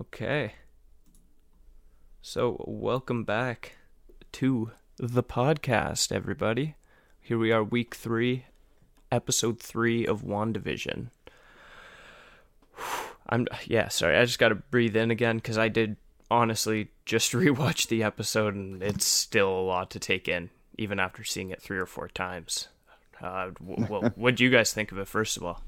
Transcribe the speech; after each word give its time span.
Okay. 0.00 0.54
So, 2.22 2.64
welcome 2.66 3.24
back 3.24 3.76
to 4.32 4.70
the 4.96 5.22
podcast, 5.22 6.10
everybody. 6.10 6.76
Here 7.20 7.36
we 7.36 7.52
are, 7.52 7.62
week 7.62 7.94
three, 7.94 8.46
episode 9.12 9.60
three 9.60 10.06
of 10.06 10.22
WandaVision. 10.22 11.10
I'm, 13.28 13.46
yeah, 13.66 13.88
sorry, 13.88 14.16
I 14.16 14.24
just 14.24 14.38
gotta 14.38 14.54
breathe 14.54 14.96
in 14.96 15.10
again 15.10 15.36
because 15.36 15.58
I 15.58 15.68
did 15.68 15.96
honestly 16.30 16.88
just 17.04 17.32
rewatch 17.34 17.88
the 17.88 18.02
episode 18.02 18.54
and 18.54 18.82
it's 18.82 19.04
still 19.04 19.50
a 19.50 19.60
lot 19.60 19.90
to 19.90 19.98
take 19.98 20.28
in, 20.28 20.48
even 20.78 20.98
after 20.98 21.24
seeing 21.24 21.50
it 21.50 21.60
three 21.60 21.78
or 21.78 21.86
four 21.86 22.08
times. 22.08 22.68
Uh, 23.20 23.50
w- 23.60 24.10
what 24.14 24.36
do 24.36 24.44
you 24.44 24.50
guys 24.50 24.72
think 24.72 24.92
of 24.92 24.98
it, 24.98 25.08
first 25.08 25.36
of 25.36 25.42
all? 25.42 25.62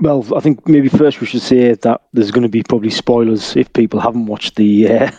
Well, 0.00 0.26
I 0.36 0.40
think 0.40 0.66
maybe 0.68 0.88
first 0.88 1.20
we 1.20 1.26
should 1.26 1.42
say 1.42 1.72
that 1.74 2.00
there's 2.12 2.30
going 2.30 2.42
to 2.42 2.48
be 2.48 2.62
probably 2.62 2.90
spoilers 2.90 3.56
if 3.56 3.72
people 3.72 4.00
haven't 4.00 4.26
watched 4.26 4.56
the 4.56 4.88
uh, 4.88 5.10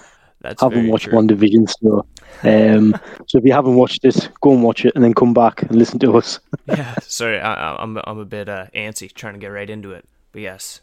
That's 0.42 0.62
haven't 0.62 0.88
watched 0.90 1.06
true. 1.06 1.14
WandaVision. 1.14 1.70
So, 1.80 2.06
um, 2.44 2.94
so 3.28 3.38
if 3.38 3.46
you 3.46 3.54
haven't 3.54 3.76
watched 3.76 4.04
it, 4.04 4.30
go 4.42 4.52
and 4.54 4.64
watch 4.64 4.84
it, 4.86 4.94
and 4.96 5.04
then 5.04 5.14
come 5.14 5.34
back 5.34 5.62
and 5.64 5.72
listen 5.76 5.98
to 6.00 6.18
us. 6.18 6.40
yeah, 6.68 6.96
sorry, 7.02 7.40
I, 7.40 7.54
I- 7.54 7.82
I'm 7.84 7.98
I'm 8.04 8.20
a 8.20 8.26
bit 8.26 8.50
uh, 8.50 8.68
antsy 8.76 9.12
trying 9.12 9.34
to 9.34 9.40
get 9.40 9.48
right 9.48 9.70
into 9.70 9.92
it, 9.94 10.06
but 10.32 10.42
yes, 10.42 10.82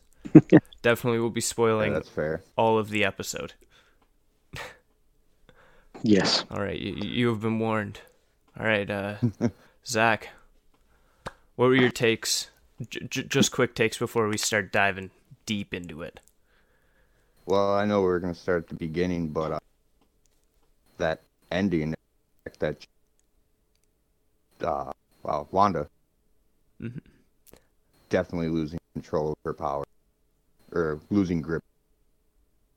definitely 0.81 1.21
we'll 1.21 1.31
be 1.31 1.41
Yeah, 1.41 1.47
spoiling 1.47 1.93
that's 1.93 2.09
fair. 2.09 2.43
all 2.57 2.79
of 2.79 2.89
the 2.91 3.05
episode. 3.05 3.53
Yes. 6.03 6.45
All 6.51 6.61
right, 6.61 6.79
you, 6.81 6.95
you 6.95 7.29
have 7.29 7.41
been 7.41 7.59
warned. 7.59 8.01
All 8.59 8.67
right, 8.67 8.91
uh, 8.91 9.17
Zach, 9.87 10.31
what 11.57 11.67
were 11.67 11.75
your 11.77 11.91
takes? 11.91 12.49
J- 12.89 13.07
j- 13.09 13.23
just 13.25 13.53
quick 13.53 13.75
takes 13.75 13.99
before 13.99 14.29
we 14.29 14.37
start 14.37 14.73
diving 14.73 15.11
deep 15.47 15.73
into 15.75 16.03
it. 16.03 16.21
Well, 17.47 17.75
I 17.75 17.85
know 17.85 18.03
we 18.03 18.09
are 18.09 18.19
gonna 18.21 18.35
start 18.35 18.65
at 18.65 18.69
the 18.69 18.75
beginning, 18.77 19.29
but 19.29 19.53
uh, 19.53 19.59
that 20.99 21.23
ending, 21.51 21.95
that 22.59 22.87
uh, 24.63 24.93
well, 25.23 25.49
Wanda 25.51 25.89
Mhm. 26.81 27.01
definitely 28.09 28.49
losing 28.49 28.79
control 28.95 29.33
of 29.33 29.37
her 29.45 29.55
power 29.55 29.85
or 30.73 31.01
losing 31.11 31.41
grip. 31.43 31.63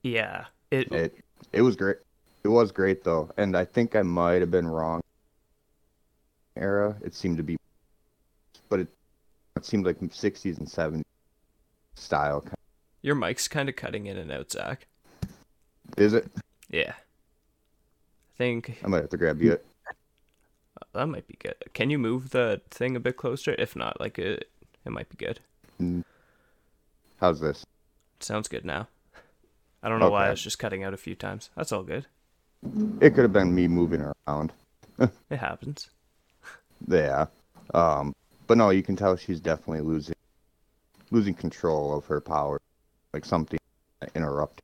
Yeah, 0.03 0.45
it. 0.71 0.91
It 0.91 1.23
it 1.51 1.61
was 1.61 1.75
great. 1.75 1.97
It 2.43 2.49
was 2.49 2.71
great 2.71 3.03
though, 3.03 3.31
and 3.37 3.55
I 3.57 3.65
think 3.65 3.95
I 3.95 4.01
might 4.03 4.41
have 4.41 4.51
been 4.51 4.67
wrong. 4.67 5.01
Era, 6.55 6.95
it 7.01 7.13
seemed 7.13 7.37
to 7.37 7.43
be, 7.43 7.57
it 9.55 9.65
seemed 9.65 9.85
like 9.85 9.99
60s 9.99 10.57
and 10.57 10.67
70s 10.67 11.03
style. 11.95 12.45
Your 13.01 13.15
mic's 13.15 13.47
kind 13.47 13.69
of 13.69 13.75
cutting 13.75 14.07
in 14.07 14.17
and 14.17 14.31
out, 14.31 14.51
Zach. 14.51 14.87
Is 15.97 16.13
it? 16.13 16.27
Yeah, 16.69 16.93
I 16.93 18.37
think 18.37 18.79
I 18.83 18.87
might 18.87 19.01
have 19.01 19.09
to 19.11 19.17
grab 19.17 19.41
you. 19.41 19.59
that 20.93 21.05
might 21.07 21.27
be 21.27 21.37
good. 21.39 21.55
Can 21.73 21.89
you 21.89 21.99
move 21.99 22.31
the 22.31 22.61
thing 22.71 22.95
a 22.95 22.99
bit 22.99 23.17
closer? 23.17 23.55
If 23.57 23.75
not, 23.75 23.99
like 23.99 24.17
it, 24.17 24.49
it 24.83 24.91
might 24.91 25.09
be 25.09 25.15
good. 25.15 25.39
How's 27.21 27.39
this? 27.39 27.65
Sounds 28.19 28.47
good 28.47 28.65
now. 28.65 28.87
I 29.83 29.89
don't 29.89 29.99
know 29.99 30.09
why 30.09 30.27
I 30.27 30.31
was 30.31 30.41
just 30.41 30.57
cutting 30.57 30.83
out 30.83 30.93
a 30.95 30.97
few 30.97 31.13
times. 31.15 31.51
That's 31.55 31.71
all 31.71 31.83
good. 31.83 32.07
It 32.99 33.11
could 33.11 33.23
have 33.23 33.33
been 33.33 33.53
me 33.53 33.67
moving 33.67 34.01
around. 34.27 34.51
It 35.29 35.37
happens. 35.37 35.89
Yeah. 36.87 37.27
Um, 37.73 38.15
but 38.47 38.57
no, 38.57 38.69
you 38.69 38.83
can 38.83 38.95
tell 38.95 39.15
she's 39.15 39.39
definitely 39.39 39.81
losing 39.81 40.15
losing 41.11 41.33
control 41.33 41.95
of 41.97 42.05
her 42.05 42.21
power. 42.21 42.59
Like 43.13 43.25
something 43.25 43.59
interrupted. 44.13 44.63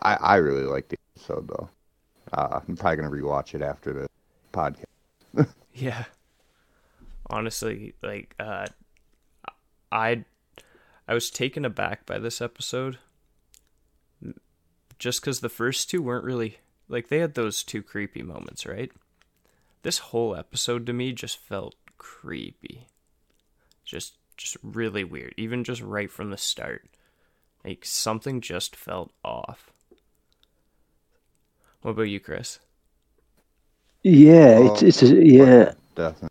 I 0.00 0.14
I 0.14 0.36
really 0.36 0.64
liked 0.64 0.90
the 0.90 0.98
episode 1.16 1.48
though. 1.48 1.68
Uh, 2.32 2.60
I'm 2.66 2.76
probably 2.76 2.96
gonna 2.96 3.10
rewatch 3.10 3.54
it 3.54 3.62
after 3.62 3.92
the 3.92 4.08
podcast. 4.52 4.84
Yeah. 5.74 6.04
Honestly, 7.28 7.92
like 8.02 8.34
uh 8.40 8.66
I 9.92 10.24
I 11.06 11.12
was 11.12 11.30
taken 11.30 11.66
aback 11.66 12.06
by 12.06 12.18
this 12.18 12.40
episode 12.40 12.98
just 14.98 15.20
cuz 15.20 15.40
the 15.40 15.50
first 15.50 15.90
two 15.90 16.00
weren't 16.00 16.24
really 16.24 16.58
like 16.88 17.08
they 17.08 17.18
had 17.18 17.34
those 17.34 17.62
two 17.62 17.82
creepy 17.82 18.22
moments, 18.22 18.64
right? 18.64 18.90
This 19.82 19.98
whole 19.98 20.34
episode 20.34 20.86
to 20.86 20.94
me 20.94 21.12
just 21.12 21.36
felt 21.36 21.74
creepy. 21.98 22.88
Just 23.84 24.14
just 24.36 24.56
really 24.62 25.04
weird, 25.04 25.34
even 25.36 25.64
just 25.64 25.80
right 25.80 26.10
from 26.10 26.30
the 26.30 26.36
start. 26.36 26.88
Like 27.64 27.84
something 27.84 28.40
just 28.40 28.76
felt 28.76 29.12
off. 29.24 29.70
What 31.82 31.92
about 31.92 32.02
you, 32.02 32.20
Chris? 32.20 32.58
Yeah, 34.02 34.58
it's 34.60 34.82
Oh, 34.82 34.86
it's 34.86 35.02
a, 35.02 35.24
yeah. 35.24 35.72
Definitely. 35.94 36.28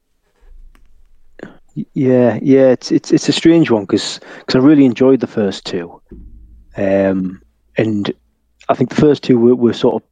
Yeah, 1.94 2.40
yeah, 2.42 2.68
it's 2.68 2.92
it's 2.92 3.12
it's 3.12 3.28
a 3.28 3.34
strange 3.34 3.70
one 3.70 3.84
because 3.84 4.22
I 4.54 4.60
really 4.60 4.86
enjoyed 4.86 5.20
the 5.20 5.28
first 5.28 5.66
two, 5.66 6.02
um, 6.78 7.42
and 7.78 8.14
I 8.70 8.76
think 8.76 8.92
the 8.92 8.96
first 8.96 9.24
two 9.24 9.38
were, 9.38 9.56
were 9.56 9.74
sort 9.74 10.02
of 10.02 10.08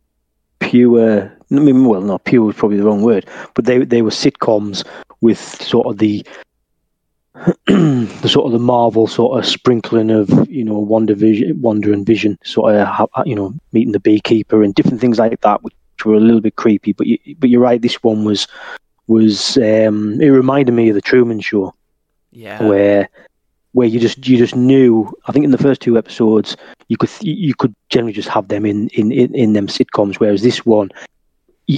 pure. 0.73 1.31
I 1.51 1.55
mean, 1.55 1.85
well, 1.85 2.01
not 2.01 2.23
pure 2.23 2.43
was 2.43 2.55
probably 2.55 2.77
the 2.77 2.83
wrong 2.83 3.03
word, 3.03 3.27
but 3.53 3.65
they 3.65 3.77
they 3.85 4.01
were 4.01 4.09
sitcoms 4.09 4.83
with 5.21 5.37
sort 5.37 5.85
of 5.87 5.99
the 5.99 6.25
the 7.67 8.27
sort 8.27 8.47
of 8.47 8.51
the 8.51 8.59
Marvel 8.59 9.05
sort 9.07 9.37
of 9.37 9.45
sprinkling 9.45 10.09
of 10.09 10.29
you 10.49 10.63
know 10.63 10.77
Wonder 10.77 11.13
Vision, 11.15 11.61
Wanda 11.61 11.93
and 11.93 12.05
Vision, 12.05 12.37
sort 12.43 12.75
of 12.75 13.09
you 13.25 13.35
know 13.35 13.53
meeting 13.71 13.91
the 13.91 13.99
beekeeper 13.99 14.63
and 14.63 14.73
different 14.73 14.99
things 14.99 15.19
like 15.19 15.39
that, 15.41 15.63
which 15.63 15.75
were 16.05 16.15
a 16.15 16.19
little 16.19 16.41
bit 16.41 16.55
creepy. 16.55 16.93
But 16.93 17.07
you, 17.07 17.17
but 17.37 17.49
you're 17.49 17.61
right, 17.61 17.81
this 17.81 18.01
one 18.03 18.25
was 18.25 18.47
was 19.07 19.57
um, 19.57 20.19
it 20.21 20.29
reminded 20.29 20.71
me 20.73 20.89
of 20.89 20.95
the 20.95 21.01
Truman 21.01 21.39
Show 21.41 21.73
Yeah. 22.31 22.67
where 22.67 23.09
where 23.73 23.87
you 23.87 23.99
just 23.99 24.25
you 24.27 24.37
just 24.37 24.55
knew. 24.55 25.11
I 25.27 25.31
think 25.31 25.45
in 25.45 25.51
the 25.51 25.57
first 25.57 25.81
two 25.81 25.97
episodes 25.97 26.55
you 26.87 26.97
could 26.97 27.09
you 27.21 27.53
could 27.55 27.75
generally 27.89 28.13
just 28.13 28.29
have 28.29 28.47
them 28.47 28.65
in 28.65 28.87
in 28.89 29.11
in, 29.11 29.35
in 29.35 29.53
them 29.53 29.67
sitcoms, 29.67 30.15
whereas 30.15 30.41
this 30.41 30.65
one, 30.65 30.89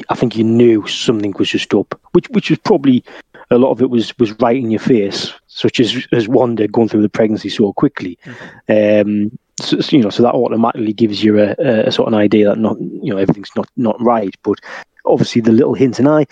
I 0.09 0.15
think 0.15 0.35
you 0.35 0.43
knew 0.43 0.87
something 0.87 1.33
was 1.37 1.49
just 1.49 1.73
up, 1.73 1.99
which 2.11 2.29
which 2.29 2.49
was 2.49 2.59
probably 2.59 3.03
a 3.51 3.57
lot 3.57 3.71
of 3.71 3.81
it 3.81 3.89
was 3.89 4.17
was 4.17 4.33
right 4.39 4.57
in 4.57 4.71
your 4.71 4.79
face, 4.79 5.33
such 5.47 5.79
as 5.79 6.07
as 6.11 6.27
Wanda 6.27 6.67
going 6.67 6.89
through 6.89 7.01
the 7.01 7.09
pregnancy 7.09 7.49
so 7.49 7.73
quickly. 7.73 8.17
Um, 8.69 9.37
so, 9.61 9.77
you 9.89 10.01
know, 10.01 10.09
so 10.09 10.21
that 10.23 10.33
automatically 10.33 10.91
gives 10.91 11.23
you 11.23 11.39
a, 11.39 11.55
a, 11.59 11.87
a 11.87 11.91
sort 11.91 12.07
of 12.07 12.13
an 12.13 12.19
idea 12.19 12.45
that 12.49 12.57
not 12.57 12.79
you 12.79 13.11
know 13.13 13.17
everything's 13.17 13.55
not 13.55 13.69
not 13.77 14.01
right, 14.01 14.35
but 14.43 14.59
obviously 15.05 15.41
the 15.41 15.51
little 15.51 15.73
hint. 15.73 15.99
And 15.99 16.09
I, 16.09 16.25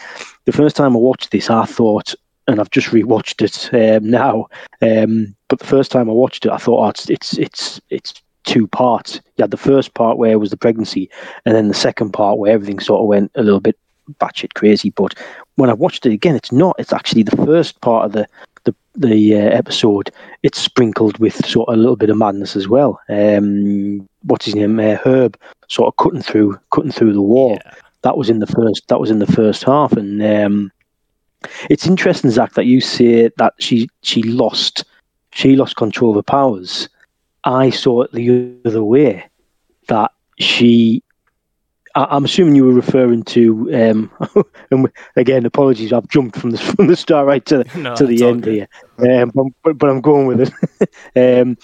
the 0.46 0.52
first 0.52 0.76
time 0.76 0.96
I 0.96 1.00
watched 1.00 1.32
this, 1.32 1.50
I 1.50 1.66
thought, 1.66 2.16
and 2.48 2.60
I've 2.60 2.72
just 2.72 2.88
rewatched 2.90 3.42
it 3.42 3.74
um, 3.98 4.10
now. 4.10 4.48
Um, 4.82 5.36
but 5.48 5.60
the 5.60 5.66
first 5.66 5.92
time 5.92 6.10
I 6.10 6.14
watched 6.14 6.46
it, 6.46 6.52
I 6.52 6.58
thought, 6.58 6.86
oh, 6.86 6.90
it's 6.90 7.10
it's 7.10 7.38
it's 7.38 7.82
it's 7.90 8.14
two 8.44 8.68
parts. 8.68 9.22
You 9.38 9.44
had 9.44 9.52
the 9.52 9.58
first 9.58 9.94
part 9.94 10.18
where 10.18 10.32
it 10.32 10.40
was 10.40 10.50
the 10.50 10.58
pregnancy, 10.58 11.10
and 11.46 11.56
then 11.56 11.68
the 11.68 11.74
second 11.74 12.12
part 12.12 12.38
where 12.38 12.52
everything 12.52 12.80
sort 12.80 13.02
of 13.02 13.08
went 13.08 13.32
a 13.36 13.44
little 13.44 13.60
bit 13.62 13.78
batshit 14.20 14.54
crazy. 14.56 14.90
But 14.90 15.16
when 15.56 15.70
I 15.70 15.74
watched 15.74 16.06
it 16.06 16.12
again, 16.12 16.36
it's 16.36 16.52
not. 16.52 16.76
It's 16.80 16.94
actually 16.94 17.24
the 17.24 17.38
first 17.46 17.80
part 17.82 18.06
of 18.06 18.12
the 18.12 18.28
the 18.66 18.76
the 18.96 19.36
uh, 19.36 19.50
episode. 19.50 20.12
It's 20.44 20.60
sprinkled 20.60 21.18
with 21.20 21.46
sort 21.46 21.70
of 21.70 21.76
a 21.76 21.78
little 21.78 21.96
bit 21.96 22.10
of 22.10 22.18
madness 22.18 22.56
as 22.56 22.68
well. 22.68 23.00
Um, 23.10 24.08
what's 24.24 24.46
his 24.46 24.56
name? 24.56 24.80
Uh, 24.80 24.96
Herb, 24.96 25.38
sort 25.70 25.88
of 25.88 25.98
cutting 26.04 26.22
through 26.22 26.60
cutting 26.72 26.92
through 26.92 27.14
the 27.14 27.22
wall 27.22 27.58
Yeah. 27.64 27.74
that 28.02 28.18
was 28.18 28.30
in 28.30 28.40
the 28.40 28.48
first 28.48 28.88
that 28.90 29.00
was 29.00 29.10
in 29.12 29.20
the 29.20 29.28
first 29.28 29.64
half 29.64 29.94
and 29.94 30.22
um 30.22 30.72
it's 31.70 31.88
interesting 31.88 32.30
zach 32.30 32.54
that 32.54 32.66
you 32.66 32.82
say 32.82 33.30
that 33.38 33.54
she 33.60 33.88
she 34.02 34.24
lost 34.24 34.86
she 35.32 35.56
lost 35.56 35.76
control 35.76 36.12
of 36.12 36.16
her 36.18 36.24
powers 36.24 36.90
i 37.44 37.70
saw 37.70 38.02
it 38.02 38.12
the 38.12 38.56
other 38.66 38.84
way 38.84 39.24
that 39.88 40.12
she 40.40 41.04
I- 41.96 42.08
I'm 42.10 42.26
assuming 42.26 42.56
you 42.56 42.66
were 42.66 42.74
referring 42.74 43.24
to, 43.24 43.70
um, 43.72 44.12
and 44.72 44.92
again, 45.16 45.46
apologies, 45.46 45.94
I've 45.94 46.08
jumped 46.08 46.38
from 46.38 46.52
the 46.52 46.58
from 46.76 46.88
the 46.88 46.96
start 46.96 47.28
right 47.28 47.46
to 47.46 47.64
No, 47.78 47.96
to 47.96 48.06
the 48.06 48.26
end 48.26 48.46
here, 48.46 48.68
um, 48.98 49.32
but, 49.34 49.46
but 49.64 49.78
but 49.78 49.90
I'm 49.90 50.02
going 50.02 50.26
with 50.26 50.42
it. 50.42 50.90
um, 51.42 51.58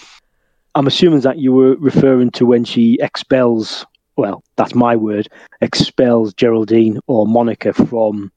I'm 0.75 0.87
assuming 0.87 1.21
that 1.21 1.39
you 1.39 1.51
were 1.51 1.75
referring 1.77 2.31
to 2.31 2.45
when 2.45 2.63
she 2.63 2.97
expels. 3.01 3.85
Well, 4.17 4.43
that's 4.57 4.75
my 4.75 4.95
word. 4.95 5.29
Expels 5.61 6.33
Geraldine 6.33 6.99
or 7.07 7.25
Monica 7.25 7.73
from 7.73 8.31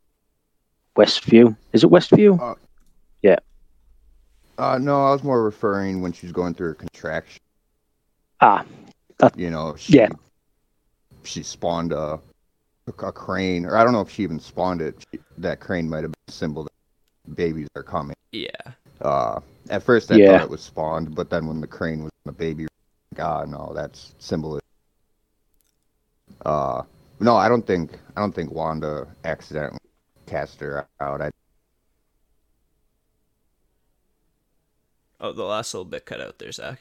Westview. 0.96 1.56
Is 1.72 1.84
it 1.84 1.90
Westview? 1.90 2.56
Yeah. 3.22 3.36
Uh, 4.58 4.78
no, 4.78 5.06
I 5.06 5.12
was 5.12 5.22
more 5.22 5.42
referring 5.42 6.02
when 6.02 6.12
she's 6.12 6.32
going 6.32 6.54
through 6.54 6.68
her 6.68 6.74
contraction. 6.74 7.40
Ah, 8.40 8.64
You 9.36 9.50
know, 9.50 9.74
she, 9.76 9.94
Yeah. 9.94 10.08
she 11.22 11.42
spawned 11.42 11.92
a, 11.92 12.20
a 12.86 13.12
crane, 13.12 13.64
or 13.64 13.76
I 13.76 13.84
don't 13.84 13.92
know 13.92 14.00
if 14.00 14.10
she 14.10 14.22
even 14.24 14.40
spawned 14.40 14.82
it. 14.82 14.96
She, 15.12 15.20
that 15.38 15.60
crane 15.60 15.88
might 15.88 16.02
have 16.02 16.10
been 16.12 16.28
a 16.28 16.32
symbol 16.32 16.64
that 16.64 17.34
babies 17.36 17.68
are 17.76 17.82
coming. 17.82 18.16
Yeah. 18.32 18.48
Uh, 19.00 19.40
at 19.70 19.82
first 19.82 20.10
I 20.10 20.16
Yeah. 20.16 20.26
thought 20.32 20.42
it 20.42 20.50
was 20.50 20.60
spawned, 20.60 21.14
but 21.14 21.30
then 21.30 21.46
when 21.46 21.60
the 21.60 21.66
crane 21.66 22.02
was 22.02 22.12
the 22.24 22.32
baby, 22.32 22.66
God, 23.14 23.48
no, 23.48 23.72
that's 23.74 24.14
symbolism. 24.18 24.60
Uh, 26.44 26.82
no, 27.20 27.36
I 27.36 27.48
don't 27.48 27.66
think 27.66 27.98
I 28.16 28.20
don't 28.20 28.34
think 28.34 28.50
Wanda 28.50 29.06
accidentally 29.24 29.78
cast 30.32 30.60
her 30.60 30.88
out. 31.00 31.20
I 31.20 31.30
Oh, 35.20 35.32
the 35.32 35.44
last 35.44 35.72
little 35.74 35.84
bit 35.84 36.04
cut 36.06 36.20
out 36.20 36.38
there, 36.38 36.50
Zach. 36.50 36.80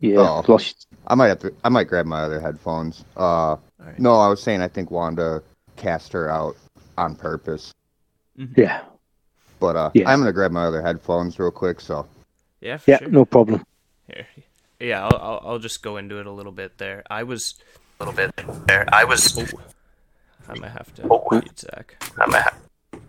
Yeah, 0.00 0.18
Oh. 0.18 0.44
lost. 0.48 0.86
I 1.06 1.14
might 1.14 1.28
have 1.28 1.38
to 1.40 1.54
I 1.64 1.68
might 1.68 1.86
grab 1.88 2.04
my 2.06 2.22
other 2.22 2.40
headphones. 2.40 3.04
Uh, 3.16 3.20
All 3.22 3.60
right. 3.78 3.98
no, 3.98 4.16
I 4.16 4.28
was 4.28 4.42
saying 4.42 4.60
I 4.60 4.68
think 4.68 4.90
Wanda 4.90 5.42
cast 5.76 6.12
her 6.12 6.28
out 6.28 6.56
on 6.98 7.14
purpose. 7.14 7.72
Yeah, 8.36 8.82
But 9.60 9.76
uh, 9.76 9.90
Yes. 9.94 10.08
I'm 10.08 10.18
gonna 10.18 10.32
grab 10.32 10.50
my 10.50 10.64
other 10.64 10.82
headphones 10.82 11.38
real 11.38 11.52
quick. 11.52 11.80
So 11.80 12.06
Yeah, 12.60 12.78
for 12.78 12.90
yeah, 12.90 12.98
sure. 12.98 13.08
no 13.08 13.24
problem. 13.24 13.64
Here. 14.08 14.26
Yeah, 14.80 15.04
I'll, 15.06 15.16
I'll 15.16 15.40
I'll 15.52 15.58
just 15.60 15.80
go 15.82 15.96
into 15.96 16.18
it 16.18 16.26
a 16.26 16.32
little 16.32 16.50
bit 16.52 16.76
there. 16.78 17.04
I 17.08 17.22
was 17.22 17.54
a 18.00 18.04
little 18.04 18.14
bit 18.16 18.34
there. 18.66 18.84
I 18.92 19.04
was. 19.04 19.38
Oh, 19.38 19.46
I 20.48 20.58
might 20.58 20.70
have 20.70 20.92
to 20.94 21.20
mute 21.30 21.58
Zach. 21.58 22.02
I 22.18 22.26
might 22.26 22.42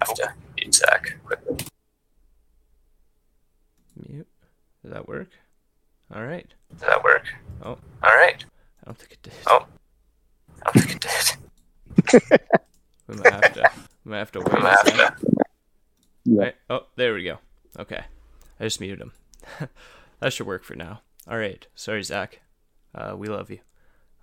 have 0.02 0.14
to 0.16 0.34
mute 0.58 0.76
Zach 0.76 1.18
quickly. 1.26 1.58
Mute. 4.08 4.28
Does 4.84 4.94
that 4.94 5.08
work? 5.08 5.30
All 6.14 6.24
right. 6.24 6.48
Does 6.72 6.82
that 6.82 7.04
work? 7.04 7.26
Oh, 7.64 7.78
all 8.04 8.16
right. 8.16 8.44
I 8.82 8.86
don't 8.86 8.98
think 8.98 9.14
it 9.14 9.22
did. 9.24 9.34
Oh, 9.48 9.66
I 10.66 10.72
don't 10.72 10.84
think 10.84 10.96
it 10.96 12.12
did. 12.12 12.22
we 13.08 13.16
might 13.16 13.34
have 13.34 13.54
to. 13.54 13.72
We 14.06 14.12
might 14.12 14.18
have 14.20 14.32
to 14.34 14.40
wait. 14.42 14.64
a 14.64 14.78
sec. 14.86 15.20
Yeah. 16.26 16.42
Right. 16.42 16.56
Oh, 16.70 16.86
there 16.96 17.14
we 17.14 17.24
go. 17.24 17.40
Okay. 17.80 18.04
I 18.60 18.64
just 18.64 18.80
muted 18.80 19.02
him. 19.02 19.12
that 20.20 20.34
should 20.34 20.48
work 20.48 20.64
for 20.64 20.76
now. 20.76 21.02
All 21.28 21.38
right. 21.38 21.66
Sorry, 21.76 22.04
Zach. 22.04 22.42
Uh, 22.94 23.16
we 23.18 23.28
love 23.28 23.50
you. 23.50 23.60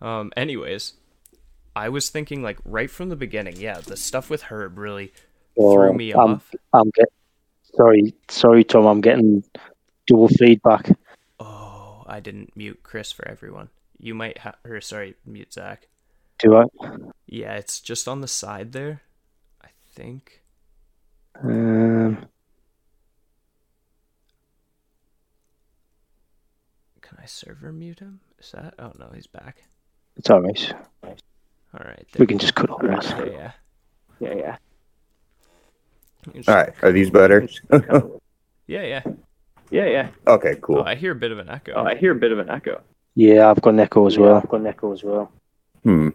Um, 0.01 0.33
anyways, 0.37 0.95
I 1.75 1.89
was 1.89 2.11
thinking 2.11 2.43
like 2.43 2.59
right 2.65 2.91
from 2.91 3.09
the 3.09 3.17
beginning. 3.17 3.57
Yeah, 3.57 3.81
the 3.81 3.97
stuff 3.97 4.31
with 4.31 4.43
Herb 4.43 4.79
really 4.79 5.13
threw 5.55 5.93
me 5.93 6.13
I'm, 6.13 6.35
off. 6.35 6.55
I'm 6.73 6.91
get, 6.91 7.09
sorry, 7.75 8.15
sorry, 8.29 8.65
Tom. 8.65 8.87
I'm 8.87 9.01
getting 9.01 9.45
dual 10.07 10.29
feedback. 10.29 10.91
Oh, 11.39 12.05
I 12.07 12.21
didn't 12.21 12.57
mute 12.57 12.81
Chris 12.83 13.13
for 13.13 13.27
everyone. 13.29 13.69
You 13.99 14.15
might 14.15 14.39
have, 14.39 14.57
or 14.65 14.81
sorry, 14.81 15.15
mute 15.27 15.53
Zach. 15.53 15.87
Do 16.39 16.57
I? 16.57 16.65
Yeah, 17.27 17.55
it's 17.55 17.81
just 17.81 18.09
on 18.09 18.21
the 18.21 18.29
side 18.29 18.73
there. 18.73 19.03
I 19.63 19.69
think. 19.95 20.43
Um, 21.43 22.27
Can 27.11 27.19
I 27.21 27.27
server 27.27 27.73
mute 27.73 27.99
him? 27.99 28.21
Is 28.39 28.53
that? 28.53 28.75
Oh 28.79 28.93
no, 28.99 29.11
he's 29.15 29.27
back. 29.27 29.65
it's 30.17 30.31
all 31.75 31.81
right. 31.81 31.87
All 31.87 31.91
right. 31.91 32.07
We 32.19 32.27
can 32.27 32.39
just 32.39 32.55
cut 32.55 32.71
all 32.71 32.79
that. 32.79 33.05
Yeah, 33.19 33.25
yeah. 33.27 33.53
Yeah, 34.21 34.35
yeah. 34.35 34.57
Just- 36.35 36.49
all 36.49 36.55
right, 36.57 36.73
are 36.83 36.93
these 36.93 37.11
better? 37.11 37.49
Yeah, 38.67 38.83
yeah. 38.83 39.03
Yeah, 39.71 39.87
yeah. 39.87 40.09
okay, 40.27 40.55
Oh, 40.57 40.61
cool. 40.61 40.83
I 40.83 40.95
hear 40.97 41.13
a 41.13 41.15
bit 41.15 41.31
of 41.33 41.39
an 41.39 41.49
echo. 41.49 41.83
I 41.83 41.95
hear 41.95 42.13
a 42.13 42.15
bit 42.17 42.33
of 42.33 42.39
an 42.39 42.51
echo. 42.51 42.81
Yeah, 43.15 43.49
I've 43.51 43.61
got 43.61 43.71
an 43.71 43.81
echo 43.81 44.07
as 44.07 44.19
well. 44.19 44.35
I've 44.37 44.49
got 44.49 44.61
an 44.61 44.67
echo 44.67 44.93
as 44.93 45.03
well. 45.05 45.31
Hmm. 45.85 46.09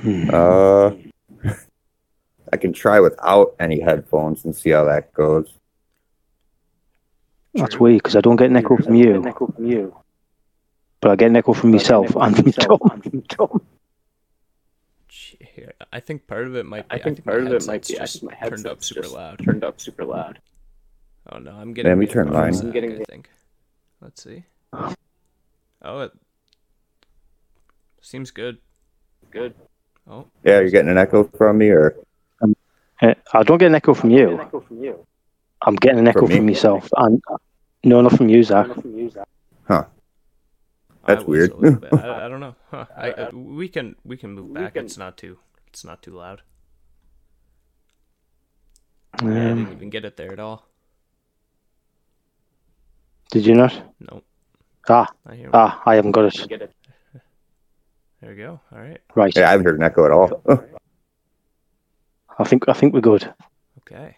Hmm. 0.00 0.30
Uh, 0.32 0.90
I 2.52 2.56
can 2.56 2.72
try 2.72 3.00
without 3.00 3.54
any 3.60 3.80
headphones 3.80 4.44
and 4.44 4.54
see 4.54 4.70
how 4.70 4.84
that 4.84 5.12
goes. 5.12 5.52
That's 7.54 7.78
weird 7.78 7.98
because 8.02 8.16
I 8.16 8.20
don't 8.20 8.36
get 8.36 8.50
an 8.50 8.56
echo 8.56 8.76
from 8.76 8.94
you, 8.94 9.94
but 11.00 11.10
I 11.10 11.16
get 11.16 11.26
an 11.26 11.36
echo 11.36 11.52
from 11.54 11.72
myself 11.72 12.14
and 12.16 12.36
from 12.36 12.52
Tom. 12.52 13.00
Gee, 13.02 13.77
here, 15.10 15.72
I 15.92 16.00
think 16.00 16.26
part 16.26 16.46
of 16.46 16.56
it 16.56 16.66
might 16.66 16.88
be. 16.88 16.94
I 16.96 17.02
think 17.02 17.24
my 17.24 17.32
part 17.32 17.46
of 17.46 17.52
it 17.52 17.66
might 17.66 17.86
be. 17.86 17.98
I 17.98 18.02
just 18.02 18.20
think 18.20 18.32
my 18.40 18.48
turned 18.48 18.66
up 18.66 18.82
super 18.82 19.02
just 19.02 19.14
loud. 19.14 19.38
Turned 19.44 19.64
up 19.64 19.80
super 19.80 20.04
loud. 20.04 20.40
Oh 21.30 21.38
no, 21.38 21.52
I'm 21.52 21.72
getting. 21.74 21.90
Let 21.90 21.98
me 21.98 22.06
turn 22.06 22.28
echo 22.28 22.38
mine. 22.38 22.54
I'm 22.54 22.70
getting 22.70 23.00
I 23.00 23.04
think. 23.04 23.28
Let's 24.00 24.22
see. 24.22 24.44
Oh, 25.82 26.00
it 26.00 26.12
seems 28.00 28.30
good. 28.30 28.58
Good. 29.30 29.54
Oh, 30.10 30.26
Yeah, 30.44 30.60
you're 30.60 30.70
getting 30.70 30.90
an 30.90 30.98
echo 30.98 31.24
from 31.24 31.58
me, 31.58 31.68
or 31.70 31.96
Uh, 32.42 33.14
I 33.32 33.42
don't 33.42 33.58
get 33.58 33.66
an 33.66 33.74
echo 33.74 33.94
from 33.94 34.10
you. 34.10 34.40
Echo 34.40 34.60
from 34.60 34.82
you. 34.82 35.06
I'm 35.62 35.74
getting 35.76 35.98
an 35.98 36.08
echo 36.08 36.20
From 36.20 36.28
me? 36.30 36.36
from 36.36 36.46
myself. 36.46 36.88
And 36.96 37.20
no, 37.84 38.00
not 38.00 38.16
from 38.16 38.28
you, 38.28 38.42
Zach. 38.42 38.66
huh? 39.66 39.84
I 41.08 41.14
That's 41.14 41.24
was 41.24 41.38
weird. 41.38 41.50
a 41.52 41.56
little 41.56 41.80
bit. 41.80 41.92
I, 41.94 42.26
I 42.26 42.28
don't 42.28 42.40
know. 42.40 42.54
Huh. 42.70 42.84
I, 42.94 43.10
uh, 43.12 43.30
we 43.32 43.66
can 43.68 43.96
we 44.04 44.16
can 44.18 44.32
move 44.34 44.52
back. 44.52 44.76
It's 44.76 44.98
not 44.98 45.16
too. 45.16 45.38
It's 45.68 45.82
not 45.84 46.02
too 46.02 46.12
loud. 46.12 46.42
yeah, 49.22 49.28
I 49.28 49.30
Um, 49.50 49.56
didn't 49.58 49.72
even 49.72 49.90
get 49.90 50.04
it 50.04 50.16
there 50.18 50.32
at 50.32 50.38
all. 50.38 50.68
did 53.32 53.46
you 53.46 53.54
not? 53.54 53.72
Nope. 54.00 54.24
Ah, 54.88 55.08
I 55.26 55.34
hear. 55.34 55.50
ah, 55.54 55.82
I 55.86 55.94
haven't 55.96 56.12
got 56.12 56.26
it. 56.26 56.72
There 58.20 58.30
we 58.30 58.36
go. 58.36 58.60
All 58.72 58.80
right. 58.80 59.00
Right. 59.14 59.32
Yeah, 59.36 59.48
I 59.48 59.52
haven't 59.52 59.66
heard 59.66 59.76
an 59.78 59.82
echo 59.84 60.04
at 60.04 60.10
all. 60.12 60.42
I 62.38 62.44
think 62.44 62.68
I 62.68 62.72
think 62.74 62.92
we're 62.94 63.00
good. 63.00 63.32
Okay. 63.78 64.16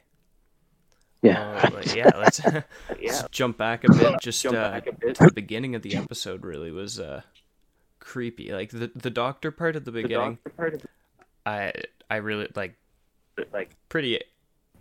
Yeah. 1.23 1.71
Uh, 1.75 1.83
yeah, 1.95 2.11
let's, 2.17 2.41
let's 3.03 3.25
jump 3.31 3.59
back 3.59 3.85
a 3.85 3.93
bit. 3.93 4.21
Just 4.21 4.45
uh, 4.47 4.81
the 5.01 5.33
beginning 5.35 5.75
of 5.75 5.83
the 5.83 5.97
episode 5.97 6.45
really 6.45 6.71
was 6.71 6.99
uh, 6.99 7.23
creepy. 7.99 8.53
Like 8.53 8.71
the 8.71 8.91
the 8.95 9.11
doctor 9.11 9.51
part 9.51 9.77
at 9.77 9.85
the 9.85 9.93
beginning, 9.93 10.39
I 11.45 11.73
I 12.09 12.17
really 12.17 12.49
like 12.55 12.77
like 13.53 13.71
pretty 13.89 14.21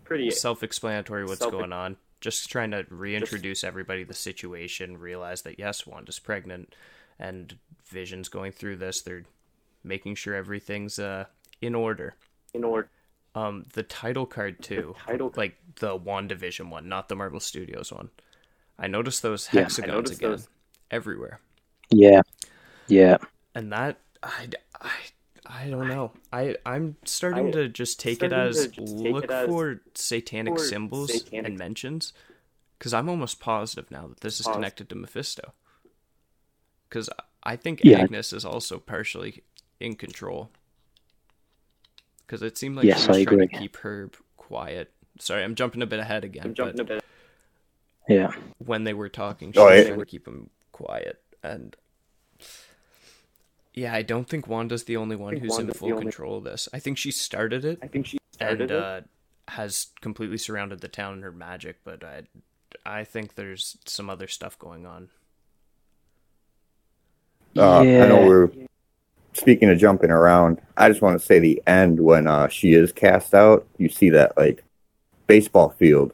pretty 0.04 0.32
self-explanatory 0.32 1.26
what's 1.26 1.40
Self- 1.40 1.52
going 1.52 1.74
on. 1.74 1.98
Just 2.22 2.50
trying 2.50 2.72
to 2.72 2.86
reintroduce 2.90 3.64
everybody 3.64 4.04
to 4.04 4.08
the 4.08 4.14
situation, 4.14 4.98
realize 4.98 5.44
that 5.44 5.58
yes, 5.58 5.88
Wanda's 5.88 6.20
pregnant, 6.20 6.76
and 7.18 7.58
Vision's 7.86 8.28
going 8.28 8.52
through 8.52 8.78
this. 8.78 9.02
They're 9.02 9.24
making 9.84 10.16
sure 10.16 10.36
everything's 10.36 11.00
uh 11.00 11.26
in 11.62 11.76
order. 11.76 12.16
in 12.54 12.64
order. 12.64 12.90
Um, 13.40 13.66
the 13.74 13.84
title 13.84 14.26
card 14.26 14.62
too, 14.62 14.96
Title 15.06 15.32
like 15.38 15.56
the 15.80 15.98
WandaVision 15.98 16.70
one, 16.70 16.90
not 16.90 17.08
the 17.10 17.16
Marvel 17.16 17.40
Studios 17.40 17.92
one. 17.92 18.10
I 18.78 18.88
noticed 18.88 19.22
those 19.22 19.48
Yeah, 19.54 19.62
hexagons 19.62 19.94
noticed 19.94 20.20
again 20.20 20.32
those. 20.32 20.50
everywhere, 20.92 21.40
Yeah. 21.90 22.22
Yeah. 22.88 23.18
and 23.56 23.72
that 23.72 24.00
I, 24.24 24.50
I, 24.82 24.92
I 25.46 25.70
don't 25.70 25.88
know. 25.88 26.12
I 26.34 26.56
I'm 26.66 26.98
starting 27.06 27.48
I- 27.50 27.52
to 27.52 27.70
just 27.70 28.00
take 28.00 28.24
it 28.24 28.34
as 28.34 28.68
take 28.68 28.78
look 28.80 29.26
it 29.26 29.32
as 29.32 29.48
for 29.48 29.82
satanic 29.94 30.58
for 30.58 30.64
symbols 30.66 31.14
satanic- 31.14 31.46
and 31.46 31.58
mentions, 31.58 32.14
because 32.78 32.94
I'm 32.94 33.10
almost 33.10 33.40
positive 33.40 33.90
now 33.92 34.08
that 34.08 34.20
this 34.22 34.40
is 34.40 34.48
connected 34.48 34.90
to 34.90 34.96
Mephisto. 34.96 35.54
Because 36.90 37.10
I 37.44 37.56
think 37.56 37.82
Yeah. 37.84 38.00
Agnes 38.00 38.34
is 38.34 38.44
also 38.44 38.80
partially 38.80 39.44
in 39.80 39.96
control. 39.96 40.50
Because 42.30 42.44
it 42.44 42.60
seemed 42.60 42.76
like 42.76 42.86
Yes, 42.86 43.02
she 43.02 43.08
was 43.08 43.18
I 43.18 43.24
trying 43.24 43.38
to 43.40 43.44
agree. 43.46 43.60
keep 43.60 43.76
Herb 43.78 44.16
quiet. 44.38 44.92
Sorry, 45.20 45.44
I'm 45.44 45.56
jumping 45.56 45.82
a 45.82 45.88
bit 45.88 46.00
ahead 46.00 46.24
again. 46.24 46.44
I'm 46.46 46.54
jumping 46.54 46.80
a 46.80 46.84
bit. 46.84 47.04
Yeah. 48.08 48.32
when 48.60 48.84
they 48.84 48.94
were 48.94 49.10
talking, 49.10 49.52
she 49.52 49.58
Oh, 49.60 49.66
was 49.66 49.80
yeah. 49.80 49.88
trying 49.88 50.00
to 50.00 50.06
keep 50.06 50.28
him 50.28 50.52
quiet. 50.72 51.20
And 51.42 51.76
yeah, 53.74 53.94
I 53.96 54.04
don't 54.04 54.30
think 54.30 54.48
Wanda's 54.48 54.84
the 54.84 54.98
only 54.98 55.16
one 55.16 55.34
who's 55.38 55.42
in 55.44 55.66
Wanda's 55.66 55.74
the 55.74 55.80
full 55.80 55.92
only- 55.94 56.04
control 56.04 56.38
of 56.38 56.44
this. 56.44 56.70
I 56.72 56.78
think 56.78 57.00
she 57.00 57.10
started 57.12 57.66
it 57.66 57.80
I 57.82 57.88
think 57.88 58.06
she 58.06 58.18
and 58.18 58.34
started 58.34 58.70
it. 58.72 58.78
uh, 58.78 59.02
has 59.48 59.88
completely 60.02 60.38
surrounded 60.38 60.82
the 60.82 60.88
town 60.88 61.16
in 61.16 61.22
her 61.24 61.32
magic, 61.32 61.78
but 61.84 62.04
I, 62.04 62.22
I 62.86 63.04
think 63.06 63.34
there's 63.36 63.78
some 63.86 64.08
other 64.08 64.28
stuff 64.28 64.58
going 64.60 64.86
on. 64.86 65.10
Uh, 67.58 67.82
yeah. 67.82 68.04
I 68.06 68.08
know 68.08 68.26
we're 68.26 68.50
speaking 69.40 69.70
of 69.70 69.78
jumping 69.80 70.12
around. 70.12 70.60
I 70.78 70.90
just 70.90 71.02
want 71.02 71.20
to 71.20 71.26
say 71.26 71.40
the 71.40 71.62
end 71.66 72.00
when 72.00 72.28
uh, 72.28 72.48
she 72.50 72.74
is 72.74 72.92
cast 72.92 73.34
out. 73.34 73.66
You 73.78 73.90
see 73.90 74.10
that 74.12 74.38
like 74.38 74.64
baseball 75.28 75.70
field 75.78 76.14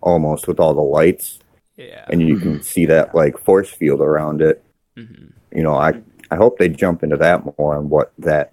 almost 0.00 0.46
with 0.48 0.60
all 0.60 0.74
the 0.74 0.80
lights, 0.80 1.38
Yeah. 1.76 2.04
and 2.08 2.20
you 2.22 2.38
can 2.38 2.62
see 2.62 2.86
that 2.86 3.14
like 3.14 3.38
force 3.38 3.70
field 3.70 4.00
around 4.00 4.42
it. 4.42 4.62
Mm-hmm. 4.96 5.26
You 5.56 5.62
know, 5.62 5.74
I 5.74 6.00
I 6.30 6.36
hope 6.36 6.58
they 6.58 6.68
jump 6.68 7.02
into 7.02 7.16
that 7.16 7.44
more 7.58 7.76
on 7.76 7.88
what 7.88 8.12
that 8.18 8.52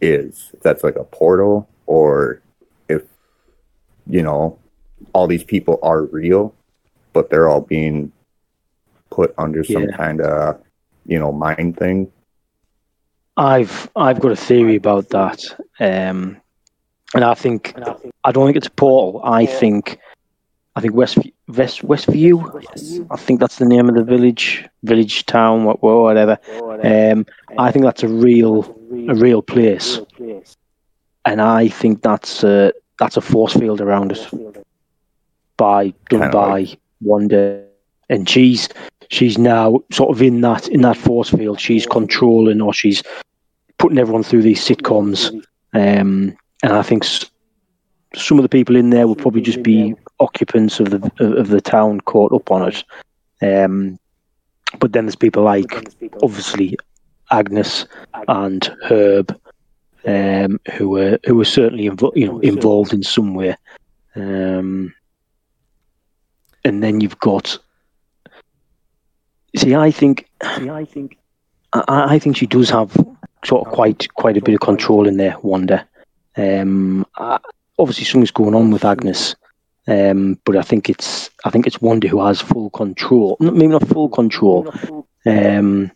is. 0.00 0.50
If 0.52 0.60
that's 0.60 0.84
like 0.84 0.96
a 0.96 1.04
portal, 1.04 1.68
or 1.86 2.42
if 2.88 3.02
you 4.06 4.22
know 4.22 4.58
all 5.12 5.26
these 5.26 5.44
people 5.44 5.78
are 5.82 6.02
real, 6.02 6.54
but 7.12 7.30
they're 7.30 7.48
all 7.48 7.60
being 7.60 8.12
put 9.10 9.32
under 9.38 9.62
some 9.64 9.84
Yeah. 9.84 9.96
kind 9.96 10.20
of 10.20 10.60
you 11.06 11.18
know 11.18 11.32
mind 11.32 11.76
thing. 11.78 12.10
I've 13.36 13.90
I've 13.96 14.20
got 14.20 14.32
a 14.32 14.36
theory 14.36 14.76
about 14.76 15.08
that, 15.10 15.44
um, 15.80 16.40
and 17.14 17.24
I 17.24 17.34
think 17.34 17.74
I 18.24 18.32
don't 18.32 18.46
think 18.46 18.56
it's 18.56 18.68
a 18.68 18.70
portal. 18.70 19.20
I 19.24 19.44
think 19.46 19.98
I 20.76 20.80
think 20.80 20.94
West 20.94 21.18
West 21.48 21.82
Westview. 21.82 22.62
Yes. 22.62 23.00
I 23.10 23.16
think 23.16 23.40
that's 23.40 23.58
the 23.58 23.64
name 23.64 23.88
of 23.88 23.96
the 23.96 24.04
village, 24.04 24.64
village 24.84 25.26
town, 25.26 25.64
whatever. 25.64 26.38
Um, 26.82 27.26
I 27.58 27.70
think 27.72 27.84
that's 27.84 28.02
a 28.02 28.08
real 28.08 28.64
a 29.08 29.14
real 29.14 29.42
place, 29.42 30.00
and 31.24 31.40
I 31.40 31.68
think 31.68 32.02
that's 32.02 32.44
a 32.44 32.72
that's 32.98 33.16
a 33.16 33.20
force 33.20 33.54
field 33.54 33.80
around 33.80 34.12
us 34.12 34.30
by 35.56 35.88
done 36.08 36.20
Kinda 36.20 36.28
by 36.30 36.60
like- 36.60 36.78
Wanda, 37.00 37.64
and 38.08 38.28
she's 38.28 38.68
she's 39.10 39.38
now 39.38 39.80
sort 39.92 40.10
of 40.10 40.22
in 40.22 40.40
that 40.42 40.68
in 40.68 40.82
that 40.82 40.96
force 40.96 41.30
field. 41.30 41.60
She's 41.60 41.86
controlling 41.86 42.60
or 42.60 42.72
she's 42.72 43.02
putting 43.78 43.98
everyone 43.98 44.22
through 44.22 44.42
these 44.42 44.64
sitcoms, 44.64 45.32
um, 45.72 46.36
and 46.62 46.72
I 46.72 46.82
think 46.82 47.04
s- 47.04 47.30
some 48.14 48.38
of 48.38 48.42
the 48.42 48.48
people 48.48 48.76
in 48.76 48.90
there 48.90 49.06
will 49.06 49.16
probably 49.16 49.42
just 49.42 49.62
be 49.62 49.94
occupants 50.20 50.80
of 50.80 50.90
the 50.90 51.12
of, 51.18 51.48
the 51.48 51.60
town 51.60 52.00
caught 52.02 52.32
up 52.32 52.50
on 52.50 52.68
it. 52.68 52.84
Um, 53.42 53.98
but 54.78 54.92
then 54.92 55.06
there's 55.06 55.16
people 55.16 55.42
like 55.42 55.72
obviously 56.22 56.76
Agnes 57.30 57.86
and 58.28 58.64
Herb, 58.84 59.38
um, 60.06 60.60
who 60.74 60.88
were 60.90 61.18
who 61.26 61.34
were 61.34 61.44
certainly 61.44 61.88
invo- 61.90 62.16
you 62.16 62.26
know 62.26 62.38
involved 62.40 62.92
in 62.92 63.02
some 63.02 63.34
way. 63.34 63.56
Um, 64.16 64.94
and 66.64 66.82
then 66.82 67.00
you've 67.00 67.18
got. 67.18 67.58
See, 69.56 69.74
I 69.74 69.90
think, 69.90 70.28
see, 70.56 70.68
I 70.68 70.84
think, 70.84 71.16
I, 71.72 72.14
I 72.14 72.18
think 72.18 72.36
she 72.36 72.46
does 72.46 72.70
have 72.70 72.92
sort 73.44 73.66
of 73.66 73.72
quite 73.72 74.12
quite 74.14 74.36
a 74.36 74.42
bit 74.42 74.54
of 74.54 74.60
control 74.60 75.06
in 75.06 75.16
there. 75.16 75.36
Wanda, 75.42 75.86
um, 76.36 77.06
I, 77.16 77.38
obviously 77.78 78.04
something's 78.04 78.30
going 78.30 78.54
on 78.54 78.70
with 78.70 78.84
Agnes, 78.84 79.36
um, 79.86 80.38
but 80.44 80.56
I 80.56 80.62
think 80.62 80.88
it's 80.88 81.30
I 81.44 81.50
think 81.50 81.66
it's 81.66 81.80
Wanda 81.80 82.08
who 82.08 82.24
has 82.24 82.40
full 82.40 82.70
control. 82.70 83.36
Maybe 83.40 83.68
not 83.68 83.86
full 83.86 84.08
control, 84.08 84.74
um, 85.26 85.90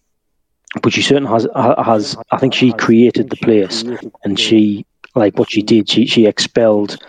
but 0.83 0.93
she 0.93 1.03
certainly 1.03 1.31
has 1.31 1.47
has. 1.55 2.17
I 2.31 2.39
think 2.39 2.55
she 2.55 2.73
created 2.73 3.31
the 3.31 3.37
place, 3.37 3.83
and 4.25 4.39
she 4.39 4.87
like 5.15 5.39
what 5.39 5.51
she 5.51 5.63
did. 5.63 5.89
She 5.89 6.07
she 6.07 6.27
expelled 6.27 7.03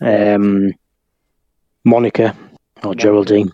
um, 0.00 0.72
Monica 1.84 2.36
or 2.84 2.94
Geraldine. 2.94 3.52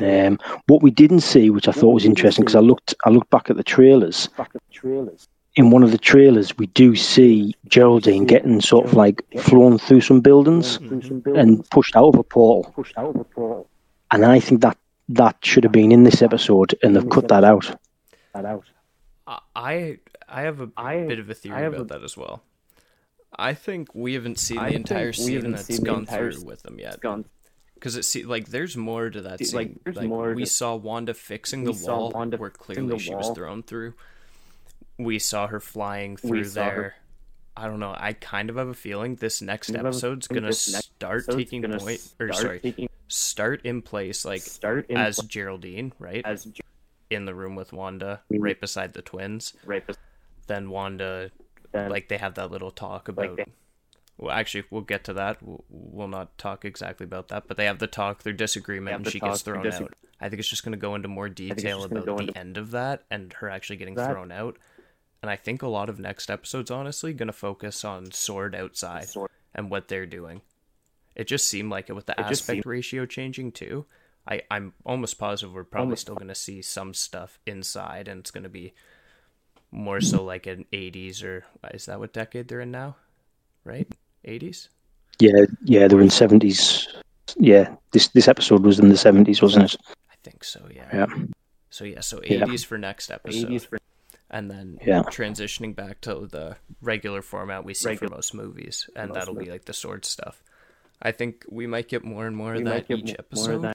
Um, 0.00 0.38
what 0.66 0.82
we 0.82 0.90
didn't 0.90 1.20
see, 1.20 1.50
which 1.50 1.68
I 1.68 1.72
thought 1.72 1.94
was 1.94 2.04
interesting, 2.04 2.44
because 2.44 2.54
I 2.54 2.60
looked 2.60 2.94
I 3.04 3.10
looked 3.10 3.30
back 3.30 3.50
at 3.50 3.56
the 3.56 3.64
trailers. 3.64 4.28
Back 4.36 4.50
at 4.54 4.62
the 4.68 4.74
trailers. 4.74 5.28
In 5.54 5.70
one 5.70 5.82
of 5.82 5.90
the 5.90 5.98
trailers, 5.98 6.56
we 6.58 6.66
do 6.66 6.94
see 6.94 7.54
Geraldine 7.66 8.26
getting 8.26 8.60
sort 8.60 8.86
of 8.86 8.92
like 8.92 9.22
flown 9.38 9.78
through 9.78 10.02
some 10.02 10.20
buildings 10.20 10.76
and 10.76 11.68
pushed 11.70 11.96
out 11.96 12.08
of 12.08 12.16
a 12.16 12.22
portal. 12.22 12.70
Pushed 12.72 12.98
out 12.98 13.14
of 13.14 13.20
a 13.22 13.24
portal. 13.24 13.68
And 14.10 14.26
I 14.26 14.38
think 14.38 14.60
that 14.60 14.76
that 15.08 15.36
should 15.42 15.64
have 15.64 15.72
been 15.72 15.92
in 15.92 16.04
this 16.04 16.20
episode, 16.20 16.74
and 16.82 16.94
they've 16.94 17.08
cut 17.08 17.28
that 17.28 17.42
out. 17.44 17.74
I 19.54 19.98
I 20.28 20.42
have 20.42 20.60
a 20.60 20.66
bit 20.66 21.18
of 21.18 21.30
a 21.30 21.34
theory 21.34 21.66
about 21.66 21.88
that 21.88 22.02
as 22.02 22.16
well. 22.16 22.42
I 23.38 23.54
think 23.54 23.94
we 23.94 24.14
haven't 24.14 24.38
seen 24.38 24.58
the 24.58 24.74
entire 24.74 25.12
scene 25.12 25.50
that's 25.50 25.78
gone 25.78 26.06
through 26.06 26.42
with 26.42 26.62
them 26.62 26.78
yet. 26.78 27.00
Because 27.76 27.94
it 27.96 28.04
see 28.04 28.24
like 28.24 28.48
there's 28.48 28.76
more 28.76 29.10
to 29.10 29.20
that 29.22 29.44
scene. 29.44 29.78
Like, 29.84 30.34
we 30.34 30.46
saw 30.46 30.74
Wanda 30.74 31.14
fixing 31.14 31.64
the 31.64 31.72
wall 31.72 32.10
where 32.10 32.50
clearly 32.50 32.98
she 32.98 33.14
was 33.14 33.30
thrown 33.30 33.62
through. 33.62 33.94
We 34.98 35.18
saw 35.18 35.46
her 35.46 35.60
flying 35.60 36.16
through 36.16 36.48
there. 36.50 36.96
I 37.54 37.66
don't 37.68 37.78
know. 37.80 37.94
I 37.96 38.14
kind 38.14 38.50
of 38.50 38.56
have 38.56 38.68
a 38.68 38.74
feeling 38.74 39.16
this 39.16 39.40
next 39.42 39.74
episode's 39.74 40.26
gonna 40.26 40.52
start 40.52 41.26
taking 41.28 41.62
point, 41.62 42.06
or 42.18 42.32
sorry, 42.32 42.88
start 43.08 43.60
in 43.64 43.82
place 43.82 44.24
like 44.24 44.40
start 44.40 44.90
as 44.90 45.18
Geraldine, 45.18 45.92
right? 45.98 46.24
As 46.24 46.48
in 47.10 47.24
the 47.24 47.34
room 47.34 47.54
with 47.54 47.72
Wanda, 47.72 48.22
right 48.30 48.60
beside 48.60 48.94
the 48.94 49.02
twins. 49.02 49.52
Right. 49.64 49.84
Then 50.46 50.70
Wanda, 50.70 51.30
like 51.72 52.08
they 52.08 52.16
have 52.16 52.34
that 52.34 52.50
little 52.50 52.70
talk 52.70 53.08
about. 53.08 53.38
Well, 54.18 54.34
actually, 54.34 54.64
we'll 54.70 54.82
get 54.82 55.04
to 55.04 55.12
that. 55.14 55.42
We'll, 55.42 55.64
we'll 55.68 56.08
not 56.08 56.38
talk 56.38 56.64
exactly 56.64 57.04
about 57.04 57.28
that, 57.28 57.46
but 57.46 57.56
they 57.56 57.66
have 57.66 57.78
the 57.78 57.86
talk, 57.86 58.22
their 58.22 58.32
disagreement, 58.32 58.96
and 58.96 59.10
she 59.10 59.20
gets 59.20 59.42
thrown 59.42 59.66
out. 59.66 59.92
I 60.20 60.28
think 60.28 60.40
it's 60.40 60.48
just 60.48 60.64
going 60.64 60.72
to 60.72 60.78
go 60.78 60.94
into 60.94 61.08
more 61.08 61.28
detail 61.28 61.84
about 61.84 62.06
the 62.06 62.32
end 62.36 62.56
of 62.56 62.70
that 62.70 63.04
and 63.10 63.32
her 63.34 63.50
actually 63.50 63.76
getting 63.76 63.94
thrown 64.12 64.32
out. 64.32 64.56
And 65.22 65.30
I 65.30 65.36
think 65.36 65.62
a 65.62 65.68
lot 65.68 65.88
of 65.88 65.98
next 65.98 66.30
episodes, 66.30 66.70
honestly, 66.70 67.12
going 67.12 67.26
to 67.26 67.32
focus 67.32 67.84
on 67.84 68.12
Sword 68.12 68.54
outside 68.54 69.08
and 69.54 69.70
what 69.70 69.88
they're 69.88 70.06
doing. 70.06 70.40
It 71.14 71.26
just 71.26 71.48
seemed 71.48 71.70
like 71.70 71.90
it 71.90 71.94
with 71.94 72.06
the 72.06 72.18
aspect 72.18 72.64
ratio 72.66 73.06
changing 73.06 73.52
too. 73.52 73.86
I, 74.28 74.42
I'm 74.50 74.72
almost 74.84 75.18
positive 75.18 75.54
we're 75.54 75.64
probably 75.64 75.96
still 75.96 76.14
going 76.14 76.28
to 76.28 76.34
see 76.34 76.60
some 76.62 76.94
stuff 76.94 77.38
inside, 77.46 78.08
and 78.08 78.20
it's 78.20 78.30
going 78.30 78.44
to 78.44 78.50
be 78.50 78.74
more 79.70 80.00
so 80.00 80.22
like 80.24 80.46
an 80.46 80.64
80s 80.72 81.22
or 81.22 81.44
is 81.74 81.86
that 81.86 81.98
what 81.98 82.12
decade 82.12 82.48
they're 82.48 82.60
in 82.60 82.70
now? 82.70 82.96
Right? 83.64 83.92
80s? 84.26 84.68
Yeah, 85.18 85.46
yeah, 85.64 85.88
they 85.88 85.94
were 85.94 86.02
in 86.02 86.10
seventies. 86.10 86.86
Yeah, 87.36 87.74
this 87.92 88.08
this 88.08 88.28
episode 88.28 88.62
was 88.64 88.78
in 88.78 88.88
the 88.88 88.96
seventies, 88.96 89.40
wasn't 89.40 89.72
it? 89.74 89.80
I 90.10 90.14
think 90.22 90.44
so, 90.44 90.66
yeah. 90.74 90.88
Yeah. 90.92 91.06
So 91.70 91.84
yeah, 91.84 92.00
so 92.00 92.20
Yeah. 92.24 92.44
80s 92.44 92.64
for 92.64 92.78
next 92.78 93.10
episode. 93.10 93.68
and 94.30 94.50
then 94.50 94.78
Yeah. 94.84 95.02
transitioning 95.04 95.74
back 95.74 96.00
to 96.02 96.26
the 96.26 96.56
regular 96.82 97.22
format 97.22 97.64
we 97.64 97.74
see 97.74 97.96
for 97.96 98.08
most 98.08 98.34
movies, 98.34 98.88
and 98.96 99.14
that'll 99.14 99.34
be 99.34 99.50
like 99.50 99.64
the 99.66 99.72
sword 99.72 100.04
stuff. 100.04 100.42
I 101.00 101.12
think 101.12 101.44
we 101.48 101.66
might 101.66 101.88
get 101.88 102.04
more 102.04 102.26
and 102.26 102.36
more 102.36 102.54
of 102.54 102.64
that 102.64 102.90
each 102.90 103.14
episode. 103.18 103.72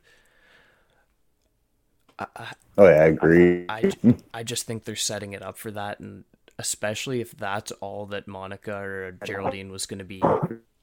I, 2.19 2.25
I, 2.35 2.53
Oh 2.77 2.85
yeah, 2.87 3.01
I 3.01 3.05
agree. 3.05 3.65
I, 3.69 3.91
I 4.33 4.43
just 4.43 4.65
think 4.65 4.85
they're 4.85 4.95
setting 4.95 5.33
it 5.33 5.41
up 5.41 5.57
for 5.57 5.71
that, 5.71 5.99
and 5.99 6.23
especially 6.61 7.21
if 7.21 7.31
that's 7.35 7.71
all 7.73 8.05
that 8.05 8.27
Monica 8.27 8.75
or 8.77 9.17
Geraldine 9.25 9.71
was 9.71 9.87
going 9.87 9.97
to 9.97 10.05
be 10.05 10.21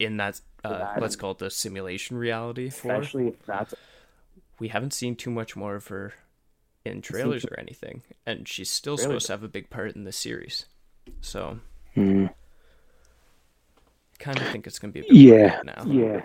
in 0.01 0.17
that, 0.17 0.41
uh, 0.65 0.97
let's 1.01 1.15
call 1.15 1.31
it 1.31 1.39
the 1.39 1.51
simulation 1.51 2.17
reality 2.17 2.69
for. 2.69 2.93
Especially 2.93 3.29
if 3.29 3.47
that's 3.47 3.75
we 4.59 4.69
haven't 4.69 4.93
seen 4.93 5.15
too 5.15 5.31
much 5.31 5.55
more 5.55 5.77
of 5.77 5.87
her 5.87 6.15
in 6.85 7.01
trailers 7.01 7.45
or 7.45 7.59
anything, 7.61 8.03
and 8.27 8.49
she's 8.49 8.71
still 8.71 8.97
supposed 8.97 9.27
to 9.27 9.33
have 9.33 9.45
a 9.45 9.49
big 9.49 9.71
part 9.71 9.95
in 9.95 10.03
this 10.05 10.17
series. 10.17 10.67
So, 11.21 11.61
Mm. 11.97 12.31
kind 14.19 14.37
of 14.37 14.49
think 14.49 14.67
it's 14.67 14.79
going 14.81 14.93
to 14.93 15.01
be 15.01 15.07
a 15.07 15.09
bit 15.09 15.17
Yeah, 15.17 15.61
now. 15.65 15.85
yeah, 15.87 16.25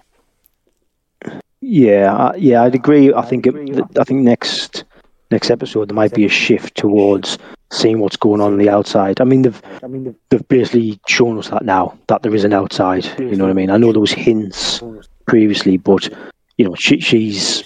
yeah, 1.61 2.15
uh, 2.15 2.33
yeah. 2.35 2.63
I'd 2.63 2.75
agree. 2.75 3.13
I 3.13 3.21
think 3.21 3.45
it, 3.45 3.55
I 3.99 4.03
think 4.03 4.21
next 4.21 4.83
next 5.31 5.51
episode 5.51 5.89
there 5.89 5.95
might 5.95 6.13
be 6.13 6.25
a 6.25 6.29
shift 6.29 6.75
towards 6.75 7.37
seeing 7.73 7.99
what's 7.99 8.15
going 8.15 8.41
on 8.41 8.53
on 8.53 8.59
the 8.59 8.69
outside. 8.69 9.19
I 9.19 9.23
mean, 9.23 9.41
they've 9.41 9.61
I 9.83 9.87
mean, 9.87 10.15
they've 10.29 10.47
basically 10.47 10.99
shown 11.07 11.37
us 11.37 11.49
that 11.49 11.65
now 11.65 11.97
that 12.07 12.21
there 12.21 12.35
is 12.35 12.43
an 12.43 12.53
outside. 12.53 13.05
You 13.19 13.35
know 13.35 13.45
what 13.45 13.51
I 13.51 13.53
mean? 13.53 13.69
I 13.69 13.77
know 13.77 13.91
there 13.91 14.01
was 14.01 14.11
hints 14.11 14.81
previously, 15.25 15.77
but 15.77 16.09
you 16.57 16.65
know, 16.65 16.75
she, 16.75 16.99
she's 16.99 17.63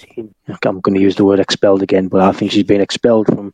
I'm 0.64 0.80
going 0.80 0.94
to 0.94 1.00
use 1.00 1.16
the 1.16 1.24
word 1.24 1.40
expelled 1.40 1.82
again, 1.82 2.08
but 2.08 2.20
I 2.22 2.32
think 2.32 2.52
she's 2.52 2.64
been 2.64 2.80
expelled 2.80 3.26
from 3.26 3.52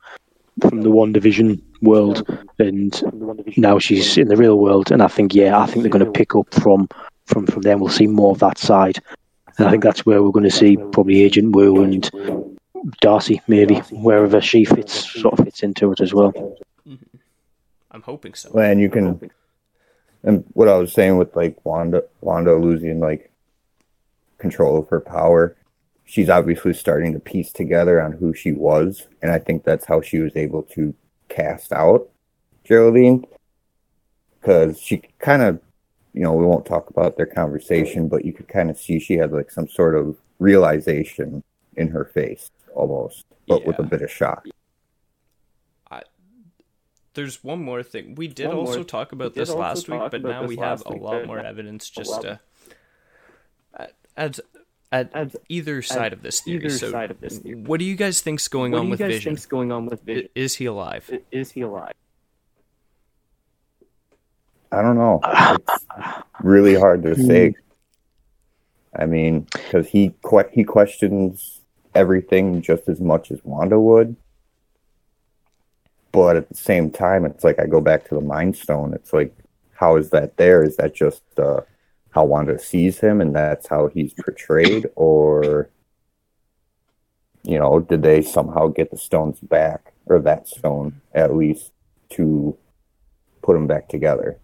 from 0.60 0.82
the 0.82 0.90
WandaVision 0.90 1.60
world, 1.82 2.26
and 2.60 3.56
now 3.56 3.78
she's 3.78 4.16
in 4.16 4.28
the 4.28 4.36
real 4.36 4.58
world. 4.58 4.92
And 4.92 5.02
I 5.02 5.08
think, 5.08 5.34
yeah, 5.34 5.58
I 5.58 5.66
think 5.66 5.82
they're 5.82 5.90
going 5.90 6.04
to 6.04 6.10
pick 6.10 6.36
up 6.36 6.52
from 6.54 6.88
from 7.26 7.46
from 7.46 7.62
them. 7.62 7.80
We'll 7.80 7.88
see 7.90 8.06
more 8.06 8.30
of 8.32 8.38
that 8.38 8.58
side, 8.58 8.98
and 9.58 9.66
I 9.66 9.70
think 9.70 9.82
that's 9.82 10.06
where 10.06 10.22
we're 10.22 10.30
going 10.30 10.48
to 10.48 10.50
see 10.50 10.76
probably 10.76 11.22
Agent 11.22 11.54
Woo 11.54 11.82
and 11.82 12.08
Darcy, 13.00 13.40
maybe 13.46 13.76
wherever 13.90 14.40
she 14.40 14.64
fits, 14.64 15.10
sort 15.20 15.38
of 15.38 15.44
fits 15.44 15.62
into 15.62 15.92
it 15.92 16.00
as 16.00 16.12
well. 16.12 16.32
Mm-hmm. 16.86 17.16
I'm 17.90 18.02
hoping 18.02 18.34
so. 18.34 18.50
And 18.58 18.80
you 18.80 18.90
can, 18.90 19.30
and 20.22 20.44
what 20.52 20.68
I 20.68 20.76
was 20.76 20.92
saying 20.92 21.16
with 21.16 21.34
like 21.36 21.64
Wanda, 21.64 22.04
Wanda 22.20 22.54
losing 22.56 23.00
like 23.00 23.30
control 24.38 24.78
of 24.78 24.88
her 24.88 25.00
power, 25.00 25.56
she's 26.04 26.28
obviously 26.28 26.74
starting 26.74 27.12
to 27.14 27.20
piece 27.20 27.52
together 27.52 28.02
on 28.02 28.12
who 28.12 28.34
she 28.34 28.52
was, 28.52 29.06
and 29.22 29.30
I 29.30 29.38
think 29.38 29.64
that's 29.64 29.86
how 29.86 30.00
she 30.00 30.18
was 30.18 30.36
able 30.36 30.62
to 30.74 30.94
cast 31.28 31.72
out 31.72 32.08
Geraldine, 32.64 33.24
because 34.40 34.78
she 34.78 35.02
kind 35.18 35.42
of, 35.42 35.60
you 36.12 36.22
know, 36.22 36.32
we 36.32 36.44
won't 36.44 36.66
talk 36.66 36.90
about 36.90 37.16
their 37.16 37.26
conversation, 37.26 38.08
but 38.08 38.24
you 38.24 38.32
could 38.32 38.48
kind 38.48 38.70
of 38.70 38.76
see 38.76 38.98
she 38.98 39.14
had 39.14 39.32
like 39.32 39.50
some 39.50 39.68
sort 39.68 39.94
of 39.94 40.16
realization 40.38 41.42
in 41.76 41.88
her 41.88 42.04
face, 42.04 42.50
almost, 42.74 43.24
but 43.48 43.64
with 43.66 43.78
a 43.78 43.82
bit 43.82 44.02
of 44.02 44.10
shock. 44.10 44.46
There's 47.14 47.44
one 47.44 47.62
more 47.62 47.84
thing. 47.84 48.16
We 48.16 48.26
did 48.26 48.48
also 48.48 48.82
talk 48.82 49.12
about 49.12 49.34
this 49.34 49.50
last 49.50 49.88
week, 49.88 50.02
but 50.10 50.22
now 50.22 50.44
we 50.46 50.56
have 50.56 50.82
a 50.84 50.92
lot 50.92 51.26
more 51.26 51.38
evidence 51.38 51.88
just 51.88 52.22
to 52.22 52.40
at 54.16 54.40
at, 54.92 55.34
either 55.48 55.82
side 55.82 56.12
of 56.12 56.22
this 56.22 56.40
theory. 56.40 56.70
so, 56.70 56.92
what 57.64 57.78
do 57.80 57.84
you 57.84 57.96
guys 57.96 58.20
think's 58.20 58.46
going 58.46 58.74
on 58.74 58.90
with 58.90 59.00
Vision? 59.00 59.36
going 59.48 59.72
on 59.72 59.86
with 59.86 60.02
I- 60.08 60.28
Is 60.34 60.54
he 60.54 60.66
alive? 60.66 61.10
Is 61.32 61.50
he 61.52 61.62
alive? 61.62 61.94
I 64.70 64.82
don't 64.82 64.96
know. 64.96 65.20
It's 65.24 65.86
really 66.40 66.74
hard 66.74 67.02
to 67.04 67.14
hmm. 67.14 67.26
say. 67.26 67.54
I 68.96 69.06
mean, 69.06 69.46
because 69.52 69.88
he 69.88 70.14
que- 70.24 70.50
he 70.52 70.62
questions 70.62 71.53
everything 71.94 72.62
just 72.62 72.88
as 72.88 73.00
much 73.00 73.30
as 73.30 73.44
Wanda 73.44 73.78
would. 73.78 74.16
But 76.12 76.36
at 76.36 76.48
the 76.48 76.56
same 76.56 76.90
time, 76.90 77.24
it's 77.24 77.42
like 77.42 77.58
I 77.58 77.66
go 77.66 77.80
back 77.80 78.08
to 78.08 78.14
the 78.14 78.20
Mind 78.20 78.56
Stone. 78.56 78.94
It's 78.94 79.12
like, 79.12 79.34
how 79.72 79.96
is 79.96 80.10
that 80.10 80.36
there? 80.36 80.62
Is 80.62 80.76
that 80.76 80.94
just 80.94 81.22
uh, 81.38 81.62
how 82.10 82.24
Wanda 82.24 82.58
sees 82.58 83.00
him, 83.00 83.20
and 83.20 83.34
that's 83.34 83.66
how 83.66 83.88
he's 83.88 84.14
portrayed, 84.14 84.86
or 84.94 85.68
you 87.42 87.58
know, 87.58 87.80
did 87.80 88.02
they 88.02 88.22
somehow 88.22 88.68
get 88.68 88.90
the 88.90 88.96
stones 88.96 89.40
back, 89.40 89.92
or 90.06 90.20
that 90.20 90.48
stone 90.48 91.00
at 91.12 91.34
least, 91.34 91.72
to 92.10 92.56
put 93.42 93.54
them 93.54 93.66
back 93.66 93.88
together? 93.88 94.38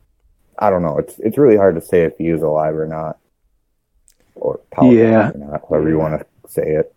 I 0.59 0.69
don't 0.71 0.83
know. 0.83 0.99
It's 0.99 1.19
it's 1.21 1.39
really 1.39 1.57
hard 1.57 1.77
to 1.77 1.81
say 1.81 2.03
if 2.03 2.19
he 2.19 2.29
is 2.29 2.43
alive 2.43 2.75
or 2.75 2.87
not, 2.87 3.19
or 4.35 4.59
powerful 4.73 4.95
Yeah. 4.95 5.31
or 5.31 5.39
not, 5.39 5.63
however 5.69 5.89
you 5.89 5.99
want 5.99 6.21
to 6.21 6.51
say 6.51 6.67
it. 6.75 6.93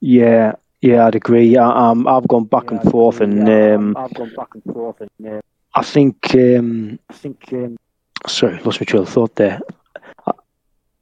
Yeah, 0.00 0.52
yeah, 0.80 1.06
I'd 1.06 1.14
agree. 1.16 1.56
I, 1.56 1.90
um, 1.90 2.06
I've 2.06 2.28
gone 2.28 2.44
back 2.44 2.70
and 2.70 2.82
forth, 2.90 3.20
and 3.20 3.48
um, 3.48 3.96
I've 3.96 4.14
gone 4.14 4.32
back 4.36 4.48
and 4.54 4.62
forth, 4.64 5.00
and 5.00 5.26
uh, 5.28 5.40
I 5.74 5.82
think. 5.82 6.34
Um, 6.34 6.98
I 7.10 7.12
think, 7.14 7.52
um, 7.52 7.76
sorry, 8.26 8.58
lost 8.62 8.80
my 8.80 8.84
trail 8.84 9.02
of 9.02 9.08
thought 9.08 9.34
there. 9.36 9.60
Uh, 10.26 10.32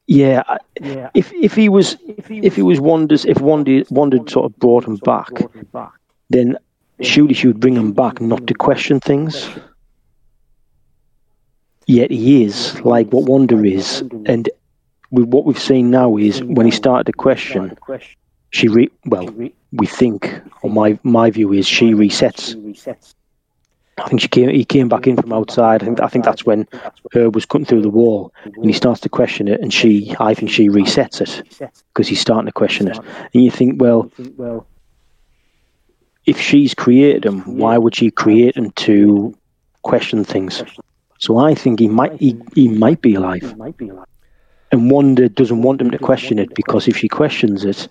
yeah, 0.06 0.42
I- 0.48 0.58
yeah, 0.80 1.10
if 1.14 1.32
if 1.32 1.54
he 1.54 1.68
was 1.68 1.96
if 2.06 2.26
he 2.26 2.38
if 2.40 2.56
he 2.56 2.62
was 2.62 2.78
if 3.26 3.40
Wanda 3.40 3.84
Wanda 3.90 4.18
sort 4.28 4.46
of 4.46 4.58
brought 4.58 4.84
him 4.84 4.96
back, 4.96 5.28
brought 5.34 5.54
him 5.54 5.68
back, 5.72 5.92
then 6.30 6.56
surely 7.02 7.34
she 7.34 7.46
would 7.46 7.60
bring 7.60 7.74
him 7.76 7.92
back 7.92 8.20
not 8.20 8.46
to 8.46 8.54
question 8.54 9.00
things. 9.00 9.48
Yet 11.86 12.10
he 12.10 12.42
is 12.44 12.80
like 12.80 13.08
what 13.12 13.28
Wanda 13.28 13.62
is, 13.62 14.00
and 14.26 14.48
with 15.10 15.28
what 15.28 15.44
we've 15.44 15.58
seen 15.58 15.90
now 15.90 16.16
is 16.16 16.42
when 16.42 16.66
he 16.66 16.72
started 16.72 17.04
to 17.06 17.12
question, 17.12 17.76
she 18.50 18.68
re 18.68 18.90
well 19.06 19.28
we 19.72 19.86
think, 19.86 20.40
or 20.62 20.70
my 20.70 20.98
my 21.02 21.30
view 21.30 21.52
is 21.52 21.66
she 21.66 21.92
resets. 21.92 22.54
I 23.98 24.08
think 24.08 24.20
she 24.20 24.28
came 24.28 24.50
he 24.50 24.64
came 24.64 24.88
back 24.88 25.06
in 25.06 25.16
from 25.16 25.32
outside. 25.32 25.82
I 25.82 25.86
think 25.86 26.00
I 26.00 26.08
think 26.08 26.24
that's 26.24 26.44
when 26.44 26.68
her 27.12 27.30
was 27.30 27.46
cutting 27.46 27.64
through 27.64 27.82
the 27.82 27.90
wall, 27.90 28.32
and 28.44 28.66
he 28.66 28.72
starts 28.72 29.00
to 29.00 29.08
question 29.08 29.48
it, 29.48 29.60
and 29.60 29.72
she 29.72 30.14
I 30.20 30.34
think 30.34 30.50
she 30.50 30.68
resets 30.68 31.20
it 31.20 31.72
because 31.92 32.08
he's 32.08 32.20
starting 32.20 32.46
to 32.46 32.52
question 32.52 32.88
it, 32.88 32.98
and 33.32 33.44
you 33.44 33.50
think, 33.50 33.80
well, 33.80 34.10
if 36.26 36.40
she's 36.40 36.74
created 36.74 37.24
him, 37.24 37.40
why 37.56 37.78
would 37.78 37.94
she 37.94 38.10
create 38.10 38.56
him 38.56 38.70
to 38.72 39.34
question 39.82 40.24
things? 40.24 40.62
So 41.18 41.38
I 41.38 41.54
think 41.54 41.80
he 41.80 41.88
might 41.88 42.20
he, 42.20 42.38
he 42.54 42.68
might 42.68 43.00
be 43.00 43.14
alive. 43.14 43.42
he 43.42 43.54
might 43.54 43.76
be 43.76 43.88
alive. 43.88 44.06
And 44.72 44.90
Wanda 44.90 45.28
doesn't 45.28 45.62
want 45.62 45.80
him 45.80 45.90
to 45.92 45.98
question 45.98 46.38
it 46.38 46.54
because 46.54 46.88
if 46.88 46.96
she 46.96 47.08
questions 47.08 47.64
it, 47.64 47.88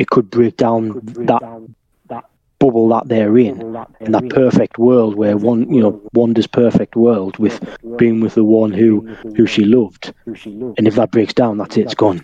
it 0.00 0.08
could 0.08 0.30
break 0.30 0.56
down 0.56 0.92
Could 0.94 1.12
bring 1.14 1.26
that 1.26 1.40
down 1.40 1.74
that 2.08 2.24
bubble 2.58 2.88
that 2.88 3.06
they're 3.06 3.36
in, 3.36 3.62
all 3.62 3.72
that 3.72 3.90
in 4.00 4.12
that 4.12 4.28
perfect 4.30 4.78
world 4.78 5.14
where 5.14 5.36
one 5.36 5.72
you 5.72 5.80
know 5.82 6.00
Wanda's 6.14 6.46
perfect 6.46 6.96
world 6.96 7.36
with 7.38 7.60
being 7.98 8.20
with 8.20 8.34
the 8.34 8.44
one 8.44 8.72
who 8.72 9.06
who 9.36 9.46
she 9.46 9.64
loved. 9.64 10.12
who 10.24 10.34
she 10.34 10.50
loved. 10.50 10.78
And 10.78 10.88
if 10.88 10.94
that 10.94 11.10
breaks 11.10 11.34
down, 11.34 11.58
that's 11.58 11.76
it, 11.76 11.82
it's 11.82 11.94
gone. 11.94 12.20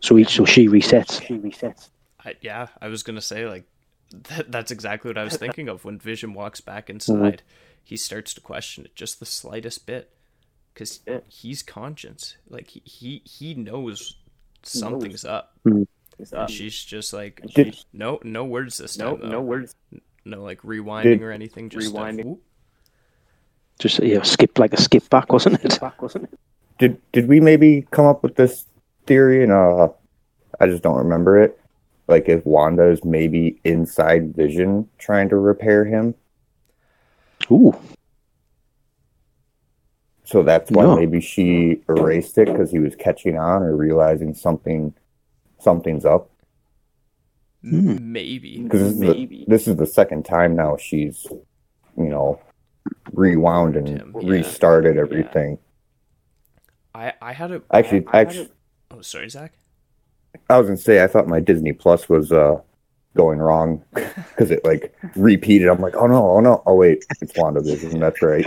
So 0.00 0.18
each 0.18 0.34
so 0.36 0.44
she 0.44 0.68
resets. 0.68 1.22
She 1.26 1.38
resets. 1.38 1.88
I, 2.24 2.34
yeah, 2.42 2.68
I 2.80 2.88
was 2.88 3.02
gonna 3.02 3.22
say 3.22 3.46
like 3.46 3.64
that, 4.28 4.52
that's 4.52 4.70
exactly 4.70 5.08
what 5.08 5.18
I 5.18 5.24
was 5.24 5.36
thinking 5.44 5.68
of 5.68 5.84
when 5.84 5.98
Vision 5.98 6.34
walks 6.34 6.60
back 6.60 6.84
mm-hmm. 6.86 6.96
inside. 6.96 7.42
He 7.82 7.96
starts 7.96 8.34
to 8.34 8.40
question 8.42 8.84
it 8.84 8.94
just 8.94 9.20
the 9.20 9.26
slightest 9.26 9.86
bit 9.86 10.10
because 10.74 11.00
Yeah. 11.06 11.20
he's 11.28 11.62
conscious. 11.62 12.36
Like 12.48 12.68
he 12.68 12.82
he, 12.84 13.22
he 13.24 13.54
knows 13.54 14.16
something's 14.62 15.24
up. 15.24 15.54
Is 15.64 15.86
that- 16.30 16.50
She's 16.50 16.76
just 16.84 17.12
like 17.14 17.40
Did- 17.54 17.78
no 17.92 18.20
no 18.22 18.44
words 18.44 18.76
this 18.78 18.98
no, 18.98 19.16
though. 19.16 19.28
no 19.28 19.40
words. 19.40 19.74
no 20.24 20.42
like 20.42 20.60
rewinding 20.62 21.02
Did- 21.04 21.22
or 21.22 21.30
anything. 21.32 21.68
Just 21.70 21.92
Rewinding. 21.94 22.24
rewinding. 22.24 22.38
Just 23.78 23.98
you 24.00 24.16
know, 24.16 24.22
skip 24.22 24.58
like 24.58 24.74
a 24.74 24.80
skip 24.80 25.08
back, 25.08 25.32
wasn't 25.32 25.64
it? 25.64 25.80
Back, 25.80 26.02
wasn't 26.02 26.24
it? 26.24 26.38
Did 26.78 27.00
did 27.12 27.28
we 27.28 27.40
maybe 27.40 27.86
come 27.90 28.04
up 28.06 28.22
with 28.22 28.36
this 28.36 28.66
theory 29.06 29.42
and 29.42 29.52
uh 29.52 29.88
I 30.60 30.66
just 30.66 30.82
don't 30.82 30.98
remember 30.98 31.38
it. 31.42 31.58
Like 32.08 32.28
if 32.28 32.44
Wanda 32.44 32.88
is 32.90 33.02
maybe 33.04 33.58
inside 33.64 34.34
Vision 34.36 34.88
trying 34.98 35.28
to 35.30 35.36
repair 35.36 35.84
him. 35.86 36.14
Ooh, 37.50 37.74
So 40.24 40.42
that's 40.42 40.70
why 40.70 40.84
No. 40.84 40.96
maybe 40.96 41.20
she 41.20 41.82
erased 41.88 42.38
it 42.38 42.46
because 42.46 42.70
he 42.70 42.78
was 42.78 42.94
catching 42.94 43.36
on 43.38 43.62
or 43.62 43.74
realizing 43.74 44.34
something 44.34 44.94
something's 45.62 46.04
up. 46.04 46.30
Hmm. 47.62 48.12
Maybe. 48.12 48.58
Because 48.62 48.80
this, 48.80 48.92
is 48.92 49.00
the- 49.28 49.44
this 49.48 49.68
is 49.68 49.76
the 49.76 49.86
second 49.86 50.24
time 50.24 50.56
now 50.56 50.76
she's, 50.76 51.26
you 51.96 52.04
know, 52.08 52.40
rewound 53.12 53.76
and 53.76 53.88
Him, 53.88 54.16
yeah. 54.20 54.30
restarted 54.30 54.96
everything. 54.96 55.58
I 56.94 57.12
I 57.20 57.32
had 57.32 57.52
a 57.52 57.62
Actually, 57.72 58.06
I 58.08 58.16
had 58.18 58.26
actually, 58.28 58.44
a- 58.90 58.94
oh 58.96 59.00
sorry 59.02 59.28
Zach. 59.28 59.52
I 60.48 60.58
was 60.58 60.66
gonna 60.68 60.76
say 60.78 61.04
I 61.04 61.06
thought 61.06 61.28
my 61.28 61.38
Disney 61.40 61.72
Plus 61.72 62.08
was 62.08 62.32
uh 62.32 62.60
going 63.16 63.38
wrong 63.40 63.84
because 63.94 64.50
it 64.50 64.64
like 64.64 64.94
repeated. 65.14 65.68
I'm 65.68 65.80
like, 65.80 65.94
oh 65.96 66.06
no, 66.06 66.30
oh 66.30 66.40
no, 66.40 66.62
oh 66.66 66.74
wait, 66.76 67.04
it's 67.20 67.32
WandaVision. 67.34 68.00
That's 68.00 68.22
right. 68.22 68.46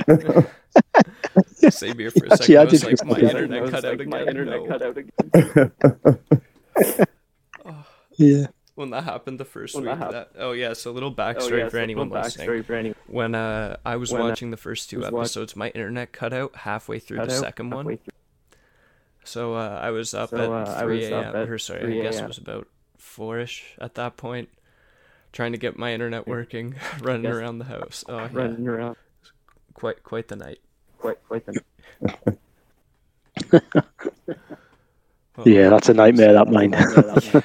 Same 1.74 1.98
here 2.00 2.10
for 2.12 2.26
a 2.26 2.34
Actually, 2.34 2.56
second. 2.56 2.58
I 2.58 2.62
I 2.62 2.66
was 2.66 2.84
like, 2.84 2.92
just- 2.92 3.06
my 3.06 3.20
internet 3.20 3.70
cut 3.70 3.86
out 3.86 3.92
like 3.92 4.00
again. 4.02 4.10
My 4.10 4.22
internet 4.24 4.68
cut 4.68 4.82
out 4.82 4.98
again. 4.98 6.20
Yeah. 8.18 8.48
When 8.76 8.90
that 8.90 9.04
happened 9.04 9.40
the 9.40 9.46
first 9.46 9.76
When 9.76 9.86
week, 9.86 10.00
that 10.00 10.12
that, 10.12 10.32
oh 10.40 10.52
yeah. 10.54 10.74
So 10.74 10.90
a 10.90 10.94
little 10.94 11.10
Oh, 11.12 11.14
backstory 11.14 11.60
yeah, 11.60 11.66
for 11.66 11.78
so 11.78 11.84
anyone 11.84 12.10
little 12.10 12.24
listening. 12.24 12.50
backstory 12.50 12.66
for 12.66 12.74
anyone. 12.74 12.96
When 13.08 13.36
uh, 13.36 13.78
I 13.86 13.98
was 13.98 14.12
When, 14.12 14.22
uh, 14.22 14.26
watching 14.26 14.50
the 14.52 14.58
first 14.58 14.90
two 14.90 14.98
was 15.00 15.12
watch- 15.12 15.22
episodes, 15.26 15.56
my 15.56 15.70
internet 15.70 16.12
cut 16.12 16.34
out 16.34 16.56
halfway 16.56 16.98
through 17.00 17.18
Cut 17.18 17.30
the 17.30 17.36
out 17.36 17.42
second 17.42 17.70
one. 17.70 17.86
through. 17.86 18.00
So 19.26 19.54
uh, 19.54 19.80
I 19.82 19.92
was 19.92 20.14
up 20.14 20.32
So, 20.32 20.38
at 20.38 20.68
uh, 20.68 20.76
I 20.76 20.82
3 20.82 20.96
was 20.98 21.06
a.m. 21.06 21.36
Or 21.36 21.58
sorry, 21.60 22.00
I 22.00 22.04
guess 22.04 22.20
it 22.20 22.28
was 22.28 22.38
about 22.40 22.68
four-ish 22.98 23.76
at 23.80 23.94
that 23.96 24.18
point, 24.18 24.50
trying 25.32 25.52
to 25.54 25.58
get 25.60 25.78
my 25.78 25.94
internet 25.94 26.28
working, 26.28 26.76
running 27.02 27.24
Yes. 27.26 27.34
around 27.36 27.60
the 27.60 27.66
house. 27.66 28.04
Oh 28.10 28.18
yeah, 28.18 28.30
Running 28.34 28.68
around 28.68 28.96
quite 29.76 30.02
quite 30.04 30.28
the 30.30 30.36
night. 30.36 30.60
quite 30.98 31.24
quite 31.28 31.46
the 31.46 31.62
Oh, 35.38 35.44
Yeah, 35.46 35.70
that's 35.70 35.90
a 35.90 35.94
nightmare, 35.94 36.34
that 36.34 36.48
mine. 36.50 36.74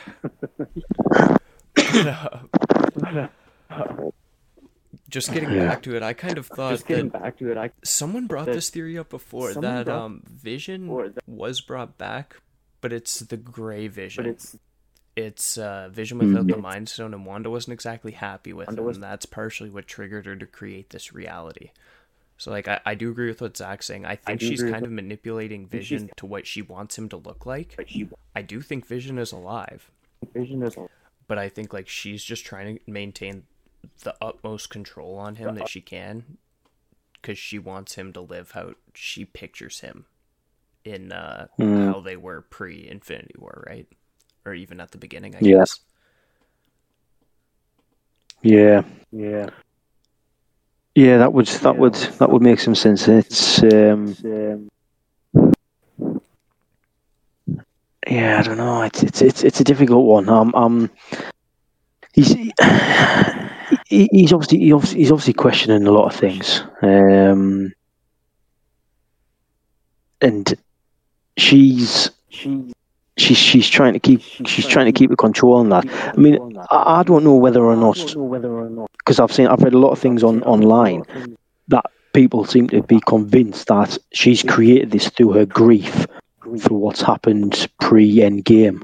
Just 5.08 5.32
getting 5.32 5.50
Yeah. 5.50 5.66
back 5.68 5.82
to 5.84 5.96
it, 5.96 6.02
I 6.02 6.12
kind 6.12 6.36
of 6.36 6.46
thought 6.46 6.72
Just 6.72 6.86
getting 6.86 7.08
that 7.10 7.22
back 7.22 7.38
to 7.38 7.50
it, 7.50 7.56
I 7.56 7.70
someone 7.82 8.26
brought 8.26 8.46
that 8.46 8.52
this 8.52 8.68
theory 8.68 8.98
up 8.98 9.08
before 9.08 9.54
that 9.54 9.86
brought- 9.86 9.88
um 9.88 10.22
Vision 10.26 10.88
or 10.90 11.08
that- 11.08 11.26
was 11.26 11.62
brought 11.62 11.96
back, 11.96 12.36
but 12.82 12.92
it's 12.92 13.20
the 13.20 13.38
Gray 13.38 13.88
Vision. 13.88 14.24
but 14.24 14.30
it's 14.30 14.58
it's 15.16 15.58
uh, 15.58 15.88
Vision 15.90 16.18
without 16.18 16.46
Mhm. 16.46 16.50
the 16.52 16.56
Mind 16.58 16.88
Stone, 16.88 17.12
and 17.12 17.26
Wanda 17.26 17.50
wasn't 17.50 17.72
exactly 17.72 18.12
happy 18.12 18.52
with 18.52 18.68
Wanda 18.68 18.82
him, 18.82 18.86
was- 18.86 18.96
and 18.98 19.02
that's 19.02 19.26
partially 19.26 19.68
what 19.70 19.88
triggered 19.88 20.26
her 20.26 20.36
to 20.36 20.46
create 20.46 20.90
this 20.90 21.12
reality. 21.12 21.70
So, 22.38 22.50
like, 22.52 22.68
I, 22.68 22.80
I 22.86 22.94
do 22.94 23.10
agree 23.10 23.26
with 23.28 23.40
what 23.40 23.56
Zach's 23.56 23.86
saying. 23.86 24.06
I 24.06 24.14
think 24.14 24.40
do 24.40 24.46
she's 24.46 24.62
kind 24.62 24.86
of 24.86 24.92
manipulating 24.92 25.66
Vision 25.66 26.10
to 26.16 26.24
what 26.24 26.46
she 26.46 26.62
wants 26.62 26.96
him 26.96 27.08
to 27.10 27.16
look 27.16 27.44
like. 27.44 27.74
but 27.76 27.90
she 27.90 28.08
I 28.34 28.42
do 28.42 28.60
think 28.60 28.86
Vision 28.86 29.18
is 29.18 29.32
alive, 29.32 29.90
vision 30.32 30.62
is 30.62 30.76
but 31.26 31.36
I 31.36 31.48
think 31.48 31.72
like 31.72 31.88
she's 31.88 32.22
just 32.22 32.46
trying 32.46 32.76
to 32.76 32.90
maintain 32.90 33.42
the 34.04 34.14
utmost 34.22 34.70
control 34.70 35.16
on 35.16 35.36
him 35.36 35.54
that 35.56 35.68
she 35.68 35.80
can, 35.80 36.38
because 37.14 37.38
she 37.38 37.58
wants 37.58 37.96
him 37.96 38.12
to 38.12 38.20
live 38.20 38.52
how 38.52 38.74
she 38.94 39.24
pictures 39.24 39.80
him 39.80 40.06
in 40.84 41.10
uh, 41.12 41.48
Mm. 41.58 41.86
how 41.88 42.00
they 42.00 42.16
were 42.16 42.42
pre 42.42 42.86
Infinity 42.88 43.34
War, 43.38 43.64
right? 43.68 43.86
Or 44.46 44.54
even 44.54 44.80
at 44.80 44.92
the 44.92 44.98
beginning, 44.98 45.34
I 45.34 45.40
Yeah. 45.40 45.58
guess. 45.58 45.80
Yeah. 48.42 48.82
yeah. 49.10 49.50
Yeah, 50.98 51.18
that 51.18 51.32
would 51.32 51.46
that 51.46 51.78
would 51.78 51.94
that 51.94 52.28
would 52.28 52.42
make 52.42 52.58
some 52.58 52.74
sense. 52.74 53.06
It's 53.06 53.62
um, 53.62 54.16
yeah, 58.10 58.40
I 58.40 58.42
don't 58.42 58.56
know. 58.56 58.82
It's 58.82 59.04
it's 59.04 59.22
it's, 59.22 59.44
it's 59.44 59.60
a 59.60 59.64
difficult 59.64 60.06
one. 60.06 60.28
Um, 60.28 60.52
um, 60.56 60.90
he's 62.14 62.32
he, 63.86 64.08
he's 64.10 64.32
obviously 64.32 64.58
he 64.58 64.72
obviously- 64.72 64.98
he's 64.98 65.12
obviously 65.12 65.34
questioning 65.34 65.86
a 65.86 65.92
lot 65.92 66.12
of 66.12 66.18
things. 66.18 66.64
Um, 66.82 67.72
and 70.20 70.52
she's 71.36 72.10
she 72.28 72.72
she's 73.18 73.36
she's 73.36 73.68
trying 73.68 73.92
to 73.92 74.00
keep 74.00 74.20
she's 74.46 74.66
trying 74.66 74.86
to 74.86 74.92
keep 74.92 75.10
a 75.10 75.16
control 75.16 75.54
on 75.56 75.68
that. 75.70 75.84
I 75.88 76.16
mean, 76.16 76.56
I, 76.70 77.00
I 77.00 77.02
don't 77.02 77.24
know 77.24 77.36
whether 77.36 77.62
or 77.64 77.76
not 77.76 78.14
whether 78.16 78.50
or 78.50 78.70
not. 78.70 78.90
because 78.98 79.20
I've 79.20 79.32
seen 79.32 79.46
I've 79.46 79.60
read 79.62 79.74
a 79.74 79.78
lot 79.78 79.90
of 79.90 79.98
things 79.98 80.22
on 80.22 80.42
online 80.44 81.02
that 81.68 81.84
people 82.14 82.44
seem 82.44 82.68
to 82.68 82.82
be 82.82 83.00
convinced 83.00 83.68
that 83.68 83.98
she's 84.12 84.42
created 84.42 84.90
this 84.90 85.08
through 85.10 85.32
her 85.32 85.46
grief 85.46 86.06
for 86.60 86.74
what's 86.78 87.02
happened 87.02 87.68
pre 87.80 88.16
Endgame. 88.16 88.80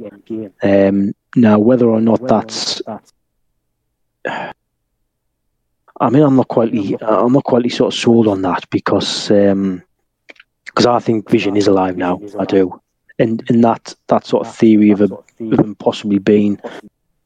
Um, 0.62 1.14
now, 1.36 1.58
whether 1.58 1.86
or 1.88 2.00
not 2.00 2.26
that's, 2.28 2.82
I 4.26 6.10
mean, 6.10 6.22
I'm 6.22 6.36
not 6.36 6.48
quite, 6.48 6.72
I'm 7.02 7.32
not 7.32 7.44
quite 7.44 7.70
sort 7.72 7.94
of 7.94 7.98
sold 7.98 8.28
on 8.28 8.42
that 8.42 8.68
because, 8.70 9.30
um, 9.30 9.82
because 10.66 10.86
I 10.86 10.98
think 10.98 11.30
Vision 11.30 11.56
is 11.56 11.66
alive 11.66 11.96
now. 11.96 12.20
I 12.38 12.44
do, 12.44 12.80
and 13.18 13.42
and 13.48 13.62
that 13.64 13.94
that 14.08 14.26
sort 14.26 14.46
of 14.46 14.54
theory 14.54 14.90
of, 14.90 15.00
a, 15.00 15.04
of 15.04 15.24
him 15.58 15.74
possibly 15.76 16.18
being 16.18 16.60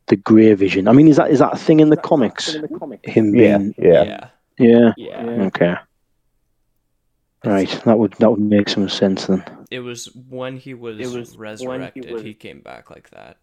the 0.07 0.17
Grey 0.17 0.55
Vision. 0.55 0.89
I 0.89 0.93
mean, 0.93 1.09
is 1.09 1.17
that 1.17 1.31
is 1.31 1.39
that 1.39 1.55
a 1.55 1.57
thing 1.57 1.81
in 1.81 1.91
the 1.91 1.97
comics? 1.97 2.55
Him 3.05 3.33
being, 3.33 3.75
yeah. 3.79 4.03
Yeah. 4.05 4.31
yeah. 4.59 4.93
Yeah. 4.97 5.23
Okay. 5.47 5.77
Right, 7.45 7.71
that 7.85 7.99
would 7.99 8.15
that 8.15 8.31
would 8.31 8.41
make 8.41 8.69
some 8.69 8.89
sense 8.89 9.27
then. 9.27 9.45
It 9.71 9.81
was 9.81 10.07
when 10.29 10.57
he 10.57 10.75
was, 10.75 10.99
It 10.99 11.07
was 11.07 11.31
when 11.31 11.35
he 11.35 11.39
resurrected, 11.39 12.21
he, 12.21 12.35
came 12.35 12.61
back 12.61 12.91
like 12.91 13.11
that. 13.11 13.37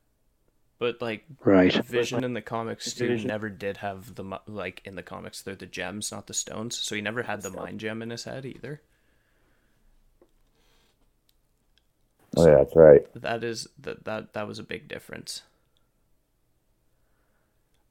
But 0.80 1.02
like 1.02 1.24
Right. 1.46 1.74
Vision 1.74 2.26
in 2.26 2.34
the 2.34 2.42
comics 2.42 2.94
too 2.94 3.08
Vision- 3.08 3.30
never 3.30 3.50
did 3.50 3.78
have 3.78 4.16
the 4.16 4.40
like 4.48 4.82
in 4.84 4.96
the 4.96 5.04
comics 5.04 5.42
they're 5.42 5.56
the 5.56 5.66
gems, 5.66 6.12
not 6.12 6.28
the 6.28 6.34
stones. 6.34 6.78
So 6.78 6.96
he 6.96 7.02
never 7.02 7.24
had 7.24 7.42
the 7.42 7.52
mind 7.52 7.80
gem 7.80 8.02
in 8.02 8.10
his 8.10 8.26
head 8.26 8.46
either. 8.46 8.82
Oh, 12.38 12.48
yeah, 12.48 12.58
that's 12.58 12.76
right. 12.76 13.22
That 13.22 13.44
is 13.44 13.68
that 13.80 14.04
that 14.06 14.34
that 14.34 14.48
was 14.48 14.60
a 14.60 14.64
big 14.64 14.88
difference. 14.88 15.42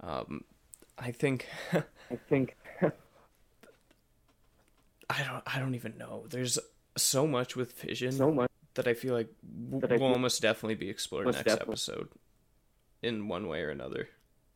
Um, 0.00 0.44
I 0.98 1.10
think 1.12 1.46
I 1.72 2.16
think 2.28 2.56
I 2.80 2.90
don't 5.22 5.42
I 5.46 5.58
don't 5.58 5.74
even 5.74 5.96
know. 5.98 6.24
There's 6.28 6.58
so 6.96 7.26
much 7.26 7.56
with 7.56 7.72
Vision 7.80 8.12
so 8.12 8.30
much. 8.30 8.50
that 8.74 8.86
I 8.86 8.94
feel 8.94 9.14
like 9.14 9.28
w- 9.70 9.80
That 9.80 9.90
will 9.90 9.98
feel- 9.98 10.06
almost 10.08 10.42
definitely 10.42 10.74
be 10.76 10.88
explored 10.90 11.26
next 11.26 11.38
definitely. 11.44 11.72
episode, 11.72 12.08
in 13.02 13.28
one 13.28 13.48
way 13.48 13.62
or 13.62 13.70
another, 13.70 14.08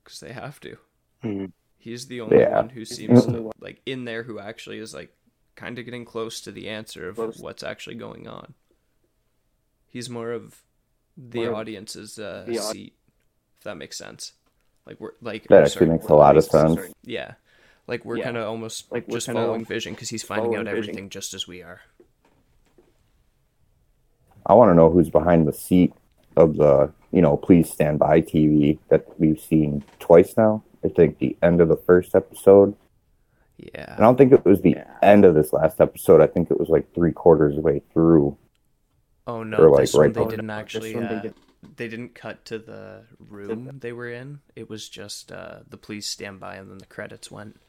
because 0.05 0.21
they 0.21 0.33
have 0.33 0.61
to. 0.61 0.77
Mm. 1.25 1.53
He's 1.79 2.07
the 2.09 2.21
only 2.21 2.39
Yeah. 2.39 2.57
one 2.57 2.69
who 2.71 2.85
seems 2.85 3.25
to, 3.27 3.51
like 3.61 3.81
in 3.87 4.05
there 4.05 4.23
who 4.25 4.39
actually 4.39 4.79
is 4.79 4.93
like 4.95 5.15
kind 5.55 5.79
of 5.79 5.85
getting 5.85 6.05
close 6.05 6.41
to 6.43 6.53
the 6.53 6.69
answer 6.69 7.09
of 7.09 7.17
Close. 7.17 7.39
what's 7.39 7.63
actually 7.63 7.97
going 7.97 8.27
on. 8.29 8.55
He's 9.91 10.09
more 10.11 10.33
of 10.33 10.63
the 11.17 11.47
More 11.47 11.55
audience's 11.57 12.19
uh, 12.19 12.45
the 12.47 12.59
au- 12.59 12.73
seat, 12.73 12.95
if 13.59 13.65
that 13.65 13.77
makes 13.77 13.97
sense. 13.97 14.33
Like 14.87 15.01
we're 15.01 15.13
like 15.21 15.45
That 15.49 15.65
actually 15.65 15.87
sorry, 15.87 15.91
makes 15.99 16.07
a 16.07 16.15
lot 16.15 16.37
of 16.37 16.45
sorry, 16.45 16.77
sense. 16.77 16.95
Yeah, 17.05 17.35
like 17.87 18.05
we're 18.05 18.19
Yeah. 18.19 18.25
kind 18.25 18.37
of 18.37 18.47
almost 18.49 18.91
Like, 18.93 19.09
just 19.09 19.27
kinda 19.27 19.41
following 19.43 19.65
Vision 19.65 19.95
because 19.95 20.09
he's 20.11 20.23
finding 20.23 20.55
out 20.55 20.65
following 20.65 20.67
Vision. 20.77 20.91
everything 20.91 21.11
just 21.11 21.35
as 21.35 21.47
we 21.49 21.63
are. 21.63 21.81
I 24.47 24.55
want 24.55 24.71
to 24.71 24.75
know 24.75 24.91
who's 24.91 25.11
behind 25.11 25.47
the 25.47 25.53
seat 25.53 25.93
of 26.37 26.57
the, 26.57 26.91
you 27.13 27.21
know, 27.21 27.37
please 27.37 27.71
stand 27.71 27.99
by 27.99 28.21
TV 28.23 28.79
that 28.89 29.05
we've 29.19 29.41
seen 29.41 29.85
twice 29.99 30.37
now. 30.37 30.63
I 30.85 30.89
think 30.89 31.19
the 31.19 31.37
end 31.43 31.61
of 31.61 31.69
the 31.69 31.77
first 31.77 32.15
episode. 32.15 32.75
Yeah. 33.59 33.95
I 33.99 34.01
don't 34.01 34.17
think 34.17 34.33
it 34.33 34.45
was 34.45 34.63
the 34.63 34.71
Yeah. 34.71 34.97
end 35.03 35.25
of 35.25 35.35
this 35.35 35.53
last 35.53 35.81
episode. 35.81 36.21
I 36.23 36.27
think 36.29 36.51
it 36.51 36.59
was 36.59 36.69
like 36.69 36.95
three 36.95 37.13
quarters 37.13 37.57
of 37.57 37.57
the 37.57 37.63
way 37.63 37.83
through. 37.93 38.37
Oh 39.29 39.43
no, 39.43 39.59
Or, 39.59 39.71
like, 39.71 39.83
this 39.83 39.95
one 39.95 40.07
they 40.07 40.13
before- 40.15 40.31
didn't 40.31 40.51
actually. 40.51 40.95
one 40.97 41.07
they 41.09 41.15
uh, 41.17 41.21
did- 41.21 41.35
they 41.77 41.89
didn't 41.89 42.15
cut 42.15 42.45
to 42.47 42.59
the 42.59 43.05
room 43.19 43.79
they 43.81 43.93
were 43.93 44.09
in. 44.11 44.41
It 44.57 44.71
was 44.71 44.89
just 44.89 45.31
uh, 45.31 45.61
the 45.69 45.77
please 45.77 46.07
stand 46.07 46.41
by, 46.41 46.55
and 46.57 46.71
then 46.71 46.79
the 46.79 46.87
credits 46.87 47.31
went. 47.31 47.61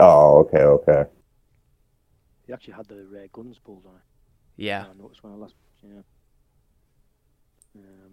Oh, 0.00 0.38
okay, 0.40 0.62
okay. 0.62 1.04
He 2.46 2.52
actually 2.52 2.74
had 2.74 2.86
the 2.88 3.00
uh, 3.02 3.26
guns 3.32 3.58
pulled 3.58 3.84
on 3.86 3.94
it. 3.94 4.00
Yeah, 4.56 4.86
I 4.90 4.94
noticed 5.00 5.22
when 5.22 5.32
I 5.34 5.36
last, 5.36 5.54
yeah. 5.82 6.00
Um, 7.76 8.12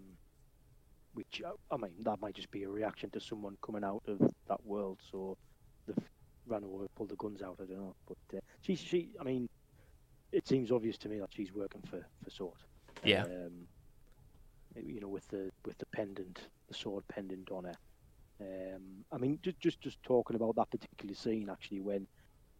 which 1.14 1.42
uh, 1.44 1.52
I 1.72 1.76
mean, 1.78 1.92
that 2.04 2.20
might 2.20 2.34
just 2.34 2.50
be 2.50 2.62
a 2.62 2.68
reaction 2.68 3.10
to 3.10 3.20
someone 3.20 3.56
coming 3.64 3.82
out 3.82 4.02
of 4.06 4.20
that 4.48 4.64
world, 4.64 4.98
so 5.10 5.36
they've 5.86 5.96
ran 6.46 6.64
over, 6.64 6.86
pulled 6.96 7.08
the 7.10 7.16
guns 7.16 7.42
out. 7.42 7.56
I 7.60 7.64
don't 7.64 7.78
know, 7.78 7.96
but 8.06 8.36
uh, 8.36 8.40
she, 8.60 8.76
she, 8.76 9.08
I 9.20 9.24
mean, 9.24 9.48
it 10.32 10.46
seems 10.46 10.70
obvious 10.70 10.98
to 10.98 11.08
me 11.08 11.18
that 11.20 11.32
she's 11.32 11.52
working 11.52 11.82
for 11.88 12.06
for 12.22 12.30
Sword. 12.30 12.58
yeah, 13.04 13.24
Um, 13.24 13.66
you 14.76 15.00
know, 15.00 15.08
with 15.08 15.26
the 15.28 15.50
with 15.66 15.76
the 15.78 15.86
pendant, 15.94 16.48
the 16.68 16.74
sword 16.74 17.04
pendant 17.08 17.50
on 17.50 17.64
her. 17.64 17.74
Um, 18.40 19.04
I 19.12 19.18
mean, 19.18 19.38
just 19.42 19.58
just 19.60 19.80
just 19.80 20.02
talking 20.02 20.36
about 20.36 20.56
that 20.56 20.70
particular 20.70 21.14
scene, 21.14 21.48
actually, 21.50 21.80
when 21.80 22.06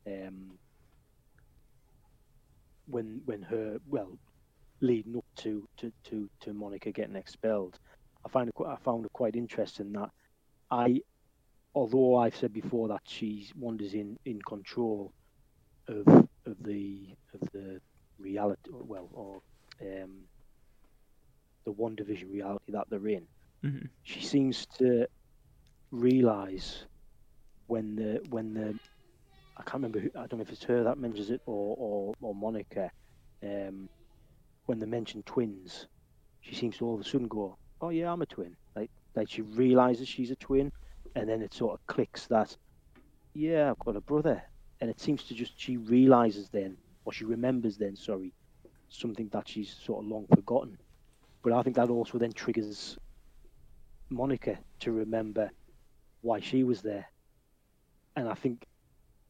um, 0.06 0.58
when 2.86 3.22
when 3.24 3.42
her 3.42 3.78
well, 3.88 4.18
leading 4.80 5.16
up 5.16 5.24
to 5.36 5.64
to 5.78 5.92
to, 6.04 6.28
to 6.40 6.52
Monica 6.52 6.90
getting 6.92 7.16
expelled, 7.16 7.78
I 8.24 8.28
find 8.28 8.48
it 8.48 8.54
I 8.66 8.76
found 8.76 9.04
it 9.04 9.12
quite 9.12 9.36
interesting 9.36 9.92
that 9.92 10.10
I, 10.70 11.00
although 11.74 12.16
I've 12.16 12.36
said 12.36 12.52
before 12.52 12.88
that 12.88 13.02
she's 13.06 13.52
Wanda's 13.56 13.94
in 13.94 14.16
in 14.24 14.40
control 14.42 15.12
of 15.88 16.28
of 16.50 16.62
the 16.64 17.14
of 17.34 17.40
the 17.52 17.80
reality, 18.18 18.70
well, 18.72 19.08
or 19.12 19.40
um, 19.82 20.28
the 21.66 21.72
WandaVision 21.72 22.30
reality 22.32 22.72
that 22.72 22.86
they're 22.90 23.08
in, 23.08 23.26
hmm 23.62 23.86
she 24.02 24.22
seems 24.22 24.66
to 24.78 25.06
realize 25.92 26.86
when 27.66 27.96
the 27.96 28.20
when 28.30 28.54
the 28.54 28.76
I 29.56 29.62
can't 29.62 29.74
remember 29.74 30.00
who, 30.00 30.10
I 30.16 30.26
don't 30.26 30.38
know 30.38 30.42
if 30.42 30.52
it's 30.52 30.64
her 30.64 30.84
that 30.84 30.98
mentions 30.98 31.30
it 31.30 31.40
or 31.46 31.76
or, 31.78 32.14
or 32.22 32.34
Monica 32.34 32.90
um, 33.44 33.88
when 34.66 34.78
they 34.78 34.86
mention 34.86 35.22
twins 35.24 35.86
she 36.40 36.54
seems 36.54 36.78
to 36.78 36.86
all 36.86 36.94
of 36.94 37.00
a 37.00 37.04
sudden 37.04 37.28
go 37.28 37.56
oh 37.80 37.90
yeah 37.90 38.12
I'm 38.12 38.22
a 38.22 38.26
twin. 38.26 38.56
Like 38.76 38.90
like 39.16 39.30
she 39.30 39.42
realizes 39.42 40.08
she's 40.08 40.30
a 40.30 40.36
twin 40.36 40.70
and 41.14 41.28
then 41.28 41.42
it 41.42 41.54
sort 41.54 41.74
of 41.74 41.80
clicks 41.94 42.26
that 42.28 42.56
yeah 43.34 43.70
I've 43.70 43.78
got 43.84 43.96
a 43.96 44.02
brother 44.02 44.42
and 44.80 44.90
it 44.90 45.00
seems 45.00 45.24
to 45.24 45.34
just 45.34 45.52
she 45.60 45.76
realizes 45.76 46.48
then 46.48 46.76
or 47.04 47.12
she 47.12 47.24
remembers 47.24 47.76
then 47.76 47.96
sorry 47.96 48.32
something 48.88 49.28
that 49.28 49.48
she's 49.48 49.76
sort 49.84 50.04
of 50.04 50.10
long 50.10 50.26
forgotten 50.34 50.76
but 51.42 51.52
I 51.52 51.62
think 51.62 51.76
that 51.76 51.88
also 51.88 52.18
then 52.18 52.32
triggers 52.32 52.98
Monica 54.10 54.58
to 54.80 54.92
remember 54.92 55.50
why 56.22 56.40
she 56.40 56.64
was 56.64 56.82
there. 56.82 57.06
And 58.16 58.28
I 58.28 58.34
think, 58.34 58.66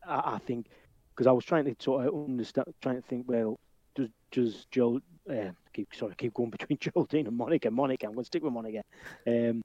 I, 0.07 0.35
I 0.35 0.39
think, 0.39 0.67
because 1.15 1.27
I 1.27 1.33
was 1.33 1.45
trying 1.45 1.67
to 1.67 1.77
sort 1.79 2.07
of 2.07 2.15
understand, 2.15 2.67
trying 2.81 2.97
to 2.97 3.07
think, 3.07 3.27
well, 3.29 3.61
does 3.95 4.09
does 4.33 4.67
Joel? 4.71 5.01
Uh, 5.29 5.51
keep 5.73 5.95
sorry, 5.95 6.15
keep 6.17 6.35
going 6.35 6.51
between 6.59 6.79
Geraldine 6.79 7.27
and 7.27 7.37
Monica. 7.37 7.71
Monica, 7.71 8.07
I'm 8.07 8.15
going 8.15 8.25
to 8.25 8.27
stick 8.27 8.43
with 8.43 8.53
Monica. 8.53 8.83
Um, 9.27 9.63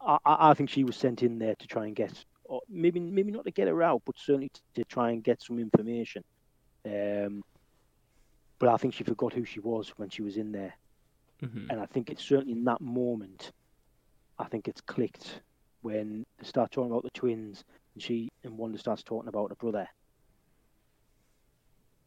I, 0.00 0.18
I 0.24 0.50
I 0.50 0.54
think 0.54 0.70
she 0.70 0.84
was 0.84 0.96
sent 0.96 1.22
in 1.22 1.38
there 1.38 1.54
to 1.56 1.66
try 1.66 1.86
and 1.86 1.96
get, 1.96 2.12
or 2.48 2.60
maybe 2.68 3.00
maybe 3.00 3.32
not 3.32 3.44
to 3.44 3.52
get 3.52 3.68
her 3.68 3.82
out, 3.82 4.02
but 4.06 4.16
certainly 4.18 4.50
to, 4.54 4.60
to 4.76 4.84
try 4.84 5.10
and 5.10 5.24
get 5.24 5.42
some 5.42 5.58
information. 5.58 6.22
Um, 6.86 7.42
but 8.58 8.68
I 8.68 8.76
think 8.76 8.94
she 8.94 9.04
forgot 9.04 9.32
who 9.34 9.44
she 9.44 9.60
was 9.60 9.90
when 9.96 10.10
she 10.10 10.22
was 10.22 10.36
in 10.36 10.52
there 10.52 10.74
hmm 11.40 11.70
and 11.70 11.80
I 11.80 11.86
think 11.86 12.10
it's 12.10 12.24
certainly 12.24 12.52
in 12.52 12.64
that 12.64 12.80
moment, 12.80 13.52
I 14.38 14.46
think 14.48 14.68
it's 14.68 14.80
clicked 14.82 15.42
when 15.82 16.24
they 16.38 16.44
start 16.46 16.70
talking 16.70 16.90
about 16.90 17.02
the 17.04 17.10
twins, 17.10 17.64
and 17.94 18.02
she 18.02 18.28
and 18.44 18.56
Wanda 18.58 18.78
starts 18.78 19.02
talking 19.02 19.28
about 19.28 19.50
her 19.50 19.56
brother. 19.56 19.88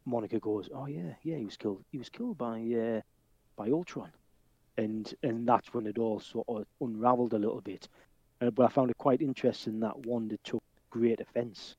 Monica 0.05 0.39
goes, 0.39 0.69
"Oh 0.73 0.85
yeah, 0.87 1.15
yeah, 1.23 1.37
he 1.37 1.45
was 1.45 1.57
killed. 1.57 1.83
He 1.91 1.97
was 1.97 2.09
killed 2.09 2.37
by 2.37 2.59
uh, 2.73 3.01
by 3.57 3.69
Ultron," 3.69 4.11
and 4.77 5.13
and 5.23 5.47
that's 5.47 5.73
when 5.73 5.87
it 5.87 5.97
all 5.97 6.19
sort 6.19 6.47
of 6.49 6.65
unravelled 6.81 7.33
a 7.33 7.39
little 7.39 7.61
bit. 7.61 7.87
Uh, 8.41 8.49
but 8.51 8.65
I 8.65 8.69
found 8.69 8.89
it 8.89 8.97
quite 8.97 9.21
interesting 9.21 9.79
that 9.81 10.05
Wanda 10.05 10.37
took 10.43 10.63
great 10.89 11.19
offence, 11.19 11.75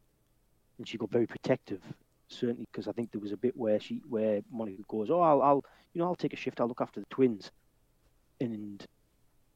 and 0.78 0.86
she 0.86 0.98
got 0.98 1.10
very 1.10 1.26
protective. 1.26 1.82
Certainly, 2.28 2.66
because 2.70 2.86
I 2.86 2.92
think 2.92 3.10
there 3.10 3.20
was 3.20 3.32
a 3.32 3.36
bit 3.36 3.56
where 3.56 3.80
she 3.80 4.02
where 4.08 4.40
Monica 4.52 4.82
goes, 4.88 5.10
"Oh, 5.10 5.20
I'll, 5.20 5.42
I'll 5.42 5.64
you 5.92 6.00
know, 6.00 6.06
I'll 6.06 6.14
take 6.14 6.32
a 6.32 6.36
shift. 6.36 6.60
I'll 6.60 6.68
look 6.68 6.80
after 6.80 7.00
the 7.00 7.06
twins," 7.10 7.50
and 8.40 8.86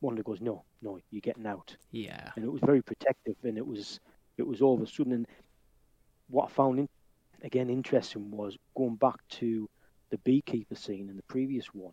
Wanda 0.00 0.22
goes, 0.22 0.40
"No, 0.40 0.64
no, 0.82 0.98
you're 1.10 1.20
getting 1.20 1.46
out." 1.46 1.76
yeah, 1.92 2.30
and 2.36 2.44
it 2.44 2.50
was 2.50 2.60
very 2.62 2.82
protective 2.82 3.36
and 3.44 3.56
it 3.56 3.66
was 3.66 4.00
it 4.36 4.46
was 4.46 4.60
all 4.60 4.74
of 4.74 4.82
a 4.82 4.86
sudden 4.86 5.12
and 5.12 5.26
what 6.28 6.46
I 6.46 6.52
found 6.52 6.78
in, 6.80 6.88
again 7.42 7.70
interesting 7.70 8.30
was 8.30 8.56
going 8.76 8.96
back 8.96 9.16
to 9.28 9.68
the 10.10 10.18
beekeeper 10.18 10.74
scene 10.74 11.08
in 11.08 11.16
the 11.16 11.22
previous 11.24 11.66
one 11.74 11.92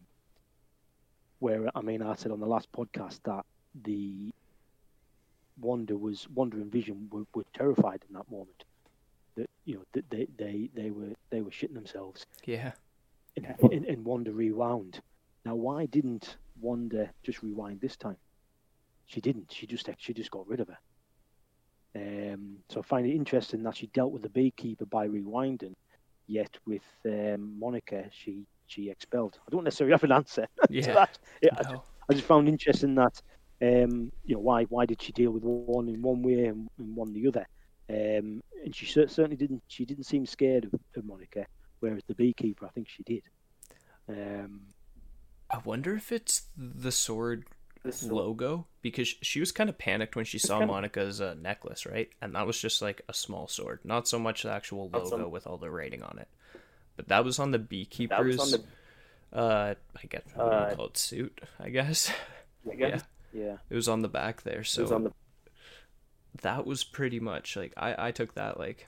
where 1.39 1.69
I 1.76 1.82
mean 1.82 2.02
I 2.02 2.15
said 2.15 2.32
on 2.32 2.39
the 2.39 2.47
last 2.47 2.71
podcast 2.71 3.19
that 3.26 3.45
the 3.84 4.34
Wanda 5.60 5.98
was 5.98 6.28
Wanda 6.30 6.58
and 6.58 6.72
Vision 6.72 7.08
were, 7.12 7.26
were 7.34 7.46
terrified 7.54 8.04
in 8.08 8.14
that 8.16 8.30
moment 8.32 8.64
that 9.36 9.50
you 9.66 9.76
know 9.76 9.84
that 9.94 10.10
they, 10.10 10.28
they, 10.38 10.70
they 10.74 10.92
were 10.92 11.14
they 11.30 11.42
were 11.42 11.52
shitting 11.52 11.74
themselves 11.74 12.26
yeah. 12.46 12.72
and, 13.38 13.48
and, 13.72 13.86
and 13.86 14.06
Wanda 14.06 14.32
rewound 14.32 15.02
now 15.46 15.56
why 15.56 15.86
didn't 15.86 16.38
Wanda 16.60 17.10
just 17.24 17.42
rewind 17.44 17.82
this 17.82 17.96
time 17.96 18.18
she 19.12 19.20
didn't. 19.20 19.52
She 19.52 19.68
just 19.68 19.90
she 19.98 20.14
just 20.14 20.32
got 20.32 20.48
rid 20.48 20.62
of 20.62 20.70
her. 20.70 20.78
Um, 21.94 22.58
so 22.70 22.80
I 22.80 22.84
find 22.84 23.06
it 23.06 23.14
interesting 23.14 23.62
that 23.64 23.76
she 23.76 23.88
dealt 23.88 24.14
with 24.14 24.22
the 24.22 24.30
beekeeper 24.30 24.86
by 24.86 25.08
rewinding, 25.08 25.76
yet 26.28 26.58
with 26.66 26.86
um, 27.06 27.60
Monica, 27.60 28.06
she 28.12 28.46
she 28.68 28.90
expelled. 28.90 29.38
I 29.46 29.52
don't 29.52 29.66
necessarily 29.66 29.92
have 29.92 30.06
an 30.06 30.14
answer 30.14 30.48
to 30.68 30.74
Yeah. 30.74 30.94
that. 30.94 31.20
Yeah, 31.42 31.50
I, 31.58 31.72
No. 31.74 31.84
I 32.10 32.14
just 32.14 32.26
found 32.26 32.48
interesting 32.48 32.96
that 32.96 33.22
um, 33.62 34.12
you 34.26 34.36
know 34.36 34.41
why 34.41 34.63
why 34.65 34.86
did 34.86 35.02
she 35.02 35.12
deal 35.12 35.32
with 35.32 35.43
one 35.43 35.88
in 35.89 36.02
one 36.02 36.21
way 36.24 36.45
and, 36.45 36.69
and 36.78 36.95
one 36.95 37.13
the 37.13 37.28
other? 37.28 37.47
Um, 37.89 38.41
and 38.63 38.74
she 38.74 38.86
certainly 38.86 39.36
didn't. 39.36 39.63
She 39.67 39.86
didn't 39.86 40.06
seem 40.06 40.26
scared 40.26 40.65
of, 40.65 40.80
of 40.95 41.06
Monica, 41.06 41.45
whereas 41.80 42.04
the 42.08 42.15
beekeeper, 42.15 42.65
I 42.65 42.69
think 42.69 42.88
she 42.89 43.04
did. 43.04 43.24
Um, 44.10 44.62
I 45.50 45.60
wonder 45.65 45.93
if 45.95 46.12
it's 46.12 46.43
the 46.58 46.91
sword 46.91 47.45
This 47.84 48.04
is 48.04 48.12
logo 48.12 48.67
because 48.82 49.13
she 49.21 49.39
was 49.39 49.52
kind 49.52 49.69
of 49.69 49.78
panicked 49.78 50.15
when 50.15 50.26
she 50.26 50.39
saw 50.39 50.60
kinda- 50.60 50.71
Monica's 50.74 51.19
uh, 51.21 51.36
necklace, 51.39 51.86
right? 51.86 52.10
And 52.21 52.36
that 52.36 52.47
was 52.47 52.60
just 52.60 52.82
like 52.82 53.02
a 53.10 53.13
small 53.13 53.47
sword, 53.47 53.80
not 53.84 54.08
so 54.08 54.17
much 54.17 54.43
the 54.43 54.52
actual 54.52 54.89
logo 54.89 55.06
so- 55.10 55.28
with 55.28 55.45
all 55.47 55.58
the 55.58 55.69
writing 55.69 56.02
on 56.04 56.17
it. 56.19 56.28
But 56.95 57.08
that 57.10 57.26
was 57.26 57.39
on 57.39 57.52
the 57.52 57.58
that 57.58 57.69
beekeeper's. 57.69 58.38
was 58.38 58.54
on 58.56 59.39
uh, 59.39 59.76
I 59.95 60.06
guess 60.08 60.21
what 60.34 60.45
you 60.45 60.52
Uh, 60.52 60.76
call 60.76 60.86
it 60.88 60.97
suit, 60.97 61.41
I 61.60 61.69
guess. 61.69 62.12
the. 62.65 62.89
yeah, 62.89 63.02
yeah, 63.34 63.58
it 63.70 63.76
was 63.76 63.88
on 63.88 64.02
the 64.02 64.08
back 64.10 64.44
there. 64.44 64.62
It 64.62 64.67
So 64.67 64.84
was 64.84 64.91
on 64.91 65.04
the. 65.06 65.12
that 66.41 66.65
was 66.65 66.84
pretty 66.84 67.20
much 67.20 67.56
like 67.56 67.74
I 67.78 68.08
I 68.08 68.12
took 68.12 68.34
that 68.36 68.60
like, 68.60 68.88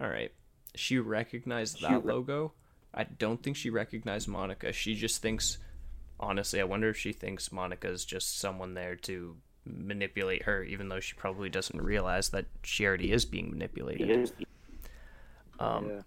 all 0.00 0.08
right, 0.08 0.32
she 0.74 0.98
recognized 0.98 1.78
She 1.78 1.86
that 1.86 2.04
re- 2.04 2.12
logo. 2.12 2.52
I 2.94 3.04
don't 3.04 3.42
think 3.42 3.56
she 3.56 3.70
recognized 3.70 4.26
Monica. 4.28 4.72
She 4.72 4.94
just 4.94 5.20
thinks, 5.20 5.58
honestly, 6.18 6.60
I 6.60 6.64
wonder 6.64 6.88
if 6.88 6.96
she 6.96 7.12
thinks 7.12 7.52
Monica's 7.52 8.04
just 8.04 8.38
someone 8.38 8.74
there 8.74 8.96
to 8.96 9.36
manipulate 9.66 10.44
her, 10.44 10.62
even 10.62 10.88
though 10.88 11.00
she 11.00 11.14
probably 11.14 11.48
doesn't 11.50 11.80
realize 11.82 12.30
that 12.30 12.46
she 12.62 12.86
already 12.86 13.12
is 13.12 13.24
being 13.26 13.50
manipulated. 13.50 14.08
is. 14.10 14.32
Um, 15.58 15.88
yeah. 15.88 16.00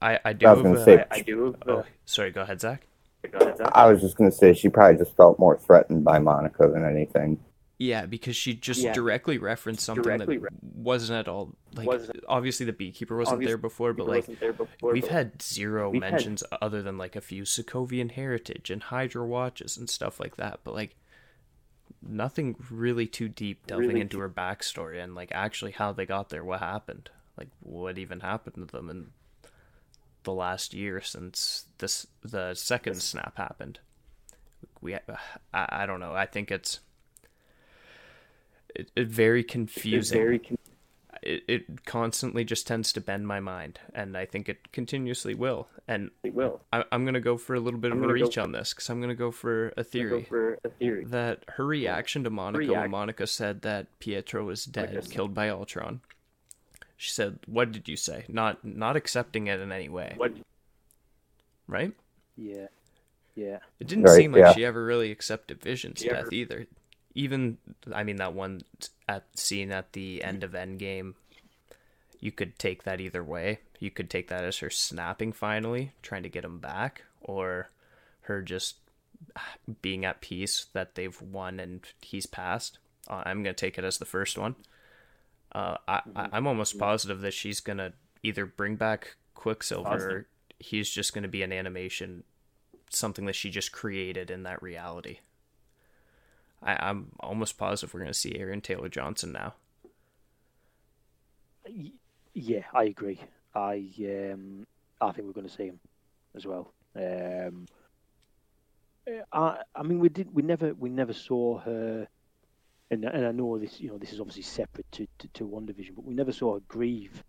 I 0.00 0.18
I 0.24 0.32
do. 0.32 0.46
I 0.46 0.52
was 0.52 0.58
have 0.58 0.64
gonna 0.64 0.80
a- 0.80 0.84
say- 0.84 1.04
I, 1.10 1.16
I 1.16 1.20
do. 1.22 1.44
Have, 1.44 1.56
oh, 1.66 1.76
uh, 1.78 1.82
sorry. 2.04 2.30
Go 2.30 2.42
ahead, 2.42 2.60
Zach. 2.60 2.86
Go 3.30 3.38
ahead, 3.38 3.56
Zach. 3.58 3.70
I 3.74 3.86
was 3.90 4.00
just 4.00 4.16
gonna 4.16 4.32
say 4.32 4.52
she 4.54 4.68
probably 4.68 4.98
just 4.98 5.16
felt 5.16 5.38
more 5.38 5.56
threatened 5.58 6.04
by 6.04 6.18
Monica 6.18 6.68
than 6.68 6.84
anything. 6.84 7.38
Yeah, 7.78 8.06
because 8.06 8.36
she 8.36 8.54
just 8.54 8.80
Yeah. 8.80 8.92
directly 8.92 9.38
referenced 9.38 9.84
something 9.84 10.04
Directly 10.04 10.36
that 10.36 10.42
re- 10.44 10.58
wasn't 10.74 11.18
at 11.18 11.26
all 11.26 11.56
like. 11.74 11.88
Wasn't- 11.88 12.20
obviously, 12.28 12.64
the 12.64 12.72
beekeeper 12.72 13.16
wasn't 13.16 13.42
there 13.42 13.56
before, 13.58 13.92
but 13.92 14.06
like 14.06 14.26
there 14.38 14.52
before, 14.52 14.92
we've 14.92 15.02
but 15.02 15.10
had 15.10 15.42
0 15.42 15.90
we've 15.90 16.00
had- 16.02 16.12
mentions 16.12 16.44
other 16.60 16.80
than 16.82 16.96
like 16.96 17.16
a 17.16 17.20
few 17.20 17.42
Sokovian 17.42 18.12
heritage 18.12 18.70
and 18.70 18.84
Hydra 18.84 19.26
watches 19.26 19.76
and 19.76 19.90
stuff 19.90 20.20
like 20.20 20.36
that, 20.36 20.60
but 20.62 20.74
like 20.74 20.94
nothing 22.00 22.56
really 22.70 23.06
too 23.06 23.28
deep 23.28 23.66
delving 23.66 23.88
Really 23.88 24.00
into 24.00 24.18
her 24.20 24.28
backstory 24.30 25.02
and 25.02 25.14
like 25.14 25.30
actually 25.32 25.72
how 25.72 25.92
they 25.92 26.06
got 26.06 26.28
there, 26.28 26.44
what 26.44 26.60
happened, 26.60 27.10
like 27.36 27.48
what 27.60 27.98
even 27.98 28.20
happened 28.20 28.56
to 28.68 28.72
them 28.76 28.90
in 28.90 29.06
the 30.24 30.32
last 30.32 30.74
year 30.74 31.00
since 31.00 31.66
this 31.78 32.06
the 32.22 32.54
second 32.54 33.02
snap 33.02 33.36
happened. 33.36 33.80
We, 34.80 34.94
uh, 34.94 34.98
I, 35.52 35.68
I 35.70 35.86
don't 35.86 36.00
know. 36.00 36.14
I 36.14 36.26
think 36.26 36.50
it's 36.50 36.80
it, 38.74 38.90
it 38.96 39.08
very 39.08 39.44
confusing 39.44 40.18
very 40.18 40.38
con- 40.38 40.58
it, 41.22 41.44
it 41.46 41.84
constantly 41.84 42.44
just 42.44 42.66
tends 42.66 42.92
to 42.92 43.00
bend 43.00 43.26
my 43.26 43.40
mind 43.40 43.78
and 43.94 44.16
i 44.16 44.24
think 44.24 44.48
it 44.48 44.72
continuously 44.72 45.34
will 45.34 45.68
and 45.86 46.10
it 46.22 46.34
will. 46.34 46.60
I, 46.72 46.84
i'm 46.90 47.04
going 47.04 47.14
to 47.14 47.20
go 47.20 47.36
for 47.36 47.54
a 47.54 47.60
little 47.60 47.78
bit 47.78 47.92
I'm 47.92 48.02
of 48.02 48.10
a 48.10 48.12
reach 48.12 48.38
on 48.38 48.52
this 48.52 48.72
because 48.74 48.88
i'm 48.90 48.98
going 48.98 49.10
to 49.10 49.14
go 49.14 49.30
for 49.30 49.72
a 49.76 49.84
theory 49.84 50.24
for 50.28 50.58
a 50.64 50.68
theory. 50.68 51.04
that 51.06 51.44
her 51.48 51.64
reaction 51.64 52.24
to 52.24 52.30
monica 52.30 52.72
when 52.72 52.90
monica 52.90 53.26
said 53.26 53.62
that 53.62 53.86
pietro 53.98 54.44
was 54.44 54.64
dead 54.64 55.06
killed 55.10 55.34
by 55.34 55.48
ultron 55.48 56.00
she 57.02 57.10
said 57.10 57.40
what 57.46 57.72
did 57.72 57.88
you 57.88 57.96
say? 57.96 58.24
Not 58.28 58.64
not 58.64 58.94
accepting 58.94 59.48
it 59.48 59.58
in 59.58 59.72
any 59.72 59.88
way. 59.88 60.14
What? 60.16 60.32
right? 61.66 61.92
Yeah, 62.36 62.68
yeah. 63.34 63.58
it 63.80 63.88
didn't 63.88 64.04
Right, 64.04 64.16
seem 64.16 64.32
like 64.32 64.40
yeah. 64.40 64.52
she 64.52 64.64
ever 64.64 64.84
really 64.84 65.10
accepted 65.10 65.60
vision's 65.60 66.00
She 66.00 66.08
death 66.08 66.18
ever- 66.26 66.34
either. 66.34 66.66
Even 67.14 67.58
i 67.92 68.04
mean 68.04 68.16
that 68.16 68.32
one 68.34 68.62
at 69.08 69.24
scene 69.38 69.70
at 69.72 69.92
the 69.92 70.22
end 70.22 70.44
of 70.44 70.52
endgame 70.52 71.14
you 72.20 72.30
could 72.30 72.56
take 72.58 72.84
that 72.84 73.00
either 73.00 73.24
way. 73.24 73.58
You 73.80 73.90
could 73.90 74.08
take 74.08 74.28
that 74.28 74.44
as 74.44 74.58
her 74.58 74.70
snapping 74.70 75.32
finally 75.32 75.90
trying 76.02 76.22
to 76.22 76.28
get 76.28 76.44
him 76.44 76.60
back 76.60 77.02
or 77.20 77.70
her 78.22 78.40
just 78.42 78.76
being 79.82 80.04
at 80.04 80.20
peace 80.20 80.66
that 80.72 80.94
they've 80.94 81.20
won 81.20 81.58
and 81.58 81.80
he's 82.00 82.26
passed. 82.26 82.78
Uh, 83.08 83.22
i'm 83.26 83.42
going 83.42 83.54
to 83.54 83.60
take 83.66 83.76
it 83.76 83.84
as 83.84 83.98
the 83.98 84.04
first 84.04 84.38
one 84.38 84.54
uh, 85.54 85.76
I, 85.86 86.00
I, 86.16 86.28
i'm 86.32 86.46
almost 86.46 86.78
positive 86.78 87.20
that 87.20 87.34
she's 87.34 87.60
going 87.60 87.78
to 87.78 87.92
either 88.22 88.46
bring 88.46 88.76
back 88.76 89.16
quicksilver 89.34 89.88
Positive. 89.88 90.12
or 90.12 90.26
he's 90.58 90.88
just 90.90 91.12
going 91.12 91.22
to 91.22 91.28
be 91.28 91.42
an 91.42 91.52
animation 91.52 92.24
something 92.90 93.26
that 93.26 93.34
she 93.34 93.50
just 93.50 93.72
created 93.72 94.30
in 94.30 94.42
that 94.44 94.62
reality 94.62 95.18
I, 96.62 96.88
I'm 96.88 97.12
almost 97.20 97.58
positive 97.58 97.92
we're 97.92 98.00
going 98.00 98.12
to 98.12 98.18
see 98.18 98.36
Aaron 98.38 98.60
Taylor 98.60 98.88
Johnson 98.88 99.32
now. 99.32 99.54
Yeah, 102.34 102.62
I 102.72 102.84
agree. 102.84 103.20
I 103.54 103.90
um, 104.32 104.66
I 105.00 105.12
think 105.12 105.26
we're 105.26 105.32
going 105.32 105.48
to 105.48 105.52
see 105.52 105.66
him 105.66 105.80
as 106.34 106.46
well. 106.46 106.72
Um, 106.96 107.66
I 109.32 109.58
I 109.74 109.82
mean, 109.82 109.98
we 109.98 110.08
did 110.08 110.34
we 110.34 110.42
never 110.42 110.74
we 110.74 110.88
never 110.88 111.12
saw 111.12 111.58
her, 111.60 112.08
and 112.92 113.04
and 113.06 113.26
I 113.26 113.32
know 113.32 113.58
this 113.58 113.80
you 113.80 113.90
know 113.90 113.98
this 113.98 114.12
is 114.14 114.20
obviously 114.20 114.42
separate 114.44 114.86
to 114.92 115.08
to, 115.20 115.28
to 115.34 115.48
WandaVision, 115.48 115.96
but 115.96 116.06
we 116.06 116.14
never 116.14 116.32
saw 116.32 116.54
her 116.56 116.60
grieve 116.68 117.24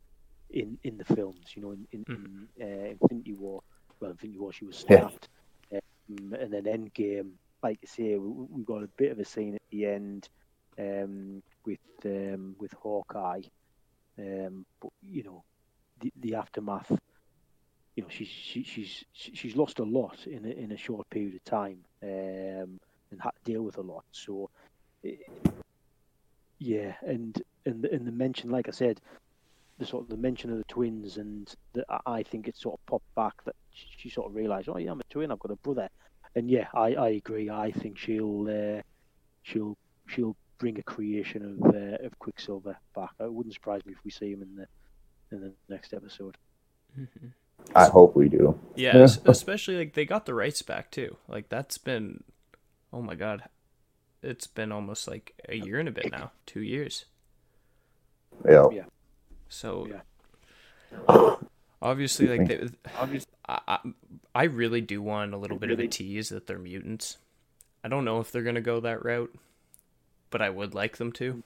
in 0.51 0.79
in 0.83 0.97
the 0.97 1.05
films. 1.05 1.53
You 1.55 1.63
know, 1.63 1.71
in 1.73 1.87
in, 1.93 2.05
in 2.13 2.47
uh, 2.61 2.89
Infinity 2.91 3.33
War, 3.33 3.61
well, 4.01 4.11
Infinity 4.11 4.39
War, 4.39 4.53
she 4.53 4.65
was 4.65 4.77
Yeah. 4.89 5.07
snapped, 5.07 5.29
um, 5.73 6.33
and 6.39 6.53
then 6.53 6.65
Endgame. 6.65 7.31
Like 7.63 7.79
I 7.83 7.87
say, 7.87 8.17
we, 8.17 8.29
we 8.51 8.63
got 8.63 8.83
a 8.83 8.89
bit 8.97 9.11
of 9.11 9.19
a 9.19 9.25
scene 9.25 9.55
at 9.55 9.61
the 9.71 9.85
end 9.87 10.29
um, 10.79 11.41
with 11.65 11.79
um, 12.05 12.55
with 12.59 12.73
Hawkeye. 12.73 13.41
Um, 14.19 14.65
but 14.81 14.91
you 15.01 15.23
know, 15.23 15.43
the, 16.01 16.11
the 16.21 16.35
aftermath. 16.35 16.91
You 17.95 18.03
know, 18.03 18.09
she's 18.09 18.27
she, 18.27 18.63
she's 18.63 19.03
she's 19.13 19.55
lost 19.57 19.79
a 19.79 19.83
lot 19.83 20.27
in 20.27 20.45
a, 20.45 20.49
in 20.49 20.71
a 20.71 20.77
short 20.77 21.09
period 21.09 21.35
of 21.35 21.43
time, 21.45 21.85
um, 22.03 22.79
and 23.11 23.21
had 23.21 23.31
to 23.35 23.43
deal 23.51 23.63
with 23.63 23.77
a 23.77 23.81
lot. 23.81 24.05
So, 24.11 24.49
yeah, 26.59 26.93
and 27.05 27.41
and 27.65 27.83
the, 27.83 27.91
and 27.93 28.05
the 28.07 28.11
mention, 28.11 28.49
like 28.49 28.67
I 28.67 28.71
said, 28.71 28.99
the 29.79 29.85
sort 29.85 30.03
of 30.03 30.09
the 30.09 30.17
mention 30.17 30.51
of 30.51 30.57
the 30.57 30.63
twins, 30.65 31.17
and 31.17 31.53
the, 31.73 31.85
I- 31.89 32.01
I 32.19 32.23
think 32.23 32.47
it 32.47 32.57
sort 32.57 32.79
of 32.79 32.85
popped 32.85 33.15
back 33.15 33.43
that 33.45 33.55
she, 33.71 33.87
she 33.97 34.09
sort 34.09 34.27
of 34.29 34.35
realised, 34.35 34.69
oh 34.69 34.77
yeah, 34.77 34.91
I'm 34.91 34.99
a 34.99 35.03
twin, 35.09 35.31
I've 35.31 35.39
got 35.39 35.51
a 35.51 35.55
brother, 35.57 35.89
and 36.35 36.49
yeah, 36.49 36.67
I, 36.73 36.95
I 36.95 37.09
agree. 37.09 37.49
I 37.49 37.71
think 37.71 37.97
she'll 37.97 38.47
uh, 38.49 38.81
she'll 39.43 39.77
she'll 40.07 40.35
bring 40.59 40.77
a 40.79 40.83
creation 40.83 41.59
of 41.61 41.75
uh, 41.75 42.05
of 42.05 42.17
Quicksilver 42.19 42.77
back. 42.95 43.11
It 43.19 43.31
wouldn't 43.33 43.53
surprise 43.55 43.85
me 43.85 43.93
if 43.93 43.99
we 44.03 44.11
see 44.11 44.31
him 44.31 44.41
in 44.41 44.55
the 44.55 44.67
in 45.35 45.41
the 45.41 45.53
next 45.69 45.93
episode. 45.93 46.37
I 47.75 47.87
hope 47.87 48.15
we 48.15 48.29
do. 48.29 48.59
Yeah, 48.75 48.97
Yeah. 48.97 49.07
especially 49.25 49.77
like 49.77 49.93
they 49.93 50.05
got 50.05 50.25
the 50.25 50.33
rights 50.35 50.61
back 50.61 50.91
too. 50.91 51.17
Like 51.27 51.49
that's 51.49 51.77
been, 51.79 52.23
oh 52.91 53.01
my 53.01 53.15
god, 53.15 53.43
it's 54.23 54.47
been 54.47 54.71
almost 54.71 55.07
like 55.07 55.33
a 55.49 55.55
year 55.55 55.79
and 55.79 55.89
a 55.89 55.91
bit 55.91 56.11
now, 56.11 56.31
two 56.45 56.61
years. 56.61 57.05
Yeah. 58.47 58.67
Yeah. 58.71 58.85
So 59.49 59.87
Yeah. 61.07 61.35
obviously, 61.81 62.27
like 62.27 62.47
they, 62.47 62.69
Obviously, 62.97 63.31
I, 63.47 63.59
I 63.67 63.79
I 64.35 64.43
really 64.45 64.81
do 64.81 65.01
want 65.01 65.33
a 65.33 65.37
little 65.37 65.57
bit 65.57 65.69
of 65.69 65.79
a 65.79 65.87
tease 65.87 66.29
that 66.29 66.47
they're 66.47 66.57
mutants. 66.59 67.17
I 67.83 67.89
don't 67.89 68.05
know 68.05 68.19
if 68.19 68.31
they're 68.31 68.43
gonna 68.43 68.61
go 68.61 68.79
that 68.79 69.03
route, 69.03 69.33
but 70.29 70.41
I 70.41 70.49
would 70.49 70.73
like 70.73 70.97
them 70.97 71.11
to. 71.13 71.43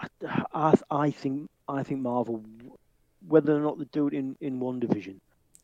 I, 0.00 0.44
I, 0.54 0.74
I 0.90 1.10
think 1.10 1.50
I 1.68 1.82
think 1.82 2.00
Marvel, 2.00 2.42
whether 3.28 3.56
or 3.56 3.60
not 3.60 3.78
they 3.78 3.84
do 3.92 4.08
it 4.08 4.14
in, 4.14 4.36
in 4.40 4.60
WandaVision, 4.60 5.16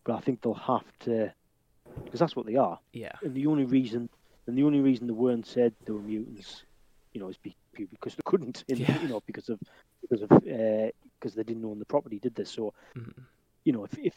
but 0.04 0.14
I 0.14 0.20
think 0.20 0.42
they'll 0.42 0.54
have 0.54 0.84
to, 1.00 1.32
because 2.04 2.20
that's 2.20 2.36
what 2.36 2.46
they 2.46 2.56
are. 2.56 2.78
Yeah. 2.92 3.12
And 3.22 3.34
the 3.34 3.46
only 3.46 3.64
reason, 3.64 4.08
and 4.46 4.56
the 4.56 4.64
only 4.64 4.80
reason 4.80 5.06
they 5.06 5.12
weren't 5.12 5.46
said 5.46 5.74
they 5.84 5.92
were 5.92 6.00
mutants, 6.00 6.64
you 7.12 7.20
know, 7.20 7.28
is 7.28 7.36
be, 7.38 7.54
be- 7.74 7.84
because 7.86 8.14
they 8.14 8.22
couldn't, 8.24 8.64
in, 8.68 8.78
Yeah. 8.78 8.98
you 9.02 9.08
know, 9.08 9.22
because 9.26 9.48
of 9.48 9.58
because 10.00 10.22
of 10.22 10.30
uh, 10.32 10.90
because 11.18 11.34
they 11.34 11.42
didn't 11.42 11.64
own 11.64 11.78
the 11.78 11.84
property, 11.84 12.18
did 12.18 12.34
they? 12.34 12.44
So, 12.44 12.72
Mhm. 12.96 13.24
you 13.64 13.72
know, 13.72 13.84
if 13.84 13.98
if 13.98 14.14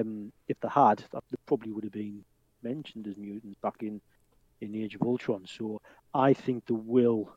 um, 0.00 0.32
if 0.48 0.58
they 0.60 0.68
had, 0.68 0.98
they 1.12 1.36
probably 1.46 1.72
would 1.72 1.84
have 1.84 1.92
been 1.92 2.24
mentioned 2.62 3.06
as 3.06 3.16
mutants 3.16 3.58
back 3.62 3.82
in 3.82 4.00
in 4.60 4.72
the 4.72 4.82
Age 4.84 4.94
of 4.94 5.02
Ultron. 5.02 5.44
So, 5.46 5.80
I 6.14 6.32
think 6.32 6.64
the 6.66 6.74
will 6.74 7.30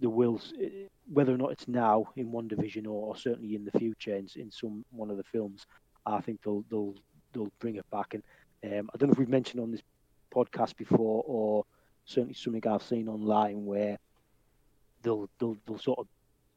the 0.00 0.08
wills, 0.10 0.52
whether 1.12 1.34
or 1.34 1.36
not 1.36 1.50
it's 1.50 1.66
now 1.66 2.06
in 2.14 2.30
WandaVision 2.30 2.84
or, 2.84 3.08
or 3.08 3.16
certainly 3.16 3.56
in 3.56 3.64
the 3.64 3.76
future 3.80 4.14
in, 4.14 4.28
in 4.36 4.48
some 4.50 4.84
one 4.92 5.10
of 5.10 5.16
the 5.16 5.24
films, 5.24 5.66
I 6.06 6.20
think 6.20 6.40
they'll 6.42 6.64
they'll 6.70 6.94
they'll 7.32 7.52
bring 7.58 7.76
it 7.76 7.90
back. 7.90 8.14
And 8.14 8.22
um, 8.64 8.90
I 8.92 8.96
don't 8.98 9.08
know 9.08 9.12
if 9.12 9.18
we've 9.18 9.28
mentioned 9.28 9.60
on 9.60 9.70
this 9.70 9.82
podcast 10.34 10.76
before, 10.76 11.22
or 11.26 11.64
certainly 12.04 12.34
something 12.34 12.66
I've 12.66 12.82
seen 12.82 13.08
online 13.08 13.64
where 13.66 13.98
they'll 15.02 15.28
they'll, 15.38 15.56
they'll 15.66 15.78
sort 15.78 15.98
of 16.00 16.06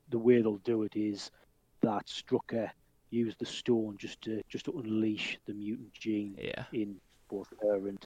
the 0.10 0.20
way 0.20 0.42
they'll 0.42 0.58
do 0.58 0.84
it 0.84 0.96
is 0.96 1.32
that 1.82 2.08
Strucker 2.08 2.70
used 3.12 3.40
the 3.40 3.46
stone 3.46 3.96
just 3.98 4.22
to 4.22 4.42
just 4.50 4.66
to 4.66 4.72
unleash 4.72 5.38
the 5.46 5.54
mutant 5.54 5.94
gene 5.94 6.36
Yeah. 6.42 6.64
in 6.74 6.96
both 7.30 7.48
her 7.62 7.88
and, 7.88 8.04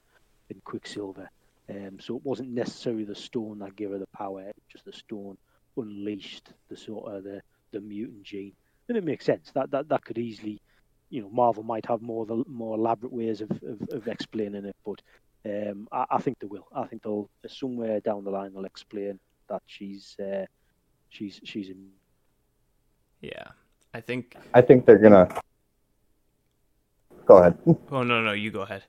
and 0.50 0.64
Quicksilver. 0.64 1.28
Um, 1.68 1.98
so 1.98 2.16
it 2.16 2.24
wasn't 2.24 2.50
necessarily 2.50 3.04
the 3.04 3.14
stone 3.14 3.58
that 3.58 3.74
gave 3.76 3.90
her 3.90 3.98
the 3.98 4.06
power; 4.16 4.52
just 4.68 4.84
the 4.84 4.92
stone 4.92 5.36
unleashed 5.76 6.50
the 6.68 6.76
sort 6.76 7.12
of 7.12 7.24
the, 7.24 7.42
the 7.72 7.80
mutant 7.80 8.22
gene, 8.22 8.52
and 8.88 8.96
it 8.96 9.04
makes 9.04 9.24
sense. 9.24 9.50
That 9.52 9.70
that 9.72 9.88
that 9.88 10.04
could 10.04 10.18
easily, 10.18 10.60
you 11.10 11.22
know, 11.22 11.30
Marvel 11.30 11.62
might 11.62 11.86
have 11.86 12.02
more 12.02 12.26
the 12.26 12.42
more 12.48 12.76
elaborate 12.76 13.12
ways 13.12 13.40
of, 13.40 13.50
of, 13.50 13.88
of 13.90 14.08
explaining 14.08 14.64
it, 14.64 14.76
but 14.84 15.00
um, 15.44 15.86
I, 15.92 16.06
I 16.10 16.18
think 16.18 16.38
they 16.40 16.46
will. 16.46 16.66
I 16.74 16.86
think 16.86 17.02
they'll 17.02 17.30
somewhere 17.46 18.00
down 18.00 18.24
the 18.24 18.30
line 18.30 18.52
they'll 18.52 18.64
explain 18.64 19.18
that 19.48 19.62
she's 19.66 20.16
uh, 20.20 20.46
she's 21.08 21.40
she's 21.44 21.68
in. 21.70 21.88
Yeah. 23.20 23.48
I 23.94 24.00
think. 24.00 24.36
I 24.52 24.60
think 24.60 24.84
they're 24.84 24.98
gonna. 24.98 25.28
Go 27.24 27.38
ahead. 27.38 27.58
Oh 27.90 28.02
no, 28.02 28.22
no, 28.22 28.32
you 28.32 28.50
go 28.50 28.60
ahead. 28.62 28.84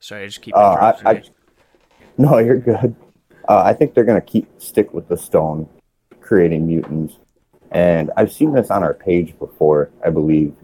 Sorry, 0.00 0.24
I 0.24 0.26
just 0.26 0.42
keep 0.42 0.54
Uh, 0.56 0.92
I- 1.04 1.10
I- 1.10 1.22
No, 2.18 2.38
you're 2.38 2.58
good. 2.58 2.94
Uh, 3.48 3.62
I 3.64 3.72
think 3.72 3.94
they're 3.94 4.04
gonna 4.04 4.20
keep 4.20 4.46
stick 4.60 4.92
with 4.92 5.08
the 5.08 5.16
stone, 5.16 5.68
creating 6.20 6.66
mutants. 6.66 7.18
And 7.70 8.10
I've 8.16 8.30
seen 8.32 8.52
this 8.52 8.70
on 8.70 8.82
our 8.82 8.92
page 8.94 9.36
before. 9.38 9.90
I 10.04 10.10
believe 10.10 10.54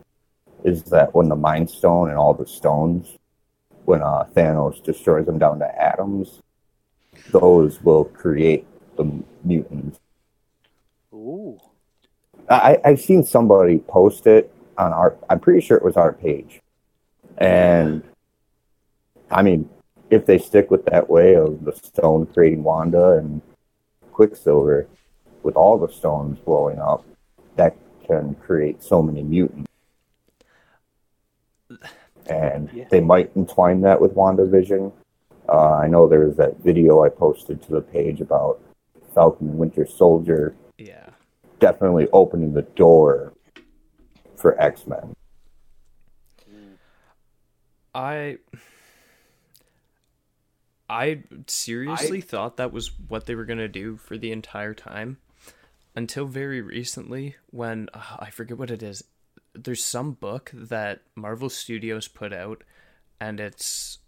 is 0.64 0.82
that 0.84 1.14
when 1.14 1.28
the 1.28 1.36
Mind 1.36 1.70
Stone 1.70 2.10
and 2.10 2.18
all 2.18 2.34
the 2.34 2.46
stones, 2.46 3.16
when 3.84 4.02
uh, 4.02 4.24
Thanos 4.34 4.82
destroys 4.82 5.26
them 5.26 5.38
down 5.38 5.58
to 5.60 5.82
atoms, 5.82 6.40
those 7.30 7.82
will 7.82 8.04
create 8.04 8.66
the 8.96 9.22
mutants. 9.44 9.98
Oh, 11.12 11.58
I, 12.48 12.78
I've 12.84 13.00
seen 13.00 13.24
somebody 13.24 13.78
post 13.78 14.26
it 14.26 14.52
on 14.76 14.92
our. 14.92 15.16
I'm 15.30 15.40
pretty 15.40 15.60
sure 15.60 15.76
it 15.76 15.84
was 15.84 15.96
our 15.96 16.12
page, 16.12 16.60
and 17.36 18.02
I 19.30 19.42
mean, 19.42 19.68
if 20.10 20.26
they 20.26 20.38
stick 20.38 20.70
with 20.70 20.84
that 20.86 21.08
way 21.08 21.34
of 21.34 21.64
the 21.64 21.72
stone 21.72 22.26
creating 22.26 22.62
Wanda 22.62 23.12
and 23.12 23.42
Quicksilver, 24.12 24.86
with 25.42 25.56
all 25.56 25.78
the 25.78 25.92
stones 25.92 26.38
blowing 26.40 26.78
up, 26.78 27.04
that 27.56 27.76
can 28.06 28.34
create 28.34 28.82
so 28.82 29.02
many 29.02 29.22
mutants. 29.22 29.67
And 32.28 32.70
Yeah. 32.72 32.86
they 32.90 33.00
might 33.00 33.30
entwine 33.36 33.80
that 33.82 34.00
with 34.00 34.14
WandaVision. 34.14 34.92
Uh, 35.48 35.72
I 35.74 35.86
know 35.88 36.06
there 36.06 36.26
was 36.26 36.36
that 36.36 36.58
video 36.58 37.02
I 37.02 37.08
posted 37.08 37.62
to 37.62 37.72
the 37.72 37.80
page 37.80 38.20
about 38.20 38.60
Falcon 39.14 39.48
and 39.48 39.58
Winter 39.58 39.86
Soldier 39.86 40.54
Yeah. 40.76 41.10
definitely 41.58 42.08
opening 42.12 42.52
the 42.52 42.62
door 42.62 43.32
for 44.36 44.60
X 44.60 44.86
Men. 44.86 45.14
I 47.94 48.38
I 50.88 51.24
seriously 51.46 52.20
thought 52.20 52.56
that 52.56 52.72
was 52.72 52.92
what 53.08 53.26
they 53.26 53.34
were 53.34 53.44
going 53.44 53.58
to 53.58 53.68
do 53.68 53.96
for 53.96 54.16
the 54.16 54.32
entire 54.32 54.72
time 54.74 55.18
until 55.94 56.26
very 56.26 56.62
recently 56.62 57.36
when 57.50 57.88
uh, 57.92 58.16
I 58.18 58.30
forget 58.30 58.56
what 58.56 58.70
it 58.70 58.82
is. 58.82 59.02
There's 59.64 59.84
some 59.84 60.12
book 60.12 60.50
that 60.54 61.02
Marvel 61.14 61.48
Studios 61.48 62.08
put 62.08 62.32
out 62.32 62.62
and 63.20 63.40
it's 63.40 63.98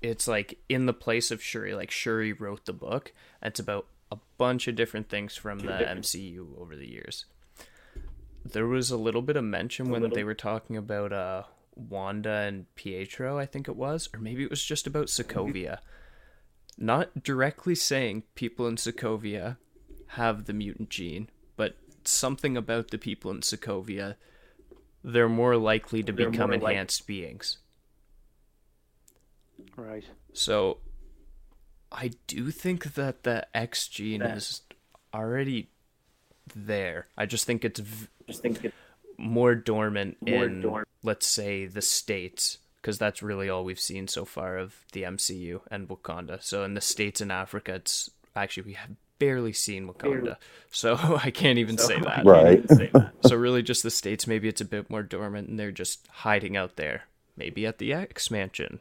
it's 0.00 0.26
like 0.26 0.58
in 0.68 0.86
the 0.86 0.92
place 0.92 1.30
of 1.30 1.42
Shuri 1.42 1.74
like 1.74 1.90
Shuri 1.90 2.32
wrote 2.32 2.66
the 2.66 2.72
book. 2.72 3.12
It's 3.42 3.60
about 3.60 3.86
a 4.10 4.18
bunch 4.36 4.68
of 4.68 4.76
different 4.76 5.08
things 5.08 5.36
from 5.36 5.60
the 5.60 5.72
MCU 5.72 6.60
over 6.60 6.76
the 6.76 6.88
years. 6.88 7.24
There 8.44 8.66
was 8.66 8.90
a 8.90 8.96
little 8.96 9.22
bit 9.22 9.36
of 9.36 9.44
mention 9.44 9.88
when 9.88 10.10
they 10.10 10.24
were 10.24 10.34
talking 10.34 10.76
about 10.76 11.12
uh 11.12 11.44
Wanda 11.74 12.30
and 12.30 12.72
Pietro, 12.74 13.38
I 13.38 13.46
think 13.46 13.68
it 13.68 13.76
was, 13.76 14.08
or 14.12 14.20
maybe 14.20 14.42
it 14.42 14.50
was 14.50 14.64
just 14.64 14.86
about 14.86 15.06
Sokovia. 15.06 15.78
Not 16.78 17.22
directly 17.22 17.74
saying 17.74 18.24
people 18.34 18.66
in 18.66 18.76
Sokovia 18.76 19.56
have 20.08 20.44
the 20.44 20.52
mutant 20.52 20.90
gene, 20.90 21.28
but 21.56 21.76
something 22.04 22.56
about 22.56 22.90
the 22.90 22.98
people 22.98 23.30
in 23.30 23.40
Sokovia, 23.40 24.16
they're 25.04 25.28
more 25.28 25.56
likely 25.56 26.02
to 26.02 26.12
become 26.12 26.50
more 26.50 26.58
like- 26.58 26.72
enhanced 26.72 27.06
beings. 27.06 27.58
right. 29.76 30.04
So 30.32 30.78
I 31.90 32.12
do 32.26 32.50
think 32.50 32.94
that 32.94 33.22
the 33.24 33.46
X 33.54 33.88
gene 33.88 34.22
is 34.22 34.62
already 35.14 35.68
there. 36.54 37.08
I 37.16 37.26
just 37.26 37.44
think 37.46 37.64
it's 37.64 37.80
v- 37.80 38.08
Just 38.26 38.42
think 38.42 38.64
it, 38.64 38.74
more 39.18 39.54
dormant 39.54 40.16
More 40.26 40.44
in 40.46 40.60
dorm- 40.62 40.84
let's 41.02 41.26
say 41.26 41.66
the 41.66 41.82
states 41.82 42.58
because 42.80 42.98
that's 42.98 43.22
really 43.22 43.48
all 43.48 43.64
we've 43.64 43.78
seen 43.78 44.08
so 44.08 44.24
far 44.24 44.56
of 44.58 44.84
the 44.92 45.02
MCU 45.04 45.60
and 45.70 45.88
Wakanda. 45.88 46.42
So 46.42 46.64
in 46.64 46.74
the 46.74 46.80
states 46.80 47.20
and 47.20 47.30
Africa, 47.30 47.74
it's 47.74 48.10
actually 48.34 48.64
we 48.64 48.72
have 48.72 48.90
barely 49.24 49.52
seen 49.52 49.86
Wakanda, 49.86 50.22
Barely. 50.22 50.36
so 50.70 50.96
I 51.22 51.30
can't 51.30 51.58
even 51.58 51.78
say 51.78 51.98
that. 52.00 52.24
Right. 52.26 52.68
say 52.68 52.90
that. 52.92 53.12
So 53.26 53.36
really, 53.36 53.62
just 53.62 53.82
the 53.82 53.90
states. 53.90 54.26
Maybe 54.26 54.48
it's 54.48 54.60
a 54.60 54.64
bit 54.64 54.90
more 54.90 55.02
dormant, 55.02 55.48
and 55.48 55.58
they're 55.58 55.70
just 55.70 56.06
hiding 56.08 56.56
out 56.56 56.76
there. 56.76 57.02
Maybe 57.36 57.66
at 57.66 57.78
the 57.78 57.92
X 57.92 58.30
Mansion, 58.30 58.80